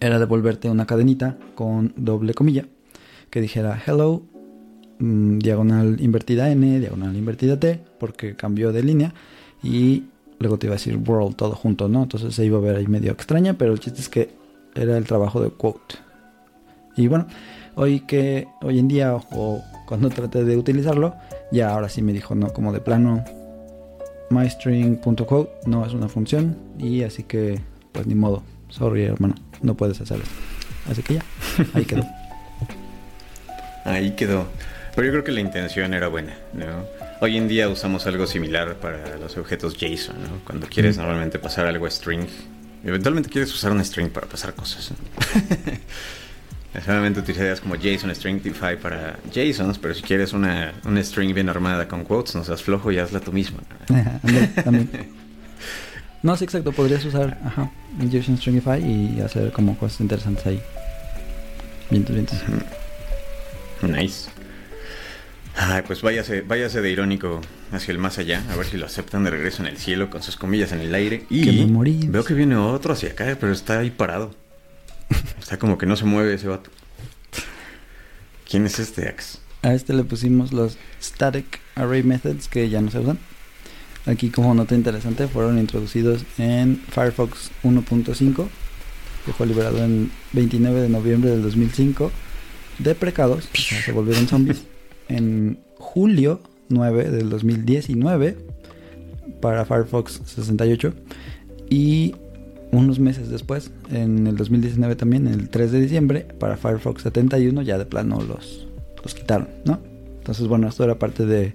era 0.00 0.18
devolverte 0.18 0.70
una 0.70 0.86
cadenita 0.86 1.38
con 1.54 1.92
doble 1.96 2.34
comilla 2.34 2.66
que 3.30 3.40
dijera 3.40 3.80
hello, 3.86 4.22
mm, 4.98 5.38
diagonal 5.38 6.00
invertida 6.00 6.50
n, 6.50 6.80
diagonal 6.80 7.16
invertida 7.16 7.58
t, 7.58 7.80
porque 7.98 8.36
cambió 8.36 8.72
de 8.72 8.82
línea 8.82 9.14
y 9.62 10.04
luego 10.38 10.58
te 10.58 10.66
iba 10.66 10.74
a 10.74 10.78
decir 10.78 10.96
world 10.96 11.36
todo 11.36 11.54
junto, 11.54 11.88
¿no? 11.88 12.02
Entonces 12.02 12.34
se 12.34 12.44
iba 12.44 12.58
a 12.58 12.60
ver 12.60 12.76
ahí 12.76 12.86
medio 12.86 13.12
extraña, 13.12 13.54
pero 13.54 13.72
el 13.72 13.80
chiste 13.80 14.00
es 14.00 14.08
que 14.08 14.39
era 14.74 14.96
el 14.96 15.04
trabajo 15.04 15.40
de 15.40 15.50
quote. 15.50 15.96
Y 16.96 17.08
bueno, 17.08 17.26
hoy 17.74 18.00
que 18.00 18.48
hoy 18.62 18.78
en 18.78 18.88
día 18.88 19.14
o 19.14 19.62
cuando 19.86 20.10
traté 20.10 20.44
de 20.44 20.56
utilizarlo, 20.56 21.14
ya 21.50 21.70
ahora 21.70 21.88
sí 21.88 22.02
me 22.02 22.12
dijo, 22.12 22.34
no, 22.34 22.52
como 22.52 22.72
de 22.72 22.80
plano 22.80 23.24
mystring.quote 24.30 25.68
no 25.68 25.84
es 25.84 25.92
una 25.92 26.08
función 26.08 26.56
y 26.78 27.02
así 27.02 27.24
que 27.24 27.60
pues 27.92 28.06
ni 28.06 28.14
modo, 28.14 28.44
sorry 28.68 29.04
hermano 29.04 29.34
no 29.62 29.76
puedes 29.76 30.00
hacerlo. 30.00 30.24
Así 30.88 31.02
que 31.02 31.14
ya, 31.14 31.24
ahí 31.74 31.84
quedó. 31.84 32.04
ahí 33.84 34.10
quedó. 34.12 34.46
Pero 34.94 35.06
yo 35.06 35.12
creo 35.12 35.24
que 35.24 35.32
la 35.32 35.40
intención 35.40 35.94
era 35.94 36.08
buena, 36.08 36.34
¿no? 36.52 36.66
Hoy 37.20 37.36
en 37.36 37.48
día 37.48 37.68
usamos 37.68 38.06
algo 38.06 38.26
similar 38.26 38.76
para 38.76 39.16
los 39.18 39.36
objetos 39.36 39.76
JSON, 39.76 40.16
¿no? 40.22 40.44
Cuando 40.44 40.66
quieres 40.66 40.96
normalmente 40.96 41.38
pasar 41.38 41.66
algo 41.66 41.86
a 41.86 41.90
string, 41.90 42.26
eventualmente 42.84 43.28
quieres 43.28 43.52
usar 43.54 43.72
un 43.72 43.84
string 43.84 44.10
para 44.10 44.26
pasar 44.26 44.54
cosas. 44.54 44.92
Solamente 46.84 47.18
utilizarías 47.20 47.60
como 47.60 47.74
JSON 47.74 48.14
Stringify 48.14 48.78
para 48.78 49.18
JSONs, 49.32 49.76
pero 49.78 49.92
si 49.92 50.02
quieres 50.02 50.32
una, 50.32 50.72
una 50.84 51.02
string 51.02 51.34
bien 51.34 51.48
armada 51.48 51.88
con 51.88 52.04
quotes, 52.04 52.36
no 52.36 52.44
seas 52.44 52.62
flojo 52.62 52.92
y 52.92 52.98
hazla 52.98 53.20
tú 53.20 53.32
mismo. 53.32 53.58
también. 54.64 54.90
No, 56.22 56.36
sí, 56.36 56.44
exacto. 56.44 56.72
Podrías 56.72 57.02
usar 57.06 57.38
ajá, 57.42 57.70
JSON 57.98 58.36
Stringify 58.36 58.78
y 58.84 59.22
hacer 59.22 59.52
como 59.52 59.78
cosas 59.78 60.02
interesantes 60.02 60.46
ahí. 60.46 60.60
Vientos, 61.88 62.14
vientos. 62.14 62.38
Nice. 63.80 64.28
Ay, 65.62 65.82
pues 65.86 66.00
váyase, 66.00 66.40
váyase 66.40 66.80
de 66.80 66.90
irónico 66.90 67.42
hacia 67.70 67.92
el 67.92 67.98
más 67.98 68.16
allá, 68.16 68.42
a 68.50 68.56
ver 68.56 68.64
si 68.64 68.78
lo 68.78 68.86
aceptan 68.86 69.24
de 69.24 69.30
regreso 69.30 69.62
en 69.62 69.68
el 69.68 69.76
cielo 69.76 70.08
con 70.08 70.22
sus 70.22 70.36
comillas 70.36 70.72
en 70.72 70.80
el 70.80 70.94
aire. 70.94 71.26
Y 71.28 71.42
Que 71.42 71.52
me 71.52 71.66
morí. 71.66 72.06
veo 72.08 72.24
que 72.24 72.32
viene 72.32 72.56
otro 72.56 72.94
hacia 72.94 73.10
acá, 73.10 73.36
pero 73.38 73.52
está 73.52 73.78
ahí 73.78 73.90
parado. 73.90 74.34
Está 75.38 75.58
como 75.58 75.76
que 75.76 75.84
no 75.84 75.96
se 75.96 76.06
mueve 76.06 76.32
ese 76.32 76.48
vato. 76.48 76.70
¿Quién 78.48 78.64
es 78.64 78.78
este 78.78 79.06
Axe? 79.06 79.38
A 79.60 79.74
este 79.74 79.92
le 79.92 80.04
pusimos 80.04 80.50
los 80.54 80.78
Static 81.02 81.60
Array 81.74 82.04
Methods 82.04 82.48
que 82.48 82.70
ya 82.70 82.80
no 82.80 82.90
se 82.90 83.00
usan. 83.00 83.18
Aquí 84.06 84.30
como 84.30 84.54
nota 84.54 84.74
interesante 84.74 85.28
fueron 85.28 85.58
introducidos 85.58 86.24
en 86.38 86.78
Firefox 86.88 87.50
1.5 87.64 88.48
que 89.26 89.32
fue 89.34 89.46
liberado 89.46 89.84
en 89.84 90.10
29 90.32 90.80
de 90.80 90.88
noviembre 90.88 91.28
del 91.28 91.42
2005 91.42 92.10
deprecados, 92.78 93.46
o 93.52 93.58
sea, 93.58 93.82
se 93.82 93.92
volvieron 93.92 94.26
zombies 94.26 94.62
en 95.10 95.58
julio 95.78 96.40
9 96.68 97.10
del 97.10 97.28
2019 97.28 98.36
para 99.40 99.64
Firefox 99.64 100.20
68 100.24 100.94
y 101.68 102.14
unos 102.72 103.00
meses 103.00 103.28
después, 103.28 103.72
en 103.90 104.26
el 104.26 104.36
2019 104.36 104.94
también, 104.94 105.26
el 105.26 105.48
3 105.48 105.72
de 105.72 105.80
diciembre, 105.80 106.26
para 106.38 106.56
Firefox 106.56 107.02
71 107.02 107.62
ya 107.62 107.78
de 107.78 107.84
plano 107.84 108.20
los, 108.22 108.68
los 109.02 109.14
quitaron, 109.14 109.48
¿no? 109.64 109.80
Entonces, 110.18 110.46
bueno, 110.46 110.68
esto 110.68 110.84
era 110.84 110.98
parte 110.98 111.26
de... 111.26 111.52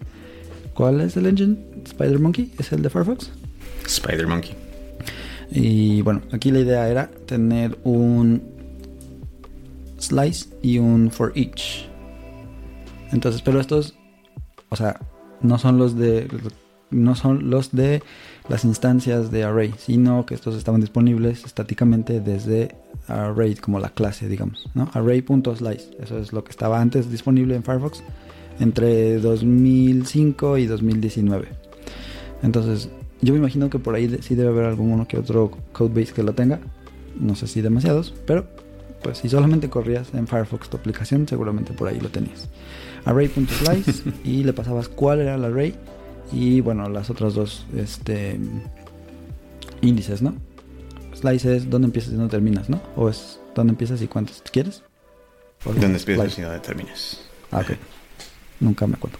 ¿Cuál 0.74 1.00
es 1.00 1.16
el 1.16 1.26
engine? 1.26 1.58
Spider 1.86 2.20
Monkey, 2.20 2.52
es 2.60 2.74
el 2.74 2.82
de 2.82 2.90
Firefox. 2.90 3.32
Spider 3.86 4.28
Monkey. 4.28 4.56
Y 5.52 6.02
bueno, 6.02 6.22
aquí 6.32 6.52
la 6.52 6.60
idea 6.60 6.90
era 6.90 7.10
tener 7.26 7.78
un 7.86 8.42
slice 9.98 10.50
y 10.62 10.80
un 10.80 11.12
for 11.12 11.32
each. 11.36 11.88
Entonces, 13.16 13.42
pero 13.42 13.62
estos, 13.62 13.96
o 14.68 14.76
sea, 14.76 15.00
no 15.40 15.58
son 15.58 15.78
los 15.78 15.98
de 15.98 16.28
no 16.92 17.16
son 17.16 17.50
los 17.50 17.72
de 17.72 18.04
las 18.50 18.66
instancias 18.66 19.32
de 19.32 19.46
array, 19.46 19.74
sino 19.78 20.26
que 20.26 20.36
estos 20.36 20.56
estaban 20.56 20.82
disponibles 20.82 21.46
estáticamente 21.46 22.20
desde 22.20 22.76
array 23.08 23.56
como 23.56 23.80
la 23.80 23.90
clase, 23.90 24.28
digamos, 24.28 24.70
¿no? 24.74 24.90
Array.slice, 24.94 25.98
eso 26.04 26.20
es 26.20 26.34
lo 26.34 26.44
que 26.44 26.52
estaba 26.52 26.82
antes 26.82 27.10
disponible 27.10 27.56
en 27.56 27.64
Firefox 27.64 28.04
entre 28.60 29.18
2005 29.20 30.58
y 30.58 30.66
2019. 30.66 31.48
Entonces, 32.44 32.90
yo 33.22 33.34
me 33.34 33.40
imagino 33.40 33.70
que 33.70 33.80
por 33.80 33.96
ahí 33.96 34.18
sí 34.22 34.36
debe 34.36 34.50
haber 34.50 34.66
alguno 34.66 35.08
que 35.08 35.18
otro 35.18 35.52
codebase 35.72 36.14
que 36.14 36.22
lo 36.24 36.34
tenga. 36.34 36.60
No 37.18 37.36
sé 37.36 37.48
si 37.48 37.62
demasiados, 37.62 38.14
pero 38.28 38.46
pues 39.02 39.20
si 39.20 39.30
solamente 39.30 39.70
corrías 39.70 40.14
en 40.14 40.28
Firefox 40.28 40.70
tu 40.70 40.78
aplicación, 40.78 41.28
seguramente 41.28 41.74
por 41.74 41.88
ahí 41.88 42.00
lo 42.00 42.10
tenías. 42.10 42.50
Array.slice 43.06 44.04
y 44.24 44.44
le 44.44 44.54
pasabas 44.54 44.90
cuál 44.90 45.22
era 45.22 45.36
el 45.36 45.46
array 45.46 45.76
y 46.32 46.62
bueno, 46.62 46.90
las 46.90 47.10
otras 47.10 47.36
dos 47.36 47.66
este 47.76 48.40
índices, 49.82 50.22
¿no? 50.22 50.36
Slice 51.14 51.56
es 51.56 51.70
dónde 51.70 51.86
empiezas 51.86 52.14
y 52.14 52.16
dónde 52.16 52.32
terminas, 52.32 52.70
¿no? 52.70 52.82
O 52.96 53.10
es 53.10 53.40
dónde 53.56 53.72
empiezas 53.72 54.02
y 54.02 54.08
cuántos 54.08 54.42
quieres. 54.52 54.84
¿Dónde 55.64 55.86
empiezas 55.86 56.38
y 56.38 56.42
dónde 56.42 56.60
terminas? 56.60 57.22
Ah, 57.52 57.60
ok. 57.60 57.78
Nunca 58.60 58.88
me 58.88 58.96
acuerdo. 58.96 59.18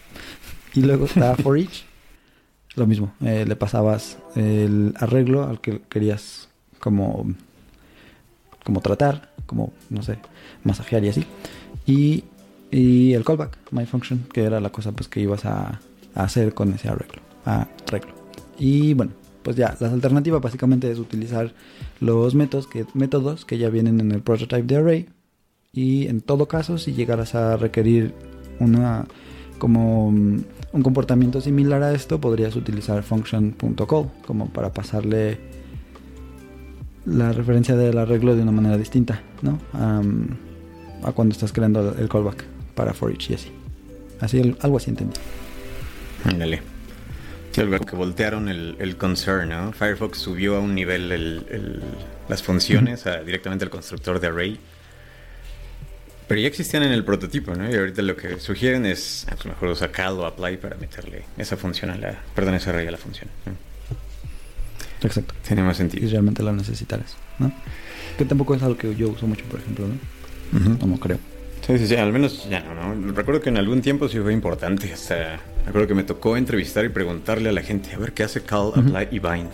Y 0.74 0.82
luego 0.82 1.06
está 1.06 1.36
for 1.44 1.58
each. 1.58 1.86
Lo 2.76 2.86
mismo. 2.86 3.14
eh, 3.22 3.46
le 3.48 3.56
pasabas 3.56 4.18
el 4.36 4.94
arreglo 5.00 5.48
al 5.48 5.62
que 5.62 5.82
querías 5.90 6.50
como, 6.80 7.34
como 8.66 8.82
tratar, 8.82 9.32
como, 9.46 9.72
no 9.90 10.04
sé, 10.04 10.18
masajear 10.64 11.04
y 11.06 11.10
así. 11.10 11.26
Y, 11.86 12.26
y 12.72 13.14
el 13.14 13.24
callback, 13.24 13.58
my 13.72 13.86
function, 13.86 14.26
que 14.34 14.44
era 14.44 14.60
la 14.60 14.72
cosa 14.72 14.92
pues 14.92 15.08
que 15.08 15.22
ibas 15.22 15.46
a, 15.46 15.80
hacer 16.14 16.54
con 16.54 16.74
ese 16.74 16.88
arreglo. 16.88 17.22
Arreglo. 17.44 18.14
Y 18.58 18.94
bueno, 18.94 19.12
pues 19.44 19.56
ya, 19.58 19.76
la 19.80 19.92
alternativa 19.92 20.40
básicamente 20.40 20.90
es 20.90 20.98
utilizar 20.98 21.54
los 22.00 22.36
métodos 22.36 22.68
que, 22.68 22.86
métodos 22.94 23.46
que 23.46 23.58
ya 23.58 23.70
vienen 23.70 24.00
en 24.00 24.12
el 24.12 24.22
prototype 24.22 24.64
de 24.64 24.76
array 24.78 25.10
y 25.74 26.08
en 26.08 26.22
todo 26.22 26.48
caso 26.48 26.78
si 26.78 26.94
llegaras 26.94 27.36
a 27.36 27.58
requerir 27.58 28.14
una 28.60 29.06
como 29.60 30.12
mm, 30.12 30.40
un 30.74 30.84
comportamiento 30.84 31.42
similar 31.42 31.84
a 31.84 31.94
esto 31.94 32.20
podrías 32.20 32.56
utilizar 32.56 33.04
function.call 33.04 34.10
como 34.26 34.50
para 34.50 34.74
pasarle 34.74 35.38
la 37.06 37.32
referencia 37.32 37.76
del 37.76 37.98
arreglo 37.98 38.36
de 38.36 38.42
una 38.42 38.52
manera 38.52 38.78
distinta 38.78 39.22
¿no? 39.42 39.60
A 41.04 41.12
cuando 41.12 41.34
estás 41.34 41.54
creando 41.54 41.94
el 41.98 42.10
callback 42.10 42.55
para 42.76 42.94
for 42.94 43.12
each 43.12 43.30
y 43.32 43.34
así 43.36 43.52
así 44.22 44.56
algo 44.62 44.78
así 44.78 44.90
entendí 44.92 45.20
Ándale. 46.24 46.62
Sí, 47.52 47.62
algo 47.62 47.80
que 47.80 47.96
voltearon 47.96 48.50
el, 48.50 48.76
el 48.80 48.98
concern, 48.98 49.50
¿no? 49.50 49.72
Firefox 49.74 50.18
subió 50.18 50.56
a 50.58 50.60
un 50.60 50.74
nivel 50.76 51.12
el- 51.12 51.46
el- 51.50 51.84
las 52.28 52.42
funciones 52.44 53.06
a- 53.06 53.22
directamente 53.24 53.64
al 53.64 53.70
constructor 53.70 54.20
de 54.20 54.28
array. 54.28 54.60
Pero 56.28 56.42
ya 56.42 56.48
existían 56.48 56.82
en 56.84 56.92
el 56.92 57.06
prototipo, 57.06 57.54
¿no? 57.54 57.70
Y 57.72 57.76
ahorita 57.76 58.02
lo 58.02 58.16
que 58.18 58.40
sugieren 58.40 58.86
es, 58.88 59.28
ah, 59.30 59.36
pues 59.36 59.46
mejor 59.46 59.70
usa 59.70 59.92
cal 59.92 60.14
o 60.20 60.26
apply 60.26 60.58
para 60.58 60.76
meterle 60.78 61.24
esa 61.38 61.56
función 61.56 61.92
a 61.92 61.96
la, 61.98 62.20
perdón, 62.34 62.56
ese 62.56 62.72
array 62.72 62.88
a 62.88 62.92
la 62.92 62.98
función. 62.98 63.30
¿no? 63.46 63.54
exacto 65.08 65.36
Tiene 65.48 65.62
más 65.62 65.78
si 65.78 65.84
sentido. 65.84 66.10
realmente 66.10 66.42
lo 66.42 66.52
necesitaras 66.54 67.16
¿no? 67.38 67.52
que 68.18 68.26
tampoco 68.26 68.56
es 68.56 68.64
algo 68.64 68.76
que 68.78 68.96
yo 68.96 69.10
uso 69.10 69.28
mucho 69.28 69.46
por 69.46 69.60
ejemplo 69.60 69.86
¿no? 69.88 70.60
Ujú. 70.74 70.88
no 70.88 70.98
creo 71.00 71.20
Sí, 71.66 71.80
sí, 71.80 71.88
sí, 71.88 71.96
al 71.96 72.14
menos 72.14 72.48
ya 72.48 72.60
no, 72.60 72.94
¿no? 72.96 73.12
Recuerdo 73.14 73.42
que 73.42 73.50
en 73.50 73.58
algún 73.58 73.82
tiempo 73.82 74.08
sí 74.08 74.20
fue 74.20 74.34
importante. 74.34 74.94
Hasta, 74.94 75.40
me 75.64 75.70
acuerdo 75.70 75.88
que 75.88 75.96
me 75.96 76.04
tocó 76.04 76.38
entrevistar 76.38 76.86
y 76.86 76.90
preguntarle 76.90 77.50
a 77.50 77.52
la 77.52 77.62
gente, 77.64 77.92
a 77.94 77.98
ver 77.98 78.14
qué 78.14 78.24
hace 78.24 78.42
call, 78.42 78.72
apply 78.76 79.08
y 79.10 79.20
bind. 79.20 79.50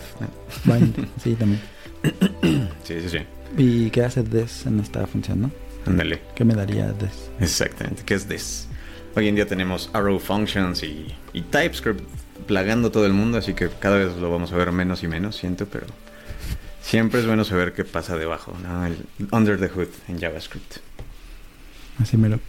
Bind, 0.64 1.08
sí 1.22 1.34
también 1.34 1.60
Sí, 2.84 3.00
sí, 3.00 3.08
sí. 3.08 3.18
y 3.56 3.90
qué 3.90 4.04
hace 4.04 4.22
this 4.22 4.66
en 4.66 4.80
esta 4.80 5.06
función 5.06 5.40
¿no? 5.42 5.50
Ándale. 5.86 6.20
¿Qué 6.34 6.44
me 6.44 6.54
daría 6.54 6.92
this? 6.92 7.30
Exactamente, 7.40 8.02
¿qué 8.04 8.14
es 8.14 8.26
this? 8.26 8.68
Hoy 9.16 9.28
en 9.28 9.34
día 9.34 9.46
tenemos 9.46 9.88
arrow 9.94 10.18
functions 10.18 10.82
y, 10.82 11.14
y 11.32 11.42
TypeScript 11.42 12.02
plagando 12.46 12.90
todo 12.90 13.06
el 13.06 13.14
mundo, 13.14 13.38
así 13.38 13.54
que 13.54 13.68
cada 13.68 13.96
vez 13.96 14.16
lo 14.16 14.30
vamos 14.30 14.52
a 14.52 14.56
ver 14.56 14.70
menos 14.72 15.02
y 15.02 15.08
menos, 15.08 15.36
siento, 15.36 15.66
pero 15.66 15.86
siempre 16.82 17.20
es 17.20 17.26
bueno 17.26 17.44
saber 17.44 17.72
qué 17.72 17.84
pasa 17.84 18.16
debajo, 18.16 18.54
¿no? 18.62 18.84
El 18.84 18.96
under 19.30 19.58
the 19.58 19.68
hood 19.68 19.88
en 20.08 20.20
JavaScript. 20.20 20.76
Así 21.98 22.16
mero. 22.16 22.40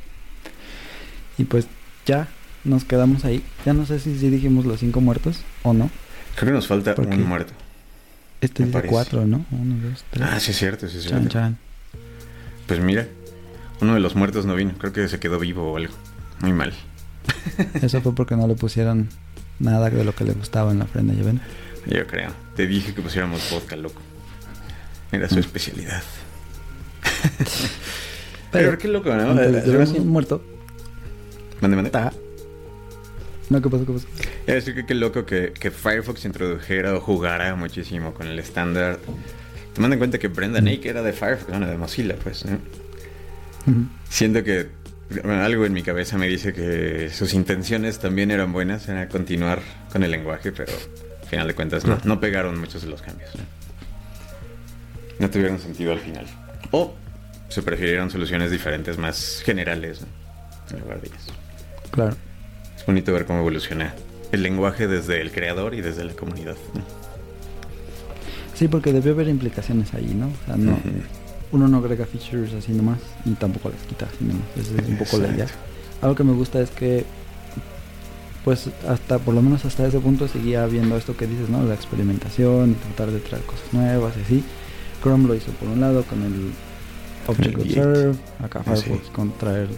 Y 1.37 1.43
pues 1.45 1.67
ya 2.05 2.27
nos 2.63 2.83
quedamos 2.85 3.25
ahí. 3.25 3.43
Ya 3.65 3.73
no 3.73 3.85
sé 3.85 3.99
si, 3.99 4.17
si 4.17 4.29
dijimos 4.29 4.65
los 4.65 4.79
cinco 4.79 5.01
muertos 5.01 5.39
o 5.63 5.73
no. 5.73 5.89
Creo 6.35 6.47
que 6.49 6.53
nos 6.53 6.67
falta 6.67 6.95
un 6.97 7.27
muerto. 7.27 7.53
Este 8.41 8.61
Me 8.63 8.67
dice 8.67 8.73
parece. 8.77 8.91
cuatro, 8.91 9.25
¿no? 9.25 9.45
Uno, 9.51 9.75
dos, 9.89 10.03
tres. 10.09 10.27
Ah, 10.31 10.39
sí 10.39 10.51
es 10.51 10.57
cierto, 10.57 10.87
sí 10.87 10.97
es 10.97 11.03
chan, 11.03 11.19
cierto. 11.19 11.29
chan. 11.29 11.57
Pues 12.67 12.79
mira, 12.79 13.07
uno 13.81 13.93
de 13.93 13.99
los 13.99 14.15
muertos 14.15 14.45
no 14.45 14.55
vino, 14.55 14.73
creo 14.77 14.91
que 14.93 15.07
se 15.07 15.19
quedó 15.19 15.39
vivo 15.39 15.71
o 15.71 15.77
algo. 15.77 15.93
Muy 16.41 16.51
mal. 16.53 16.73
Eso 17.81 18.01
fue 18.01 18.13
porque 18.15 18.35
no 18.35 18.47
le 18.47 18.55
pusieron 18.55 19.09
nada 19.59 19.89
de 19.89 20.03
lo 20.03 20.13
que 20.15 20.23
le 20.25 20.33
gustaba 20.33 20.71
en 20.71 20.79
la 20.79 20.85
ofrenda, 20.85 21.13
¿ya 21.13 21.23
ven? 21.23 21.41
Yo 21.85 22.05
creo. 22.07 22.31
Te 22.55 22.67
dije 22.67 22.93
que 22.93 23.01
pusiéramos 23.01 23.49
vodka, 23.51 23.75
loco. 23.75 24.01
Era 25.11 25.29
su 25.29 25.35
Mm. 25.35 25.39
especialidad. 25.39 26.03
Pero, 28.53 28.77
qué 28.77 28.87
loco, 28.87 29.13
¿no? 29.13 29.31
Entonces, 29.39 29.95
Eh, 29.95 29.99
muerto. 30.01 30.41
Mande, 31.61 31.75
mande. 31.75 31.89
Ta. 31.89 32.13
No, 33.49 33.61
¿qué 33.61 33.69
pasó? 33.69 33.85
¿Qué 33.85 33.93
pasó? 33.93 34.07
Es 34.47 34.55
decir, 34.55 34.75
que 34.75 34.85
qué 34.85 34.93
loco 34.95 35.25
que, 35.25 35.53
que 35.53 35.71
Firefox 35.71 36.25
introdujera 36.25 36.95
o 36.95 36.99
jugara 37.01 37.55
muchísimo 37.55 38.13
con 38.13 38.27
el 38.27 38.39
estándar. 38.39 38.99
Tomando 39.73 39.95
en 39.95 39.99
cuenta 39.99 40.17
que 40.19 40.27
Brenda 40.27 40.61
Nake 40.61 40.89
era 40.89 41.01
de 41.01 41.13
Firefox, 41.13 41.49
bueno, 41.49 41.67
de 41.67 41.77
Mozilla, 41.77 42.15
pues. 42.23 42.43
Ujú. 42.45 43.85
Siento 44.09 44.43
que 44.43 44.67
bueno, 45.09 45.43
algo 45.43 45.65
en 45.65 45.73
mi 45.73 45.83
cabeza 45.83 46.17
me 46.17 46.27
dice 46.27 46.53
que 46.53 47.09
sus 47.11 47.33
intenciones 47.33 47.99
también 47.99 48.31
eran 48.31 48.51
buenas, 48.53 48.87
era 48.87 49.07
continuar 49.09 49.61
con 49.91 50.03
el 50.03 50.11
lenguaje, 50.11 50.51
pero 50.51 50.71
al 51.21 51.27
final 51.27 51.47
de 51.47 51.53
cuentas 51.53 51.85
no, 51.85 51.97
no 52.03 52.19
pegaron 52.19 52.59
muchos 52.59 52.81
de 52.83 52.89
los 52.89 53.01
cambios. 53.01 53.29
¿no? 53.35 53.43
No 55.19 55.29
tuvieron 55.29 55.59
sentido 55.59 55.91
al 55.93 55.99
final. 55.99 56.25
O 56.71 56.95
se 57.53 57.61
prefirieron 57.61 58.09
soluciones 58.09 58.49
diferentes, 58.49 58.97
más 58.97 59.41
generales, 59.45 60.01
¿no? 60.01 60.07
en 60.75 60.81
lugar 60.81 61.01
de 61.01 61.07
ellas. 61.07 61.27
Claro. 61.91 62.15
Es 62.75 62.85
bonito 62.85 63.13
ver 63.13 63.25
cómo 63.25 63.39
evoluciona 63.39 63.93
el 64.31 64.41
lenguaje 64.41 64.87
desde 64.87 65.21
el 65.21 65.31
creador 65.31 65.75
y 65.75 65.81
desde 65.81 66.03
la 66.03 66.13
comunidad. 66.13 66.55
¿no? 66.73 66.81
Sí, 68.55 68.67
porque 68.67 68.91
debió 68.91 69.13
haber 69.13 69.27
implicaciones 69.27 69.93
ahí, 69.93 70.15
¿no? 70.15 70.27
O 70.27 70.45
sea, 70.45 70.57
no, 70.57 70.79
uno 71.51 71.67
no 71.67 71.77
agrega 71.77 72.05
features 72.05 72.53
así 72.53 72.71
nomás 72.71 72.99
y 73.25 73.31
tampoco 73.33 73.69
las 73.69 73.81
quita 73.81 74.07
así 74.07 74.23
nomás. 74.25 74.45
Esa 74.57 74.81
es 74.81 74.89
un 74.89 74.97
poco 74.97 75.17
la 75.19 75.27
idea. 75.27 75.43
Exacto. 75.43 75.63
Algo 76.01 76.15
que 76.15 76.23
me 76.23 76.33
gusta 76.33 76.59
es 76.59 76.71
que, 76.71 77.05
pues, 78.43 78.69
hasta, 78.87 79.19
por 79.19 79.35
lo 79.35 79.43
menos 79.43 79.63
hasta 79.65 79.85
ese 79.85 79.99
punto 79.99 80.27
seguía 80.27 80.65
viendo 80.65 80.97
esto 80.97 81.15
que 81.15 81.27
dices, 81.27 81.49
¿no? 81.49 81.63
La 81.63 81.75
experimentación 81.75 82.71
y 82.71 82.73
tratar 82.73 83.11
de 83.11 83.19
traer 83.19 83.43
cosas 83.45 83.71
nuevas 83.71 84.15
y 84.17 84.21
así. 84.21 84.43
Chrome 85.03 85.27
lo 85.27 85.35
hizo 85.35 85.51
por 85.51 85.69
un 85.69 85.81
lado 85.81 86.03
con 86.03 86.23
el 86.23 86.51
Object. 87.27 87.57
Observe, 87.59 88.15
acá 88.43 88.63
Firefox 88.63 89.05
sí. 89.05 89.11
con 89.13 89.31
traer 89.37 89.69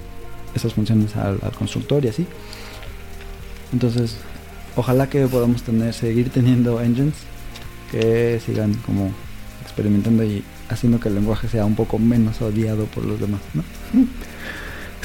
esas 0.55 0.73
funciones 0.73 1.15
al, 1.15 1.39
al 1.41 1.51
constructor 1.51 2.03
y 2.05 2.07
así. 2.07 2.25
Entonces, 3.73 4.17
ojalá 4.75 5.09
que 5.09 5.27
podamos 5.27 5.63
tener, 5.63 5.93
seguir 5.93 6.29
teniendo 6.29 6.81
engines 6.81 7.15
que 7.91 8.39
sigan 8.45 8.73
como 8.85 9.11
experimentando 9.61 10.23
y 10.23 10.43
haciendo 10.69 10.99
que 10.99 11.09
el 11.09 11.15
lenguaje 11.15 11.47
sea 11.47 11.65
un 11.65 11.75
poco 11.75 11.99
menos 11.99 12.41
odiado 12.41 12.85
por 12.85 13.05
los 13.05 13.19
demás, 13.19 13.41
¿no? 13.53 13.63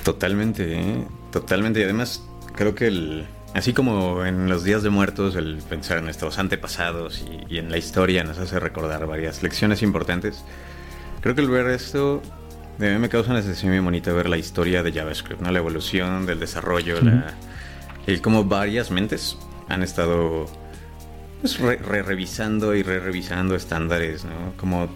Totalmente, 0.03 0.81
¿eh? 0.81 1.05
totalmente. 1.31 1.81
Y 1.81 1.83
además, 1.85 2.25
creo 2.55 2.75
que 2.75 2.87
el, 2.87 3.27
así 3.55 3.73
como 3.73 4.25
en 4.25 4.49
los 4.49 4.65
días 4.65 4.83
de 4.83 4.91
muertos, 4.91 5.37
el 5.37 5.59
pensar 5.69 5.99
en 5.99 6.05
nuestros 6.05 6.39
antepasados 6.39 7.23
y, 7.49 7.55
y 7.55 7.59
en 7.59 7.71
la 7.71 7.79
historia 7.79 8.25
nos 8.25 8.39
hace 8.39 8.59
recordar 8.59 9.07
varias 9.07 9.43
lecciones 9.43 9.83
importantes. 9.83 10.45
Creo 11.21 11.35
que 11.35 11.41
el 11.41 11.49
ver 11.49 11.69
esto 11.69 12.23
a 12.87 12.93
mí 12.93 12.99
me 12.99 13.09
causa 13.09 13.31
una 13.31 13.43
sensación 13.43 13.73
muy 13.73 13.81
bonita 13.81 14.13
ver 14.13 14.29
la 14.29 14.39
historia 14.39 14.83
de 14.83 14.93
JavaScript, 14.93 15.43
¿no? 15.43 15.51
La 15.51 15.59
evolución 15.59 16.25
del 16.25 16.41
desarrollo, 16.41 17.01
la, 17.03 17.35
el 18.07 18.23
cómo 18.23 18.45
varias 18.45 18.91
mentes 18.91 19.37
han 19.69 19.83
estado 19.83 20.47
pues, 21.41 21.59
re, 21.59 21.77
re 21.77 22.03
revisando 22.03 22.75
y 22.75 22.83
re 22.83 23.01
revisando 23.01 23.55
estándares, 23.55 24.25
¿no? 24.25 24.55
Como 24.57 24.89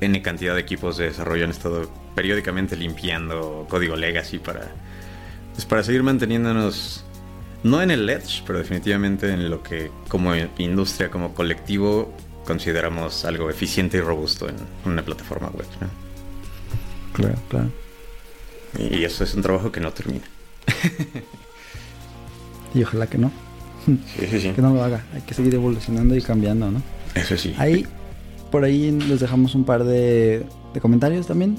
N 0.00 0.22
cantidad 0.22 0.54
de 0.54 0.60
equipos 0.60 0.98
de 0.98 1.06
desarrollo 1.06 1.44
han 1.44 1.50
estado 1.50 1.90
periódicamente 2.14 2.76
limpiando 2.76 3.66
código 3.68 3.96
legacy 3.96 4.38
para, 4.38 4.68
pues, 5.52 5.64
para 5.64 5.82
seguir 5.82 6.04
manteniéndonos, 6.04 7.04
no 7.64 7.82
en 7.82 7.90
el 7.90 8.08
edge, 8.08 8.44
pero 8.46 8.60
definitivamente 8.60 9.32
en 9.32 9.50
lo 9.50 9.64
que 9.64 9.90
como 10.08 10.32
industria, 10.58 11.10
como 11.10 11.34
colectivo, 11.34 12.14
consideramos 12.46 13.26
algo 13.26 13.50
eficiente 13.50 13.98
y 13.98 14.00
robusto 14.00 14.48
en 14.48 14.56
una 14.84 15.04
plataforma 15.04 15.48
web. 15.48 15.66
¿no? 15.80 15.88
Claro, 17.12 17.38
claro. 17.48 17.68
Y 18.78 19.04
eso 19.04 19.24
es 19.24 19.34
un 19.34 19.42
trabajo 19.42 19.70
que 19.70 19.80
no 19.80 19.92
termina. 19.92 20.24
y 22.74 22.82
ojalá 22.82 23.06
que 23.06 23.18
no. 23.18 23.30
Sí, 23.86 24.26
sí, 24.30 24.40
sí. 24.40 24.50
Que 24.50 24.62
no 24.62 24.74
lo 24.74 24.82
haga. 24.82 25.04
Hay 25.14 25.22
que 25.22 25.34
seguir 25.34 25.54
evolucionando 25.54 26.16
y 26.16 26.22
cambiando, 26.22 26.70
¿no? 26.70 26.82
Eso 27.14 27.36
sí. 27.36 27.54
Ahí, 27.58 27.86
por 28.50 28.64
ahí 28.64 28.90
les 28.90 29.20
dejamos 29.20 29.54
un 29.54 29.64
par 29.64 29.84
de, 29.84 30.44
de 30.74 30.80
comentarios 30.80 31.26
también. 31.26 31.58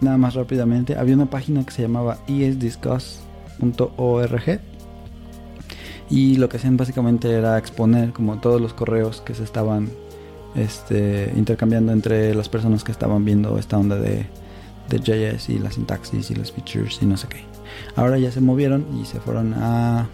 Nada 0.00 0.16
más 0.16 0.34
rápidamente. 0.34 0.96
Había 0.96 1.14
una 1.14 1.30
página 1.30 1.64
que 1.64 1.72
se 1.72 1.82
llamaba 1.82 2.18
esdiscuss.org. 2.26 4.60
Y 6.10 6.36
lo 6.36 6.48
que 6.48 6.56
hacían 6.56 6.76
básicamente 6.76 7.30
era 7.30 7.58
exponer 7.58 8.12
como 8.12 8.40
todos 8.40 8.60
los 8.60 8.72
correos 8.72 9.20
que 9.20 9.34
se 9.34 9.44
estaban 9.44 9.90
este, 10.54 11.32
intercambiando 11.36 11.92
entre 11.92 12.34
las 12.34 12.48
personas 12.48 12.84
que 12.84 12.92
estaban 12.92 13.24
viendo 13.24 13.58
esta 13.58 13.78
onda 13.78 13.96
de, 13.96 14.26
de 14.88 14.98
JS 14.98 15.50
y 15.50 15.58
la 15.58 15.70
sintaxis 15.70 16.30
y 16.30 16.34
las 16.34 16.52
features 16.52 16.98
y 17.02 17.06
no 17.06 17.16
sé 17.16 17.28
qué. 17.28 17.44
Ahora 17.96 18.18
ya 18.18 18.30
se 18.30 18.40
movieron 18.40 18.86
y 19.00 19.04
se 19.04 19.20
fueron 19.20 19.54
a 19.54 20.08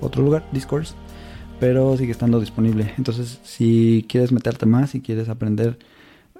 otro 0.00 0.22
lugar, 0.22 0.44
Discourse, 0.52 0.94
pero 1.60 1.96
sigue 1.96 2.12
estando 2.12 2.40
disponible. 2.40 2.92
Entonces, 2.98 3.40
si 3.42 4.04
quieres 4.08 4.32
meterte 4.32 4.66
más, 4.66 4.90
si 4.90 5.00
quieres 5.00 5.28
aprender 5.28 5.78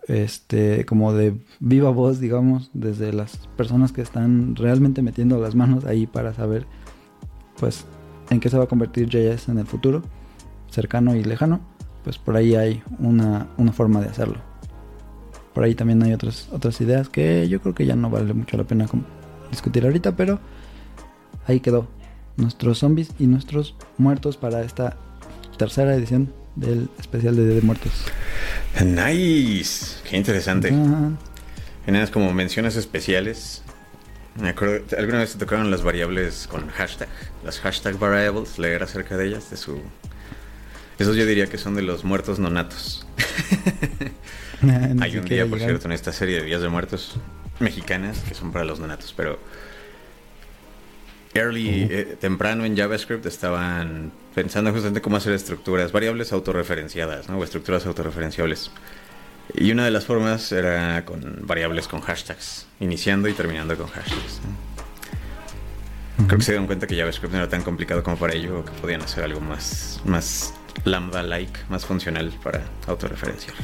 este 0.07 0.87
como 0.87 1.13
de 1.13 1.35
viva 1.61 1.91
voz, 1.91 2.19
digamos, 2.19 2.71
desde 2.73 3.13
las 3.13 3.37
personas 3.57 3.93
que 3.93 4.01
están 4.01 4.57
realmente 4.57 5.03
metiendo 5.03 5.39
las 5.39 5.55
manos 5.55 5.85
ahí 5.85 6.07
para 6.07 6.33
saber 6.33 6.67
pues 7.59 7.85
en 8.31 8.41
qué 8.41 8.49
se 8.49 8.57
va 8.57 8.65
a 8.65 8.69
convertir 8.69 9.09
JS 9.09 9.49
en 9.49 9.59
el 9.59 9.67
futuro, 9.67 10.03
cercano 10.71 11.15
y 11.15 11.25
lejano, 11.25 11.61
pues 12.09 12.17
por 12.17 12.37
ahí 12.37 12.55
hay 12.55 12.83
una, 13.01 13.49
una 13.59 13.71
forma 13.71 14.01
de 14.01 14.09
hacerlo 14.09 14.49
por 15.59 15.65
ahí 15.65 15.75
también 15.75 16.01
hay 16.05 16.13
otras, 16.13 16.47
otras 16.53 16.81
ideas 16.81 17.09
que 17.09 17.49
yo 17.49 17.61
creo 17.61 17.75
que 17.75 17.85
ya 17.85 17.97
no 17.97 18.11
vale 18.11 18.33
mucho 18.33 18.57
la 18.57 18.63
pena 18.63 18.87
discutir 19.51 19.85
ahorita, 19.85 20.15
pero 20.15 20.39
ahí 21.49 21.59
quedó. 21.59 21.89
Nuestros 22.37 22.79
zombies 22.79 23.11
y 23.19 23.27
nuestros 23.27 23.75
muertos 23.97 24.37
para 24.37 24.63
esta 24.63 24.97
tercera 25.57 25.97
edición 25.97 26.33
del 26.55 26.89
especial 27.01 27.35
de 27.35 27.45
Día 27.45 27.57
de 27.57 27.63
Muertos. 27.63 27.91
Nice, 28.85 29.97
qué 30.09 30.17
interesante. 30.17 30.73
Uh 30.73 31.17
como 32.13 32.33
menciones 32.33 32.77
especiales. 32.77 33.63
Me 34.41 34.51
acuerdo, 34.51 34.85
alguna 34.97 35.19
vez 35.19 35.33
te 35.33 35.39
tocaron 35.41 35.73
las 35.73 35.83
variables 35.83 36.47
con 36.47 36.69
hashtag, 36.69 37.09
las 37.45 37.59
hashtag 37.59 37.99
variables, 37.99 38.61
leer 38.61 38.85
acerca 38.85 39.17
de 39.17 39.27
ellas, 39.27 39.51
de 39.51 39.57
su... 39.57 39.81
Esos 40.99 41.17
yo 41.17 41.25
diría 41.27 41.47
que 41.47 41.59
son 41.59 41.75
de 41.75 41.83
los 41.83 42.05
muertos 42.05 42.39
nonatos. 42.39 43.07
Hay 45.01 45.17
un 45.17 45.25
día, 45.25 45.47
por 45.47 45.59
cierto, 45.61 45.87
en 45.87 45.93
esta 45.93 46.13
serie 46.13 46.41
de 46.41 46.47
Días 46.47 46.61
de 46.61 46.69
Muertos 46.69 47.19
mexicanas 47.61 48.21
que 48.21 48.35
son 48.35 48.53
para 48.53 48.65
los 48.65 48.81
nenatos, 48.81 49.13
pero 49.17 49.39
early, 51.35 51.87
eh, 51.91 52.17
temprano 52.21 52.65
en 52.65 52.77
JavaScript 52.77 53.27
estaban 53.27 54.13
pensando 54.35 54.73
justamente 54.73 55.01
cómo 55.01 55.17
hacer 55.17 55.33
estructuras, 55.33 55.93
variables 55.93 56.33
autorreferenciadas, 56.33 57.29
¿no? 57.29 57.39
O 57.39 57.45
estructuras 57.45 57.87
autorreferenciables. 57.87 58.71
Y 59.55 59.71
una 59.73 59.85
de 59.85 59.91
las 59.91 60.05
formas 60.05 60.51
era 60.53 61.05
con 61.05 61.47
variables 61.47 61.89
con 61.89 62.01
hashtags, 62.01 62.67
iniciando 62.81 63.29
y 63.29 63.33
terminando 63.33 63.77
con 63.77 63.87
hashtags. 63.87 64.41
Creo 66.27 66.39
que 66.39 66.45
se 66.45 66.53
dieron 66.53 66.67
cuenta 66.67 66.87
que 66.87 66.97
JavaScript 66.97 67.33
no 67.33 67.39
era 67.39 67.49
tan 67.49 67.63
complicado 67.63 68.03
como 68.03 68.17
para 68.17 68.35
ello, 68.35 68.65
que 68.65 68.73
podían 68.73 69.03
hacer 69.03 69.23
algo 69.25 69.41
más, 69.41 70.01
más 70.05 70.53
lambda-like, 70.85 71.61
más 71.69 71.85
funcional 71.85 72.33
para 72.43 72.63
autorreferenciar. 72.87 73.55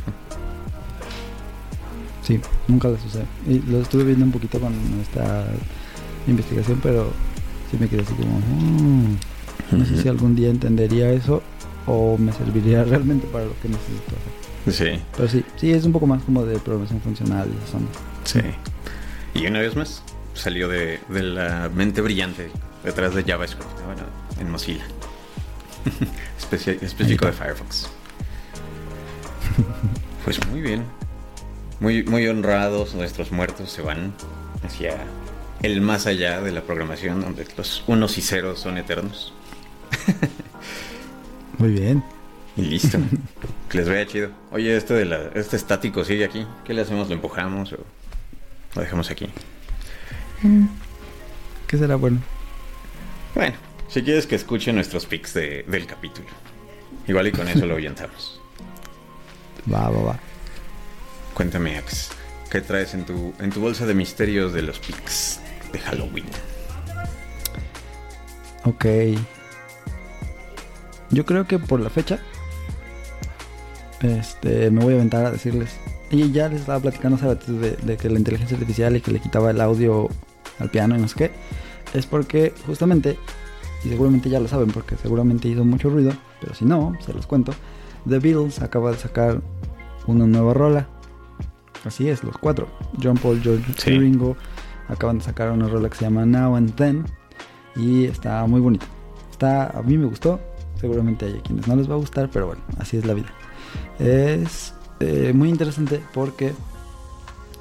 Sí, 2.22 2.40
nunca 2.68 2.88
lo 2.88 2.94
usé. 2.94 3.24
Y 3.46 3.58
lo 3.70 3.82
estuve 3.82 4.04
viendo 4.04 4.24
un 4.24 4.32
poquito 4.32 4.58
con 4.58 4.72
esta 5.00 5.46
investigación, 6.26 6.80
pero 6.82 7.12
sí 7.70 7.76
me 7.78 7.88
quedé 7.88 8.02
así 8.02 8.14
como, 8.14 8.38
mm, 8.38 9.16
no 9.72 9.84
sé 9.84 10.02
si 10.02 10.08
algún 10.08 10.34
día 10.34 10.48
entendería 10.48 11.10
eso 11.10 11.42
o 11.86 12.16
me 12.16 12.32
serviría 12.32 12.84
realmente 12.84 13.26
para 13.26 13.44
lo 13.44 13.52
que 13.60 13.68
necesito 13.68 14.14
hacer. 14.16 14.34
Sí. 14.72 15.02
Pero 15.16 15.28
sí, 15.28 15.44
sí, 15.56 15.72
es 15.72 15.84
un 15.84 15.92
poco 15.92 16.06
más 16.06 16.22
como 16.22 16.44
de 16.46 16.58
programación 16.58 17.00
funcional 17.02 17.48
y 17.48 17.68
eso. 17.68 17.78
Sí. 18.24 18.40
Y 19.38 19.46
una 19.46 19.60
vez 19.60 19.76
más, 19.76 20.02
salió 20.32 20.68
de, 20.68 21.00
de 21.10 21.22
la 21.22 21.70
mente 21.74 22.00
brillante 22.00 22.48
detrás 22.82 23.14
de 23.14 23.24
JavaScript, 23.24 23.84
bueno, 23.84 24.02
en 24.40 24.50
Mozilla. 24.50 24.84
específico 26.52 27.26
de 27.26 27.32
Firefox. 27.32 27.88
Pues 30.24 30.44
muy 30.46 30.62
bien. 30.62 30.84
Muy, 31.80 32.02
muy 32.02 32.26
honrados, 32.26 32.94
nuestros 32.94 33.30
muertos 33.30 33.70
se 33.70 33.82
van 33.82 34.14
hacia 34.64 34.96
el 35.62 35.82
más 35.82 36.06
allá 36.06 36.40
de 36.40 36.50
la 36.50 36.62
programación, 36.62 37.20
donde 37.20 37.46
los 37.58 37.84
unos 37.86 38.16
y 38.16 38.22
ceros 38.22 38.60
son 38.60 38.78
eternos. 38.78 39.34
Muy 41.58 41.70
bien. 41.70 42.04
Y 42.56 42.62
listo. 42.62 42.98
que 43.68 43.78
les 43.78 43.88
vaya 43.88 44.06
chido. 44.06 44.30
Oye, 44.50 44.76
este 44.76 44.94
de 44.94 45.04
la, 45.04 45.30
este 45.34 45.56
estático 45.56 46.04
sigue 46.04 46.24
aquí. 46.24 46.46
¿Qué 46.64 46.74
le 46.74 46.82
hacemos? 46.82 47.08
¿Lo 47.08 47.14
empujamos 47.14 47.72
o 47.72 47.78
lo 48.74 48.82
dejamos 48.82 49.10
aquí? 49.10 49.28
Mm. 50.42 50.66
¿Qué 51.66 51.78
será 51.78 51.96
bueno? 51.96 52.20
Bueno, 53.34 53.56
si 53.88 54.02
quieres 54.02 54.26
que 54.26 54.34
escuche 54.34 54.72
nuestros 54.72 55.06
pics 55.06 55.34
de, 55.34 55.64
del 55.68 55.86
capítulo. 55.86 56.28
Igual 57.06 57.28
y 57.28 57.32
con 57.32 57.48
eso 57.48 57.66
lo 57.66 57.74
orientamos. 57.74 58.40
Va, 59.72 59.88
va, 59.88 60.02
va. 60.02 60.18
Cuéntame, 61.32 61.78
Ax, 61.78 62.10
¿qué 62.50 62.60
traes 62.60 62.92
en 62.92 63.06
tu, 63.06 63.32
en 63.40 63.50
tu 63.50 63.60
bolsa 63.60 63.86
de 63.86 63.94
misterios 63.94 64.52
de 64.52 64.60
los 64.60 64.78
pics 64.78 65.40
de 65.72 65.78
Halloween? 65.78 66.26
Ok. 68.64 68.84
Yo 71.10 71.24
creo 71.24 71.46
que 71.46 71.58
por 71.58 71.80
la 71.80 71.88
fecha, 71.88 72.18
este, 74.02 74.70
me 74.70 74.84
voy 74.84 74.92
a 74.92 74.96
aventar 74.96 75.24
a 75.24 75.30
decirles. 75.30 75.70
Y 76.10 76.30
ya 76.30 76.48
les 76.48 76.60
estaba 76.60 76.80
platicando 76.80 77.16
hace 77.16 77.26
ratito 77.26 77.52
de, 77.54 77.76
de 77.76 77.96
que 77.96 78.10
la 78.10 78.18
inteligencia 78.18 78.56
artificial 78.56 78.96
y 78.96 79.00
que 79.00 79.12
le 79.12 79.20
quitaba 79.20 79.50
el 79.50 79.60
audio 79.62 80.10
al 80.58 80.70
piano 80.70 80.94
y 80.96 81.00
no 81.00 81.08
sé 81.08 81.14
qué. 81.16 81.30
Es 81.94 82.06
porque 82.06 82.52
justamente, 82.66 83.18
y 83.84 83.88
seguramente 83.88 84.30
ya 84.30 84.40
lo 84.40 84.48
saben 84.48 84.70
porque 84.70 84.96
seguramente 84.96 85.48
hizo 85.48 85.64
mucho 85.64 85.90
ruido, 85.90 86.12
pero 86.40 86.54
si 86.54 86.64
no, 86.64 86.94
se 87.04 87.12
los 87.12 87.26
cuento. 87.26 87.52
The 88.08 88.18
Beatles 88.18 88.60
acaba 88.60 88.90
de 88.90 88.98
sacar 88.98 89.40
una 90.06 90.26
nueva 90.26 90.54
rola 90.54 90.88
Así 91.84 92.08
es, 92.08 92.24
los 92.24 92.38
cuatro. 92.38 92.66
John 93.02 93.16
Paul, 93.16 93.40
George 93.42 93.64
sí. 93.76 93.90
Ringo 93.98 94.36
acaban 94.88 95.18
de 95.18 95.24
sacar 95.24 95.50
una 95.50 95.68
rola 95.68 95.88
que 95.88 95.96
se 95.96 96.04
llama 96.04 96.24
Now 96.24 96.56
and 96.56 96.74
Then 96.74 97.04
y 97.76 98.04
está 98.04 98.46
muy 98.46 98.60
bonita. 98.60 98.86
Está, 99.30 99.66
a 99.66 99.82
mí 99.82 99.98
me 99.98 100.06
gustó, 100.06 100.40
seguramente 100.80 101.26
hay 101.26 101.38
a 101.38 101.42
quienes 101.42 101.68
no 101.68 101.76
les 101.76 101.88
va 101.88 101.94
a 101.94 101.98
gustar, 101.98 102.30
pero 102.32 102.46
bueno, 102.46 102.62
así 102.78 102.96
es 102.96 103.04
la 103.04 103.14
vida. 103.14 103.28
Es 103.98 104.74
eh, 105.00 105.32
muy 105.34 105.50
interesante 105.50 106.00
porque 106.14 106.52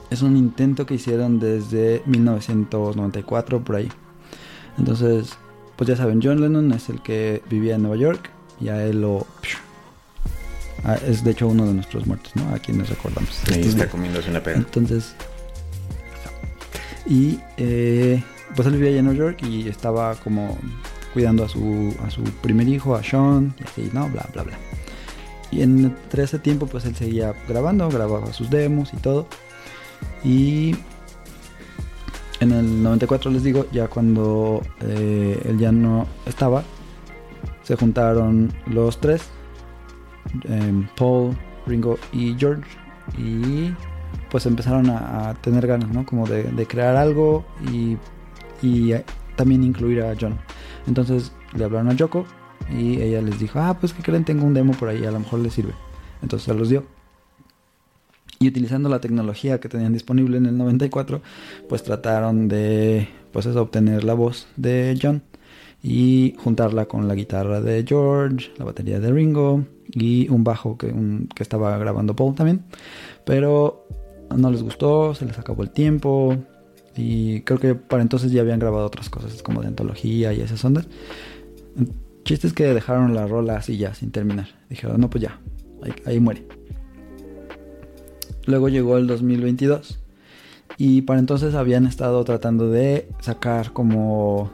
es 0.09 0.21
un 0.21 0.37
intento 0.37 0.85
que 0.85 0.93
hicieron 0.93 1.39
desde 1.39 2.01
1994 2.05 3.63
por 3.63 3.75
ahí. 3.75 3.91
Entonces, 4.77 5.37
pues 5.75 5.87
ya 5.87 5.95
saben, 5.95 6.21
John 6.21 6.41
Lennon 6.41 6.71
es 6.71 6.89
el 6.89 7.01
que 7.01 7.41
vivía 7.49 7.75
en 7.75 7.83
Nueva 7.83 7.97
York 7.97 8.29
y 8.59 8.69
a 8.69 8.85
él 8.85 9.01
lo 9.01 9.27
es 11.07 11.23
de 11.23 11.31
hecho 11.31 11.47
uno 11.47 11.65
de 11.65 11.73
nuestros 11.73 12.05
muertos, 12.05 12.35
¿no? 12.35 12.53
A 12.53 12.59
quienes 12.59 12.89
recordamos. 12.89 13.41
Ahí 13.51 13.61
está 13.61 13.87
comiéndose 13.87 14.29
una 14.29 14.43
pera. 14.43 14.57
Entonces, 14.57 15.15
y 17.05 17.39
eh, 17.57 18.21
pues 18.55 18.67
él 18.67 18.73
vivía 18.73 18.89
allá 18.89 18.99
en 18.99 19.05
Nueva 19.05 19.19
York 19.19 19.43
y 19.43 19.67
estaba 19.67 20.15
como 20.15 20.57
cuidando 21.13 21.45
a 21.45 21.49
su, 21.49 21.95
a 22.05 22.09
su 22.09 22.23
primer 22.23 22.67
hijo, 22.67 22.95
a 22.95 23.03
Sean, 23.03 23.53
y 23.59 23.63
así, 23.63 23.89
¿no? 23.93 24.09
Bla, 24.09 24.27
bla, 24.33 24.43
bla. 24.43 24.57
Y 25.51 25.61
entre 25.61 26.23
ese 26.23 26.39
tiempo, 26.39 26.65
pues 26.65 26.85
él 26.85 26.95
seguía 26.95 27.33
grabando, 27.47 27.87
grababa 27.89 28.33
sus 28.33 28.49
demos 28.49 28.93
y 28.93 28.97
todo. 28.97 29.27
Y 30.23 30.75
en 32.43 32.51
el 32.51 32.83
94, 32.83 33.31
les 33.31 33.43
digo, 33.43 33.65
ya 33.71 33.87
cuando 33.87 34.61
eh, 34.81 35.41
él 35.45 35.57
ya 35.57 35.71
no 35.71 36.07
estaba, 36.25 36.63
se 37.63 37.75
juntaron 37.75 38.51
los 38.67 38.99
tres, 38.99 39.23
em, 40.43 40.87
Paul, 40.95 41.35
Ringo 41.65 41.97
y 42.11 42.35
George, 42.37 42.63
y 43.17 43.73
pues 44.29 44.45
empezaron 44.45 44.89
a, 44.89 45.35
tener 45.41 45.67
ganas, 45.67 45.89
¿no? 45.89 46.05
Como 46.05 46.27
de, 46.27 46.43
de 46.43 46.67
crear 46.67 46.95
algo 46.95 47.45
y, 47.71 47.97
y 48.61 48.93
eh, 48.93 49.03
también 49.35 49.63
incluir 49.63 50.01
a 50.01 50.15
John. 50.19 50.37
Entonces 50.87 51.31
le 51.55 51.63
hablaron 51.63 51.89
a 51.89 51.93
Yoko 51.93 52.25
y 52.71 53.01
ella 53.01 53.21
les 53.21 53.39
dijo, 53.39 53.59
ah, 53.59 53.77
pues 53.79 53.93
que 53.93 54.03
creen, 54.03 54.25
tengo 54.25 54.45
un 54.45 54.53
demo 54.53 54.73
por 54.73 54.89
ahí, 54.89 55.05
a 55.05 55.11
lo 55.11 55.19
mejor 55.19 55.39
les 55.39 55.53
sirve. 55.53 55.73
Entonces 56.21 56.45
se 56.45 56.53
los 56.53 56.69
dio. 56.69 56.83
Y 58.43 58.49
utilizando 58.49 58.89
la 58.89 58.99
tecnología 58.99 59.61
que 59.61 59.69
tenían 59.69 59.93
disponible 59.93 60.35
en 60.35 60.45
el 60.45 60.57
94, 60.57 61.21
pues 61.69 61.81
trataron 61.81 62.49
de, 62.49 63.07
pues 63.31 63.45
obtener 63.45 64.03
la 64.03 64.15
voz 64.15 64.47
de 64.57 64.99
John 65.01 65.21
y 65.81 66.35
juntarla 66.39 66.85
con 66.87 67.07
la 67.07 67.15
guitarra 67.15 67.61
de 67.61 67.85
George, 67.87 68.51
la 68.57 68.65
batería 68.65 68.99
de 68.99 69.13
Ringo 69.13 69.63
y 69.91 70.27
un 70.27 70.43
bajo 70.43 70.77
que, 70.77 70.87
un, 70.87 71.29
que 71.33 71.41
estaba 71.41 71.77
grabando 71.77 72.17
Paul 72.17 72.35
también. 72.35 72.65
Pero 73.25 73.87
no 74.35 74.51
les 74.51 74.61
gustó, 74.61 75.15
se 75.15 75.25
les 75.25 75.39
acabó 75.39 75.63
el 75.63 75.69
tiempo 75.69 76.35
y 76.97 77.43
creo 77.43 77.61
que 77.61 77.75
para 77.75 78.01
entonces 78.01 78.29
ya 78.33 78.41
habían 78.41 78.59
grabado 78.59 78.85
otras 78.85 79.09
cosas 79.09 79.41
como 79.41 79.61
de 79.61 79.69
antología 79.69 80.33
y 80.33 80.41
esas 80.41 80.65
ondas. 80.65 80.89
Chiste 82.25 82.47
es 82.47 82.51
que 82.53 82.65
dejaron 82.65 83.15
la 83.15 83.25
rola 83.25 83.55
así 83.55 83.77
ya, 83.77 83.93
sin 83.93 84.11
terminar. 84.11 84.47
Dijeron, 84.69 84.99
no, 84.99 85.09
pues 85.09 85.21
ya, 85.21 85.39
ahí 86.05 86.19
muere. 86.19 86.45
Luego 88.45 88.69
llegó 88.69 88.97
el 88.97 89.07
2022 89.07 89.99
y 90.77 91.03
para 91.03 91.19
entonces 91.19 91.55
habían 91.55 91.85
estado 91.85 92.23
tratando 92.23 92.69
de 92.69 93.07
sacar 93.19 93.73
como 93.73 94.51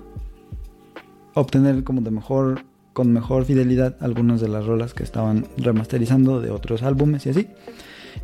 obtener 1.33 1.83
como 1.83 2.01
de 2.01 2.11
mejor 2.11 2.63
con 2.93 3.13
mejor 3.13 3.45
fidelidad 3.45 3.95
algunas 4.01 4.41
de 4.41 4.49
las 4.49 4.65
rolas 4.65 4.93
que 4.93 5.03
estaban 5.03 5.47
remasterizando 5.57 6.41
de 6.41 6.51
otros 6.51 6.83
álbumes 6.83 7.25
y 7.25 7.29
así. 7.29 7.47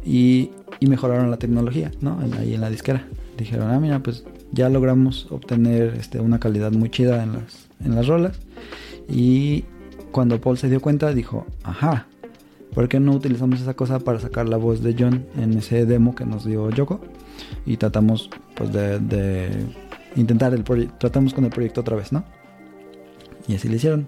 Y, 0.06 0.52
mejoraron 0.82 1.32
la 1.32 1.38
tecnología 1.38 1.92
no 2.00 2.20
ahí 2.38 2.54
en 2.54 2.62
la 2.62 2.70
disquera. 2.70 3.08
Dijeron 3.40 3.72
ah 3.72 3.80
mira 3.80 4.00
pues 4.04 4.24
ya 4.52 4.70
logramos 4.70 5.28
obtener 5.32 5.96
este, 5.98 6.20
una 6.20 6.40
calidad 6.40 6.72
muy 6.72 6.92
chida 6.92 7.24
en 7.24 7.34
las 7.34 7.68
en 7.84 7.96
las 7.96 8.06
rolas 8.06 8.38
y 9.10 9.66
cuando 10.12 10.40
Paul 10.40 10.60
se 10.60 10.70
dio 10.70 10.80
cuenta 10.80 11.12
dijo 11.12 11.48
ajá 11.64 12.06
¿por 12.76 12.90
qué 12.90 13.00
no 13.00 13.14
utilizamos 13.14 13.62
esa 13.62 13.74
cosa 13.74 14.00
para 14.00 14.20
sacar 14.20 14.48
la 14.50 14.58
voz 14.58 14.84
de 14.84 14.96
John 15.00 15.26
en 15.38 15.58
ese 15.58 15.86
demo 15.86 16.14
que 16.14 16.26
nos 16.26 16.44
dio 16.44 16.70
Yoko? 16.70 17.00
Y 17.66 17.78
tratamos 17.78 18.30
pues 18.54 18.72
de, 18.72 19.50
intentar 20.16 20.54
el 20.54 20.64
proyecto, 20.64 20.96
tratamos 21.00 21.34
con 21.34 21.46
el 21.46 21.52
proyecto 21.52 21.82
otra 21.82 21.96
vez, 21.96 22.12
¿no? 22.12 22.26
Y 23.48 23.56
así 23.56 23.70
lo 23.70 23.76
hicieron. 23.76 24.08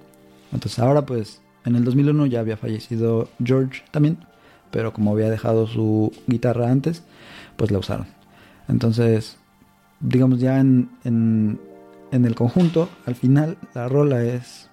Entonces 0.52 0.78
ahora 0.80 1.06
pues 1.06 1.42
en 1.66 1.76
el 1.76 1.86
2001 1.86 2.26
ya 2.26 2.42
había 2.42 2.58
fallecido 2.58 3.30
George 3.44 3.84
también, 3.92 4.18
pero 4.70 4.92
como 4.92 5.14
había 5.14 5.30
dejado 5.30 5.66
su 5.66 6.12
guitarra 6.28 6.70
antes, 6.70 7.04
pues 7.56 7.72
la 7.72 7.80
usaron. 7.80 8.08
Entonces, 8.68 9.38
digamos 10.02 10.40
ya 10.40 10.60
en, 10.60 10.90
en, 11.06 11.60
en 12.12 12.26
el 12.26 12.36
conjunto, 12.36 12.90
al 13.06 13.16
final 13.16 13.58
la 13.74 13.88
rola 13.88 14.24
es 14.24 14.70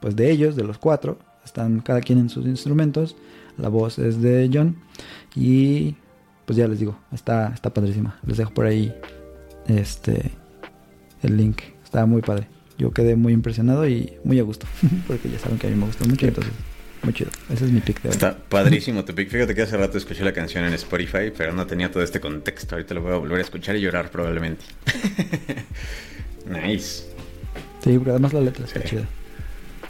pues 0.00 0.16
de 0.16 0.30
ellos, 0.30 0.56
de 0.56 0.64
los 0.64 0.78
cuatro, 0.78 1.18
están 1.46 1.80
cada 1.80 2.00
quien 2.02 2.18
en 2.18 2.28
sus 2.28 2.44
instrumentos. 2.44 3.16
La 3.56 3.68
voz 3.70 3.98
es 3.98 4.20
de 4.20 4.50
John. 4.52 4.76
Y 5.34 5.94
pues 6.44 6.56
ya 6.58 6.68
les 6.68 6.78
digo, 6.78 6.98
está, 7.12 7.52
está 7.54 7.72
padrísima. 7.72 8.18
Les 8.26 8.36
dejo 8.36 8.52
por 8.52 8.66
ahí 8.66 8.94
este 9.66 10.30
el 11.22 11.36
link. 11.38 11.62
Está 11.82 12.04
muy 12.04 12.20
padre. 12.20 12.48
Yo 12.78 12.90
quedé 12.90 13.16
muy 13.16 13.32
impresionado 13.32 13.88
y 13.88 14.12
muy 14.24 14.38
a 14.38 14.42
gusto. 14.42 14.66
Porque 15.06 15.30
ya 15.30 15.38
saben 15.38 15.58
que 15.58 15.66
a 15.66 15.70
mí 15.70 15.76
me 15.76 15.86
gusta 15.86 16.04
mucho. 16.04 16.26
Entonces, 16.26 16.52
muy 17.02 17.14
chido. 17.14 17.30
Ese 17.48 17.64
es 17.64 17.72
mi 17.72 17.80
pick 17.80 18.02
de 18.02 18.08
hoy. 18.08 18.12
Está 18.12 18.36
padrísimo 18.36 19.04
tu 19.04 19.14
pick. 19.14 19.30
Fíjate 19.30 19.54
que 19.54 19.62
hace 19.62 19.76
rato 19.76 19.96
escuché 19.96 20.22
la 20.24 20.32
canción 20.32 20.64
en 20.64 20.74
Spotify, 20.74 21.32
pero 21.36 21.52
no 21.54 21.66
tenía 21.66 21.90
todo 21.90 22.02
este 22.02 22.20
contexto. 22.20 22.74
Ahorita 22.74 22.92
lo 22.94 23.02
voy 23.02 23.12
a 23.12 23.16
volver 23.16 23.38
a 23.38 23.42
escuchar 23.42 23.76
y 23.76 23.80
llorar 23.80 24.10
probablemente. 24.10 24.64
nice. 26.48 27.04
Sí, 27.82 27.94
porque 27.96 28.10
además 28.10 28.32
la 28.32 28.40
letra 28.40 28.64
está 28.64 28.80
Sí. 28.82 28.88
chida. 28.88 29.04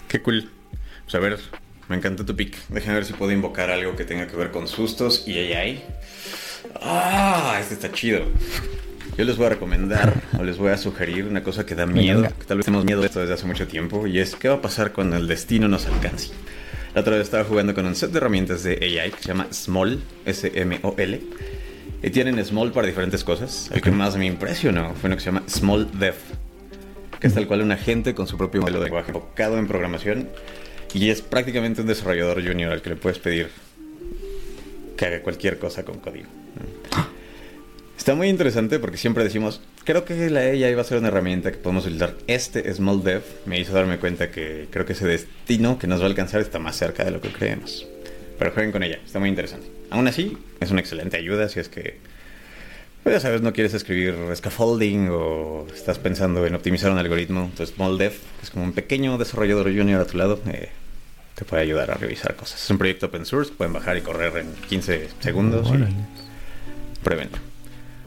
Qué 0.09 0.21
cool. 0.23 0.49
Pues 1.07 1.15
a 1.15 1.21
ver, 1.21 1.39
me 1.89 1.95
encantó 1.95 2.27
tu 2.27 2.35
pick. 2.35 2.57
Déjame 2.69 2.97
ver 2.97 3.05
si 3.05 3.13
puedo 3.13 3.31
invocar 3.31 3.71
algo 3.71 3.95
que 3.95 4.05
tenga 4.05 4.27
que 4.27 4.37
ver 4.37 4.51
con 4.51 4.67
sustos 4.67 5.23
y 5.25 5.39
AI. 5.39 5.85
Ah, 6.83 7.59
este 7.61 7.75
está 7.75 7.93
chido. 7.93 8.25
Yo 9.17 9.25
les 9.25 9.37
voy 9.37 9.47
a 9.47 9.51
recomendar 9.51 10.21
o 10.37 10.43
les 10.43 10.59
voy 10.59 10.73
a 10.73 10.77
sugerir 10.77 11.27
una 11.27 11.45
cosa 11.45 11.65
que 11.65 11.77
da 11.77 11.87
miedo, 11.87 12.25
que 12.25 12.45
tal 12.45 12.57
vez 12.57 12.67
tenemos 12.67 12.85
miedo 12.85 13.01
de 13.01 13.07
esto 13.07 13.21
desde 13.21 13.35
hace 13.35 13.47
mucho 13.47 13.69
tiempo, 13.69 14.09
y 14.09 14.19
es 14.19 14.35
qué 14.35 14.49
va 14.49 14.57
a 14.57 14.61
pasar 14.61 14.93
cuando 14.93 15.17
el 15.17 15.29
destino 15.29 15.69
nos 15.69 15.87
alcance. 15.87 16.33
La 16.93 17.03
otra 17.03 17.15
vez 17.15 17.23
estaba 17.23 17.45
jugando 17.45 17.73
con 17.73 17.87
un 17.87 17.95
set 17.95 18.11
de 18.11 18.19
herramientas 18.19 18.65
de 18.65 18.73
AI 18.73 19.13
que 19.13 19.23
se 19.23 19.29
llama 19.29 19.47
Small, 19.53 20.03
S-M-O-L, 20.25 21.21
y 22.03 22.11
tienen 22.11 22.45
Small 22.45 22.73
para 22.73 22.89
diferentes 22.89 23.23
cosas. 23.23 23.71
El 23.73 23.81
que 23.81 23.93
más 23.93 24.17
me 24.17 24.27
impresionó 24.27 24.93
fue 24.95 25.07
uno 25.07 25.17
que 25.17 25.23
se 25.23 25.27
llama 25.27 25.45
Small 25.49 25.89
Dev, 25.99 26.17
que 27.21 27.29
es 27.29 27.35
tal 27.35 27.47
cual 27.47 27.63
un 27.63 27.71
agente 27.71 28.13
con 28.13 28.27
su 28.27 28.37
propio 28.37 28.61
modelo 28.61 28.81
de 28.81 28.87
lenguaje 28.87 29.13
enfocado 29.13 29.57
en 29.57 29.69
programación, 29.69 30.29
y 30.95 31.11
es 31.11 31.23
prácticamente 31.23 31.81
un 31.81 31.87
desarrollador 31.87 32.47
junior 32.47 32.73
al 32.73 32.83
que 32.83 32.91
le 32.91 32.97
puedes 32.97 33.19
pedir 33.19 33.49
que 34.97 35.07
haga 35.07 35.23
cualquier 35.23 35.59
cosa 35.59 35.85
con 35.85 35.99
código. 35.99 36.27
Está 37.99 38.15
muy 38.15 38.29
interesante 38.29 38.79
porque 38.79 38.99
siempre 38.99 39.25
decimos, 39.25 39.61
creo 39.85 40.05
que 40.05 40.31
la 40.31 40.41
AI 40.41 40.75
va 40.75 40.83
a 40.83 40.85
ser 40.85 40.99
una 40.99 41.09
herramienta 41.09 41.51
que 41.51 41.59
podemos 41.59 41.85
utilizar. 41.85 42.15
Este 42.27 42.73
Small 42.73 43.03
Dev 43.03 43.23
me 43.47 43.59
hizo 43.59 43.73
darme 43.73 43.99
cuenta 43.99 44.31
que 44.31 44.69
creo 44.71 44.85
que 44.87 44.93
ese 44.93 45.07
destino 45.07 45.79
que 45.79 45.87
nos 45.87 46.01
va 46.01 46.05
a 46.05 46.09
alcanzar 46.09 46.41
está 46.41 46.59
más 46.59 46.77
cerca 46.77 47.05
de 47.05 47.11
lo 47.11 47.21
que 47.21 47.31
creemos. 47.31 47.87
Pero 48.39 48.53
jueguen 48.53 48.73
con 48.73 48.83
ella, 48.83 49.01
está 49.05 49.19
muy 49.19 49.29
interesante. 49.29 49.67
Aún 49.91 50.07
así, 50.09 50.37
es 50.61 50.71
una 50.71 50.81
excelente 50.81 51.17
ayuda 51.17 51.49
si 51.49 51.59
es 51.59 51.69
que, 51.69 51.99
pues 53.07 53.15
ya 53.15 53.21
sabes, 53.21 53.41
no 53.41 53.53
quieres 53.53 53.73
escribir 53.73 54.17
scaffolding 54.35 55.11
o 55.13 55.65
estás 55.73 55.97
pensando 56.01 56.45
en 56.45 56.57
optimizar 56.57 56.91
un 56.91 56.99
algoritmo. 56.99 57.43
Entonces, 57.45 57.73
Small 57.77 57.99
Dev, 57.99 58.11
que 58.11 58.43
es 58.43 58.51
como 58.51 58.65
un 58.65 58.73
pequeño 58.73 59.17
desarrollador 59.17 59.67
junior 59.67 60.01
a 60.01 60.07
tu 60.07 60.17
lado, 60.19 60.41
eh, 60.49 60.71
te 61.37 61.45
puede 61.45 61.63
ayudar 61.63 61.93
a 61.93 61.95
revisar 61.95 62.35
cosas. 62.35 62.61
Es 62.65 62.69
un 62.69 62.79
proyecto 62.79 63.07
open 63.07 63.25
source, 63.25 63.53
pueden 63.57 63.73
bajar 63.73 63.97
y 63.97 64.01
correr 64.01 64.37
en 64.39 64.53
15 64.69 65.09
segundos. 65.21 65.69
y- 65.69 65.71
Órale. 65.71 65.95
Pruébenlo. 67.05 67.39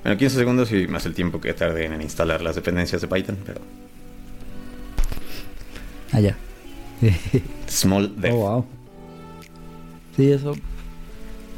Bueno, 0.04 0.18
15 0.18 0.36
segundos 0.36 0.70
y 0.74 0.86
más 0.88 1.06
el 1.06 1.14
tiempo 1.14 1.39
que 1.39 1.54
tarden 1.54 1.93
en 1.93 2.02
instalar 2.02 2.41
las 2.41 2.56
dependencias 2.56 3.02
de 3.02 3.08
Python, 3.08 3.38
pero 3.45 3.62
Allá. 6.12 6.36
Small 7.70 8.20
Dev. 8.20 8.34
Oh, 8.34 8.38
wow. 8.38 8.66
Sí, 10.18 10.30
eso 10.30 10.56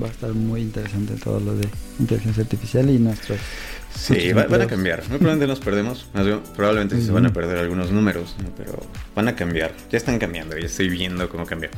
va 0.02 0.08
a 0.08 0.12
estar 0.12 0.32
muy 0.34 0.62
interesante 0.62 1.14
todo 1.16 1.40
lo 1.40 1.56
de 1.56 1.68
inteligencia 2.00 2.44
artificial 2.44 2.90
y 2.90 3.00
nuestros. 3.00 3.40
Sí, 3.96 4.32
va- 4.32 4.46
van 4.46 4.62
a 4.62 4.68
cambiar. 4.68 5.00
Muy 5.10 5.18
probablemente 5.18 5.48
nos 5.48 5.60
perdemos. 5.60 6.08
Más 6.14 6.26
bien, 6.26 6.42
probablemente 6.56 6.96
sí 6.98 7.06
se 7.06 7.12
van 7.12 7.26
a 7.26 7.34
perder 7.34 7.58
algunos 7.58 7.92
números, 7.92 8.36
¿no? 8.42 8.50
pero 8.56 8.80
van 9.16 9.28
a 9.28 9.36
cambiar. 9.36 9.74
Ya 9.92 9.98
están 9.98 10.18
cambiando, 10.20 10.58
ya 10.58 10.66
estoy 10.66 10.90
viendo 10.90 11.28
cómo 11.30 11.46
cambió. 11.46 11.70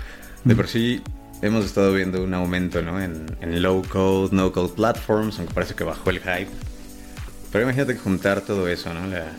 De 0.43 0.55
por 0.55 0.67
sí 0.67 1.01
hemos 1.41 1.65
estado 1.65 1.93
viendo 1.93 2.23
un 2.23 2.33
aumento 2.33 2.81
¿no? 2.81 3.01
en, 3.01 3.25
en 3.41 3.61
low 3.61 3.81
code, 3.87 4.29
no 4.35 4.51
code 4.51 4.73
platforms, 4.75 5.39
aunque 5.39 5.53
parece 5.53 5.73
que 5.73 5.83
bajó 5.83 6.09
el 6.11 6.19
hype. 6.19 6.49
Pero 7.51 7.63
imagínate 7.63 7.93
que 7.93 7.99
juntar 7.99 8.41
todo 8.41 8.67
eso, 8.67 8.93
¿no? 8.93 9.05
La-. 9.07 9.31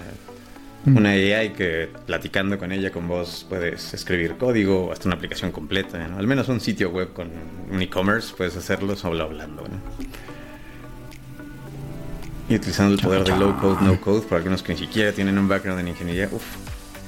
Una 0.87 1.11
AI 1.11 1.53
que 1.53 1.89
platicando 2.07 2.59
con 2.59 2.71
ella, 2.73 2.91
con 2.91 3.09
vos, 3.09 3.47
puedes 3.49 3.95
escribir 3.95 4.37
código, 4.37 4.93
hasta 4.93 5.09
una 5.09 5.17
aplicación 5.17 5.51
completa, 5.51 6.07
¿no? 6.09 6.19
Al 6.19 6.27
menos 6.27 6.49
un 6.49 6.61
sitio 6.61 6.91
web 6.91 7.13
con 7.13 7.31
un 7.71 7.81
e-commerce 7.81 8.35
puedes 8.37 8.57
hacerlo 8.57 8.95
solo 8.95 9.25
hablando, 9.25 9.63
¿no? 9.63 9.81
Y 12.49 12.57
utilizando 12.57 12.95
el 12.95 13.01
poder 13.01 13.25
de 13.25 13.37
low 13.37 13.59
code, 13.59 13.83
no 13.83 13.99
code, 14.01 14.23
para 14.23 14.37
algunos 14.37 14.63
que 14.63 14.75
ni 14.75 14.79
siquiera 14.81 15.13
tienen 15.13 15.39
un 15.39 15.49
background 15.49 15.81
en 15.81 15.89
ingeniería, 15.89 16.29
uff. 16.31 16.45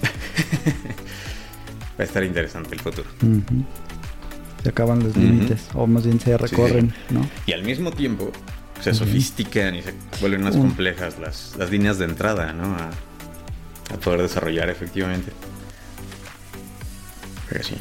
Va 1.99 2.03
a 2.03 2.05
estar 2.05 2.25
interesante 2.25 2.75
el 2.75 2.81
futuro. 2.81 3.09
Se 4.63 4.69
acaban 4.71 5.05
los 5.05 5.15
límites, 5.17 5.69
o 5.75 5.87
más 5.87 6.05
bien 6.05 6.19
se 6.19 6.37
recorren, 6.39 6.95
¿no? 7.11 7.29
Y 7.45 7.53
al 7.53 7.63
mismo 7.63 7.91
tiempo 7.91 8.33
se 8.81 8.95
sofistican 8.95 9.75
y 9.75 9.83
se 9.83 9.93
vuelven 10.21 10.43
más 10.43 10.57
complejas 10.57 11.19
las, 11.19 11.55
las 11.59 11.71
líneas 11.71 11.99
de 11.99 12.07
entrada, 12.07 12.55
¿no? 12.55 12.75
A, 12.75 12.91
a 13.93 13.97
poder 13.99 14.23
desarrollar 14.23 14.69
efectivamente. 14.71 15.33
Pero 17.49 17.65
sí. 17.65 17.77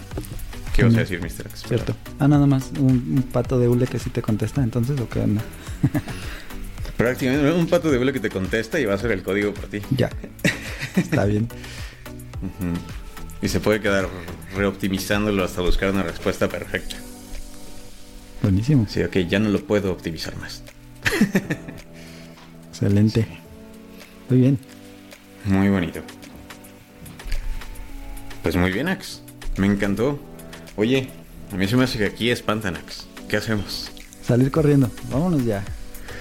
¿Qué 0.76 0.84
vas 0.84 0.94
a 0.94 0.98
Mm. 0.98 1.00
decir, 1.00 1.20
Mr. 1.22 1.48
X? 1.48 1.64
Cierto. 1.68 1.96
Ah, 2.20 2.28
nada 2.28 2.46
más, 2.46 2.72
un, 2.80 2.90
un 3.18 3.24
pato 3.32 3.58
de 3.60 3.68
hule 3.70 3.88
que 3.88 3.98
sí 3.98 4.10
te 4.10 4.22
contesta, 4.22 4.62
entonces, 4.62 5.00
¿o 5.00 5.08
qué 5.10 5.20
onda? 5.22 5.42
Prácticamente 6.98 7.52
un 7.52 7.68
pato 7.68 7.90
de 7.92 7.98
hule 7.98 8.14
que 8.14 8.20
te 8.20 8.30
contesta 8.30 8.80
y 8.80 8.86
va 8.86 8.94
a 8.94 8.96
hacer 8.96 9.12
el 9.12 9.24
código 9.24 9.54
por 9.54 9.66
ti. 9.68 9.82
Ya. 9.96 10.10
Está 10.96 11.26
bien. 11.26 11.48
Y 13.42 13.48
se 13.50 13.60
puede 13.60 13.80
quedar 13.82 14.08
reoptimizándolo 14.56 15.44
hasta 15.44 15.62
buscar 15.62 15.92
una 15.92 16.04
respuesta 16.04 16.48
perfecta. 16.48 16.96
Buenísimo. 18.42 18.86
Sí, 18.90 19.02
ok, 19.04 19.18
ya 19.28 19.40
no 19.40 19.50
lo 19.50 19.60
puedo 19.66 19.92
optimizar 19.92 20.36
más. 20.38 20.62
Excelente. 22.70 23.26
Muy 24.30 24.40
bien. 24.40 24.60
Muy 25.46 25.70
bonito. 25.70 26.02
Pues 28.42 28.56
muy 28.56 28.72
bien, 28.72 28.88
Ax. 28.88 29.22
Me 29.58 29.68
encantó. 29.68 30.20
Oye, 30.76 31.10
a 31.52 31.56
mí 31.56 31.68
se 31.68 31.76
me 31.76 31.84
hace 31.84 31.98
que 31.98 32.06
aquí 32.06 32.30
espantan, 32.30 32.76
Ax. 32.76 33.08
¿Qué 33.30 33.38
hacemos? 33.38 33.92
Salir 34.24 34.52
corriendo. 34.52 34.90
Vámonos 35.10 35.46
ya. 35.46 35.64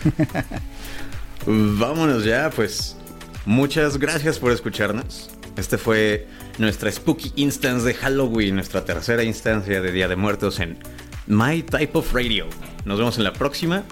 Vámonos 1.46 2.24
ya, 2.24 2.50
pues. 2.50 2.96
Muchas 3.46 3.98
gracias 3.98 4.38
por 4.38 4.52
escucharnos. 4.52 5.30
Este 5.56 5.78
fue 5.78 6.26
nuestra 6.58 6.90
Spooky 6.90 7.32
Instance 7.36 7.86
de 7.86 7.94
Halloween, 7.94 8.56
nuestra 8.56 8.84
tercera 8.84 9.22
instancia 9.22 9.80
de 9.80 9.92
Día 9.92 10.08
de 10.08 10.16
Muertos 10.16 10.60
en 10.60 10.78
My 11.26 11.62
Type 11.62 11.98
of 11.98 12.12
Radio. 12.12 12.46
Nos 12.84 12.98
vemos 12.98 13.18
en 13.18 13.24
la 13.24 13.32
próxima. 13.32 13.84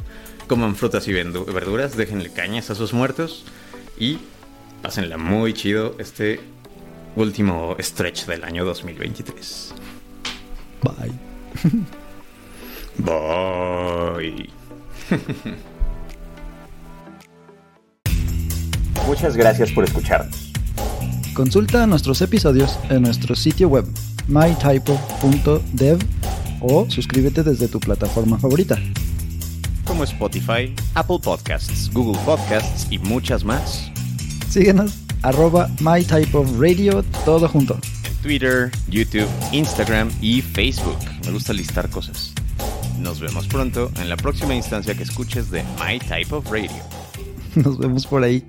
Coman 0.46 0.74
frutas 0.74 1.06
y 1.08 1.12
verduras, 1.12 1.96
déjenle 1.96 2.32
cañas 2.32 2.70
a 2.70 2.74
sus 2.74 2.92
muertos 2.92 3.44
y 3.98 4.18
pásenla 4.82 5.16
muy 5.16 5.54
chido 5.54 5.94
este 5.98 6.40
último 7.16 7.76
stretch 7.78 8.26
del 8.26 8.44
año 8.44 8.64
2023. 8.64 9.74
Bye. 10.82 11.12
Bye. 12.98 14.50
Muchas 19.06 19.36
gracias 19.36 19.70
por 19.72 19.84
escucharnos. 19.84 20.52
Consulta 21.34 21.86
nuestros 21.86 22.20
episodios 22.20 22.78
en 22.90 23.02
nuestro 23.02 23.34
sitio 23.34 23.68
web 23.68 23.86
mytypo.dev 24.28 25.98
o 26.60 26.88
suscríbete 26.90 27.42
desde 27.42 27.68
tu 27.68 27.80
plataforma 27.80 28.38
favorita. 28.38 28.78
Como 29.84 30.04
Spotify, 30.04 30.74
Apple 30.94 31.18
Podcasts, 31.22 31.90
Google 31.92 32.20
Podcasts 32.24 32.86
y 32.90 32.98
muchas 32.98 33.44
más. 33.44 33.91
Síguenos 34.52 34.98
arroba 35.22 35.70
mytypeofradio 35.80 37.02
todo 37.24 37.48
junto. 37.48 37.78
en 38.04 38.22
Twitter, 38.22 38.70
YouTube, 38.86 39.26
Instagram 39.50 40.10
y 40.20 40.42
Facebook. 40.42 40.98
Me 41.24 41.32
gusta 41.32 41.54
listar 41.54 41.88
cosas. 41.88 42.34
Nos 43.00 43.18
vemos 43.18 43.46
pronto 43.48 43.90
en 43.98 44.10
la 44.10 44.16
próxima 44.18 44.54
instancia 44.54 44.94
que 44.94 45.04
escuches 45.04 45.50
de 45.50 45.62
My 45.80 45.98
Type 45.98 46.34
of 46.34 46.50
Radio. 46.50 46.82
Nos 47.54 47.78
vemos 47.78 48.06
por 48.06 48.24
ahí. 48.24 48.44